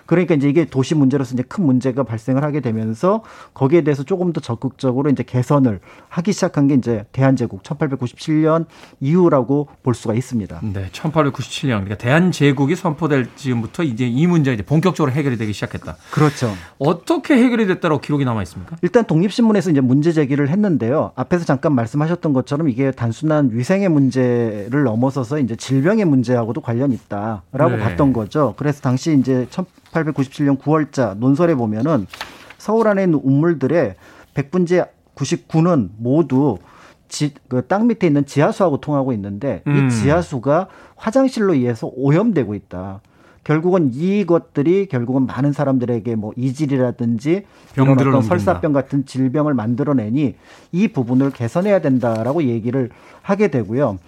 그러니까 0.06 0.34
이제 0.34 0.48
이게 0.48 0.64
도시 0.64 0.94
문제로서 0.94 1.34
이제 1.34 1.42
큰 1.42 1.64
문제가 1.64 2.02
발생을 2.02 2.42
하게 2.42 2.60
되면서 2.60 3.22
거기에 3.54 3.82
대해서 3.82 4.02
조금 4.02 4.32
더 4.32 4.40
적극적으로 4.40 5.10
이제 5.10 5.22
개선을 5.22 5.80
하기 6.08 6.32
시작한 6.32 6.68
게 6.68 6.74
이제 6.74 7.04
대한제국 7.12 7.62
1897년 7.62 8.66
이후라고 9.00 9.68
볼 9.82 9.94
수가 9.94 10.14
있습니다. 10.14 10.60
네, 10.72 10.88
1897년 10.92 11.68
그러니까 11.68 11.96
대한제국이 11.96 12.76
선포될 12.76 13.28
지금부터 13.36 13.82
이제 13.82 14.06
이 14.06 14.26
문제가 14.26 14.54
이제 14.54 14.62
본격적으로 14.62 15.12
해결이 15.12 15.36
되기 15.36 15.52
시작했다. 15.52 15.96
그렇죠. 16.10 16.52
어떻게 16.78 17.36
해결이 17.36 17.66
됐다고 17.66 18.00
기록이 18.00 18.24
남아 18.24 18.42
있습니까? 18.42 18.76
일단 18.82 19.04
독립신문에서 19.04 19.70
이제 19.70 19.80
문제 19.80 20.12
제기를 20.12 20.48
했는데요. 20.48 21.12
앞에서 21.14 21.44
잠깐 21.44 21.74
말씀하셨던 21.74 22.32
것처럼 22.32 22.68
이게 22.68 22.90
단순한 22.90 23.50
위생의 23.52 23.88
문제를 23.88 24.84
넘어서서 24.84 25.38
이제 25.38 25.56
질병의 25.56 26.04
문제하고도 26.04 26.60
관련이 26.60 26.94
있다라고 26.94 27.76
네. 27.76 27.78
봤던 27.78 28.12
거죠. 28.12 28.54
그래서 28.56 28.80
당시 28.80 29.16
이제 29.18 29.46
1897년 29.94 30.58
9월자 30.58 31.16
논설에 31.18 31.54
보면은 31.54 32.06
서울 32.58 32.88
안에 32.88 33.04
있는 33.04 33.20
우물들의 33.22 33.94
백분지 34.34 34.82
99는 35.14 35.90
모두 35.96 36.58
지, 37.08 37.32
그땅 37.48 37.86
밑에 37.86 38.06
있는 38.06 38.26
지하수하고 38.26 38.78
통하고 38.80 39.12
있는데 39.12 39.62
음. 39.66 39.86
이 39.86 39.90
지하수가 39.90 40.68
화장실로 40.96 41.54
의해서 41.54 41.90
오염되고 41.94 42.54
있다. 42.54 43.00
결국은 43.44 43.90
이것들이 43.92 44.86
결국은 44.86 45.26
많은 45.26 45.52
사람들에게 45.52 46.16
뭐 46.16 46.32
이질이라든지 46.34 47.44
어떤 47.78 48.22
설사병 48.22 48.72
같은 48.72 49.04
질병을 49.04 49.52
만들어내니 49.52 50.34
이 50.72 50.88
부분을 50.88 51.30
개선해야 51.30 51.80
된다라고 51.80 52.44
얘기를 52.44 52.88
하게 53.20 53.48
되고요. 53.48 53.98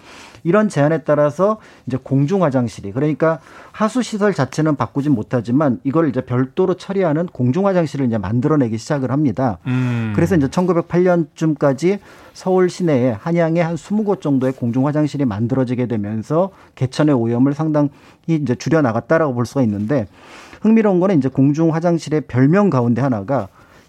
이런 0.43 0.69
제안에 0.69 1.03
따라서 1.03 1.57
이제 1.85 1.97
공중 2.01 2.43
화장실이 2.43 2.91
그러니까 2.91 3.39
하수 3.71 4.01
시설 4.01 4.33
자체는 4.33 4.75
바꾸진 4.75 5.13
못하지만 5.13 5.79
이걸 5.83 6.09
이제 6.09 6.21
별도로 6.21 6.75
처리하는 6.75 7.27
공중 7.27 7.67
화장실을 7.67 8.05
이제 8.05 8.17
만들어내기 8.17 8.77
시작을 8.77 9.11
합니다. 9.11 9.57
음. 9.67 10.13
그래서 10.15 10.35
이제 10.35 10.47
1908년쯤까지 10.47 11.99
서울 12.33 12.69
시내에 12.69 13.11
한양에 13.11 13.61
한 13.61 13.75
20곳 13.75 14.21
정도의 14.21 14.53
공중 14.53 14.87
화장실이 14.87 15.25
만들어지게 15.25 15.87
되면서 15.87 16.51
개천의 16.75 17.15
오염을 17.15 17.53
상당히 17.53 17.89
이제 18.27 18.55
줄여 18.55 18.81
나갔다라고 18.81 19.33
볼 19.33 19.45
수가 19.45 19.61
있는데 19.63 20.07
흥미로운 20.61 20.99
거는 20.99 21.17
이제 21.17 21.29
공중 21.29 21.73
화장실의 21.73 22.21
별명 22.21 22.69
가운데 22.69 23.01
하나가 23.01 23.47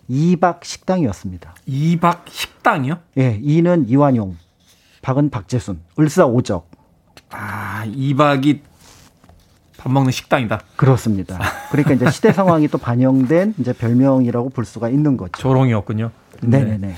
이박 0.09 0.64
식당이었습니다. 0.64 1.55
이박 1.66 2.24
식당이요? 2.28 2.99
예, 3.18 3.38
이는 3.42 3.86
이완용, 3.88 4.36
박은 5.09 5.30
박재순, 5.30 5.80
을사오적. 5.98 6.70
아, 7.30 7.82
이박이 7.86 8.61
밥 9.78 9.90
먹는 9.90 10.12
식당이다. 10.12 10.61
그렇습니다. 10.76 11.38
그러니까 11.70 11.94
이제 11.94 12.11
시대 12.11 12.30
상황이 12.30 12.68
또 12.68 12.76
반영된 12.76 13.54
이제 13.59 13.72
별명이라고 13.72 14.50
볼 14.50 14.66
수가 14.66 14.90
있는 14.90 15.16
거죠. 15.16 15.32
조롱이었군요. 15.38 16.11
네네네. 16.42 16.88
네. 16.88 16.94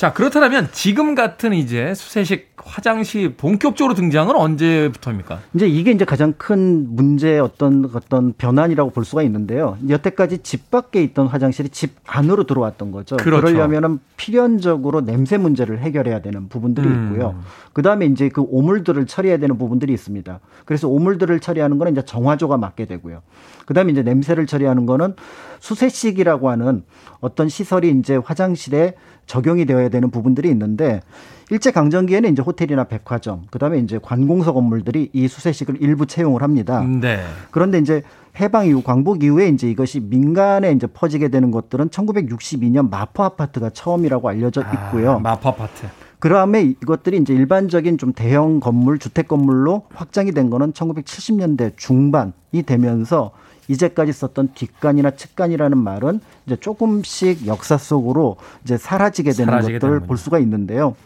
자, 0.00 0.14
그렇다면 0.14 0.70
지금 0.72 1.14
같은 1.14 1.52
이제 1.52 1.92
수세식 1.92 2.54
화장실 2.56 3.34
본격적으로 3.36 3.92
등장은 3.92 4.34
언제부터입니까? 4.34 5.40
이제 5.52 5.68
이게 5.68 5.90
이제 5.90 6.06
가장 6.06 6.32
큰 6.38 6.86
문제 6.96 7.38
어떤 7.38 7.84
어떤 7.92 8.32
변환이라고 8.32 8.92
볼 8.92 9.04
수가 9.04 9.22
있는데요. 9.24 9.76
여태까지 9.86 10.38
집 10.38 10.70
밖에 10.70 11.02
있던 11.02 11.26
화장실이 11.26 11.68
집 11.68 11.96
안으로 12.06 12.44
들어왔던 12.44 12.92
거죠. 12.92 13.18
그렇죠. 13.18 13.44
그러려면은 13.44 13.98
필연적으로 14.16 15.04
냄새 15.04 15.36
문제를 15.36 15.80
해결해야 15.80 16.22
되는 16.22 16.48
부분들이 16.48 16.86
음. 16.86 17.10
있고요. 17.12 17.38
그다음에 17.74 18.06
이제 18.06 18.30
그 18.30 18.40
오물들을 18.40 19.06
처리해야 19.06 19.36
되는 19.36 19.58
부분들이 19.58 19.92
있습니다. 19.92 20.40
그래서 20.64 20.88
오물들을 20.88 21.40
처리하는 21.40 21.76
거는 21.76 21.92
이제 21.92 22.02
정화조가 22.06 22.56
맡게 22.56 22.86
되고요. 22.86 23.20
그다음에 23.66 23.92
이제 23.92 24.02
냄새를 24.02 24.46
처리하는 24.46 24.86
거는 24.86 25.14
수세식이라고 25.60 26.48
하는 26.48 26.84
어떤 27.20 27.50
시설이 27.50 27.90
이제 27.90 28.16
화장실에 28.16 28.94
적용이 29.30 29.64
되어야 29.64 29.88
되는 29.90 30.10
부분들이 30.10 30.48
있는데 30.50 31.02
일제 31.50 31.70
강점기에는 31.70 32.32
이제 32.32 32.42
호텔이나 32.42 32.84
백화점, 32.84 33.42
그다음에 33.50 33.78
이제 33.78 33.98
관공서 34.02 34.52
건물들이 34.52 35.10
이 35.12 35.28
수세식을 35.28 35.76
일부 35.80 36.06
채용을 36.06 36.42
합니다. 36.42 36.80
네. 36.82 37.20
그런데 37.50 37.78
이제 37.78 38.02
해방 38.38 38.66
이후 38.66 38.82
광복 38.82 39.22
이후에 39.22 39.48
이제 39.48 39.70
이것이 39.70 40.00
민간에 40.00 40.72
이제 40.72 40.86
퍼지게 40.86 41.28
되는 41.28 41.50
것들은 41.50 41.88
1962년 41.90 42.90
마포 42.90 43.22
아파트가 43.22 43.70
처음이라고 43.70 44.28
알려져 44.28 44.62
아, 44.62 44.72
있고요. 44.72 45.12
아, 45.12 45.18
마포 45.18 45.48
아파트. 45.48 45.86
그다음에 46.18 46.62
이것들이 46.62 47.16
이제 47.18 47.32
일반적인 47.32 47.98
좀 47.98 48.12
대형 48.12 48.60
건물, 48.60 48.98
주택 48.98 49.26
건물로 49.26 49.86
확장이 49.94 50.32
된 50.32 50.50
거는 50.50 50.72
1970년대 50.72 51.76
중반이 51.76 52.62
되면서 52.66 53.32
이제까지 53.70 54.12
썼던 54.12 54.50
뒷간이나 54.54 55.12
측간이라는 55.12 55.78
말은 55.78 56.20
이제 56.46 56.56
조금씩 56.56 57.46
역사 57.46 57.78
속으로 57.78 58.36
이제 58.64 58.76
사라지게 58.76 59.30
되는 59.30 59.52
사라지게 59.52 59.78
것들을 59.78 60.00
볼 60.00 60.16
수가 60.16 60.40
있는데요. 60.40 60.96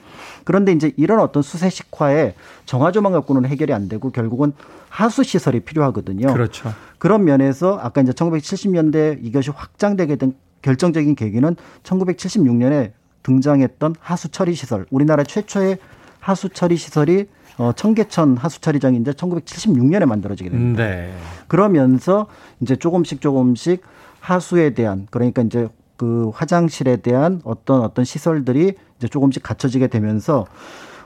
그런데 0.44 0.72
이제 0.72 0.92
이런 0.96 1.20
어떤 1.20 1.42
수세식화에 1.42 2.34
정화조만 2.64 3.12
갖고는 3.12 3.46
해결이 3.46 3.72
안 3.72 3.88
되고 3.88 4.10
결국은 4.10 4.52
하수 4.88 5.22
시설이 5.24 5.60
필요하거든요. 5.60 6.32
그렇죠. 6.32 6.72
그런 6.98 7.24
면에서 7.24 7.78
아까 7.82 8.00
이제 8.00 8.12
1970년대 8.12 9.18
이것이 9.22 9.50
확장되게 9.50 10.16
된 10.16 10.34
결정적인 10.62 11.14
계기는 11.14 11.56
1976년에 11.82 12.92
등장했던 13.22 13.96
하수 14.00 14.28
처리 14.30 14.54
시설. 14.54 14.86
우리나라 14.90 15.22
최초의 15.22 15.78
하수 16.20 16.48
처리 16.48 16.76
시설이 16.76 17.26
어, 17.56 17.72
청계천 17.72 18.36
하수처리장이 18.36 18.98
이제 18.98 19.12
1976년에 19.12 20.06
만들어지게 20.06 20.50
됩니다. 20.50 20.82
네. 20.82 21.14
그러면서 21.46 22.26
이제 22.60 22.76
조금씩 22.76 23.20
조금씩 23.20 23.82
하수에 24.20 24.70
대한 24.70 25.06
그러니까 25.10 25.42
이제 25.42 25.68
그 25.96 26.30
화장실에 26.34 26.96
대한 26.96 27.40
어떤 27.44 27.82
어떤 27.82 28.04
시설들이 28.04 28.74
이제 28.98 29.08
조금씩 29.08 29.42
갖춰지게 29.42 29.86
되면서 29.88 30.46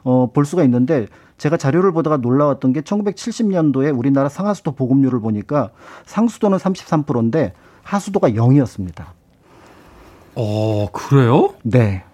어, 0.04 0.30
볼 0.32 0.44
수가 0.46 0.64
있는데 0.64 1.06
제가 1.36 1.56
자료를 1.56 1.92
보다가 1.92 2.16
놀라웠던 2.16 2.72
게 2.72 2.80
1970년도에 2.80 3.96
우리나라 3.96 4.28
상하수도 4.28 4.72
보급률을 4.72 5.20
보니까 5.20 5.70
상수도는 6.06 6.58
33%인데 6.58 7.52
하수도가 7.82 8.30
0이었습니다. 8.30 9.04
어, 10.34 10.88
그래요? 10.92 11.54
네. 11.62 12.04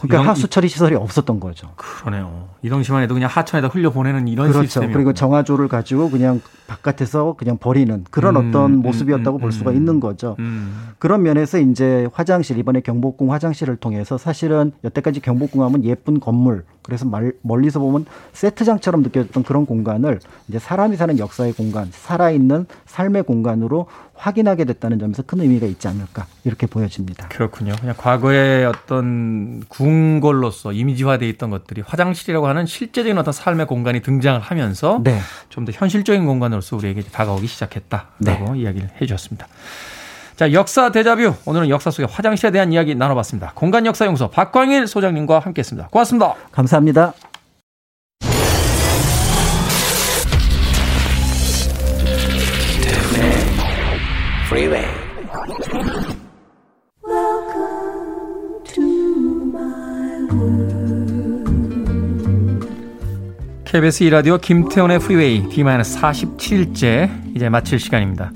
그러니까 0.00 0.22
이동, 0.22 0.28
하수 0.28 0.48
처리 0.48 0.68
시설이 0.68 0.94
없었던 0.94 1.40
거죠. 1.40 1.70
그러네요. 1.76 2.48
이 2.62 2.68
당시만 2.68 3.02
해도 3.02 3.14
그냥 3.14 3.30
하천에다 3.32 3.68
흘려 3.68 3.90
보내는 3.90 4.28
이런 4.28 4.48
그렇죠. 4.48 4.66
시스템이 4.66 4.92
그리고 4.92 5.12
정화조를 5.12 5.68
가지고 5.68 6.10
그냥 6.10 6.40
바깥에서 6.66 7.34
그냥 7.38 7.58
버리는 7.58 8.04
그런 8.10 8.36
음, 8.36 8.48
어떤 8.48 8.74
음, 8.74 8.82
모습이었다고 8.82 9.38
음, 9.38 9.40
볼 9.40 9.52
수가 9.52 9.70
음, 9.70 9.76
있는 9.76 10.00
거죠. 10.00 10.36
음. 10.38 10.90
그런 10.98 11.22
면에서 11.22 11.58
이제 11.58 12.08
화장실 12.12 12.58
이번에 12.58 12.80
경복궁 12.80 13.32
화장실을 13.32 13.76
통해서 13.76 14.18
사실은 14.18 14.72
여태까지 14.84 15.20
경복궁 15.20 15.62
하면 15.62 15.84
예쁜 15.84 16.20
건물 16.20 16.64
그래서 16.86 17.04
말, 17.04 17.32
멀리서 17.42 17.80
보면 17.80 18.06
세트장처럼 18.32 19.02
느껴졌던 19.02 19.42
그런 19.42 19.66
공간을 19.66 20.20
이제 20.48 20.58
사람이 20.58 20.96
사는 20.96 21.18
역사의 21.18 21.52
공간, 21.54 21.88
살아있는 21.90 22.66
삶의 22.86 23.24
공간으로 23.24 23.86
확인하게 24.16 24.64
됐다는 24.64 24.98
점에서 24.98 25.22
큰 25.22 25.40
의미가 25.40 25.66
있지 25.66 25.88
않을까 25.88 26.26
이렇게 26.44 26.66
보여집니다. 26.66 27.28
그렇군요. 27.28 27.74
그냥 27.80 27.94
과거의 27.96 28.66
어떤 28.66 29.62
궁궐로서 29.68 30.72
이미지화되어 30.72 31.28
있던 31.30 31.50
것들이 31.50 31.82
화장실이라고 31.86 32.46
하는 32.46 32.66
실제적인 32.66 33.16
어떤 33.18 33.32
삶의 33.32 33.66
공간이 33.66 34.00
등장을 34.00 34.40
하면서 34.40 35.00
네. 35.04 35.18
좀더 35.48 35.72
현실적인 35.72 36.26
공간으로서 36.26 36.76
우리에게 36.76 37.02
다가오기 37.02 37.46
시작했다라고 37.46 38.54
네. 38.54 38.60
이야기를 38.60 38.90
해주셨습니다. 39.00 39.46
자, 40.36 40.52
역사 40.52 40.90
대자뷰. 40.90 41.34
오늘은 41.46 41.70
역사 41.70 41.90
속의 41.90 42.08
화장실에 42.10 42.50
대한 42.50 42.70
이야기 42.70 42.94
나눠봤습니다. 42.94 43.52
공간 43.54 43.86
역사 43.86 44.04
연구소 44.04 44.28
박광일 44.28 44.86
소장님과 44.86 45.38
함께했습니다. 45.38 45.88
고맙습니다. 45.88 46.34
감사합니다. 46.52 47.14
KBS 63.66 64.04
이라디오 64.04 64.38
김태훈의 64.38 64.98
프리웨이 65.00 65.46
D-47일째 65.50 67.36
이제 67.36 67.50
마칠 67.50 67.78
시간입니다. 67.78 68.32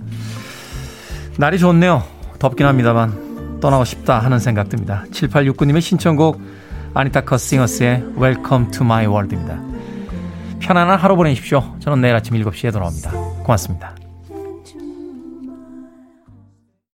날이 1.39 1.59
좋네요. 1.59 2.03
덥긴 2.39 2.67
합니다만 2.67 3.61
떠나고 3.61 3.87
싶다 3.87 4.19
하는 4.19 4.39
생각 4.39 4.69
듭니다. 4.69 5.07
7869님의 5.13 5.81
신청곡 5.81 6.43
아니타 6.93 7.23
커 7.23 7.40
싱어스의 7.40 8.03
Welcome 8.21 8.71
to 8.73 8.85
my 8.85 9.07
world입니다. 9.07 9.59
편안한 10.59 10.99
하루 10.99 11.17
보내십시오. 11.17 11.77
저는 11.81 12.03
내일 12.03 12.15
아침 12.15 12.37
7시에 12.37 12.71
돌아옵니다. 12.71 13.13
고맙습니다. 13.43 14.00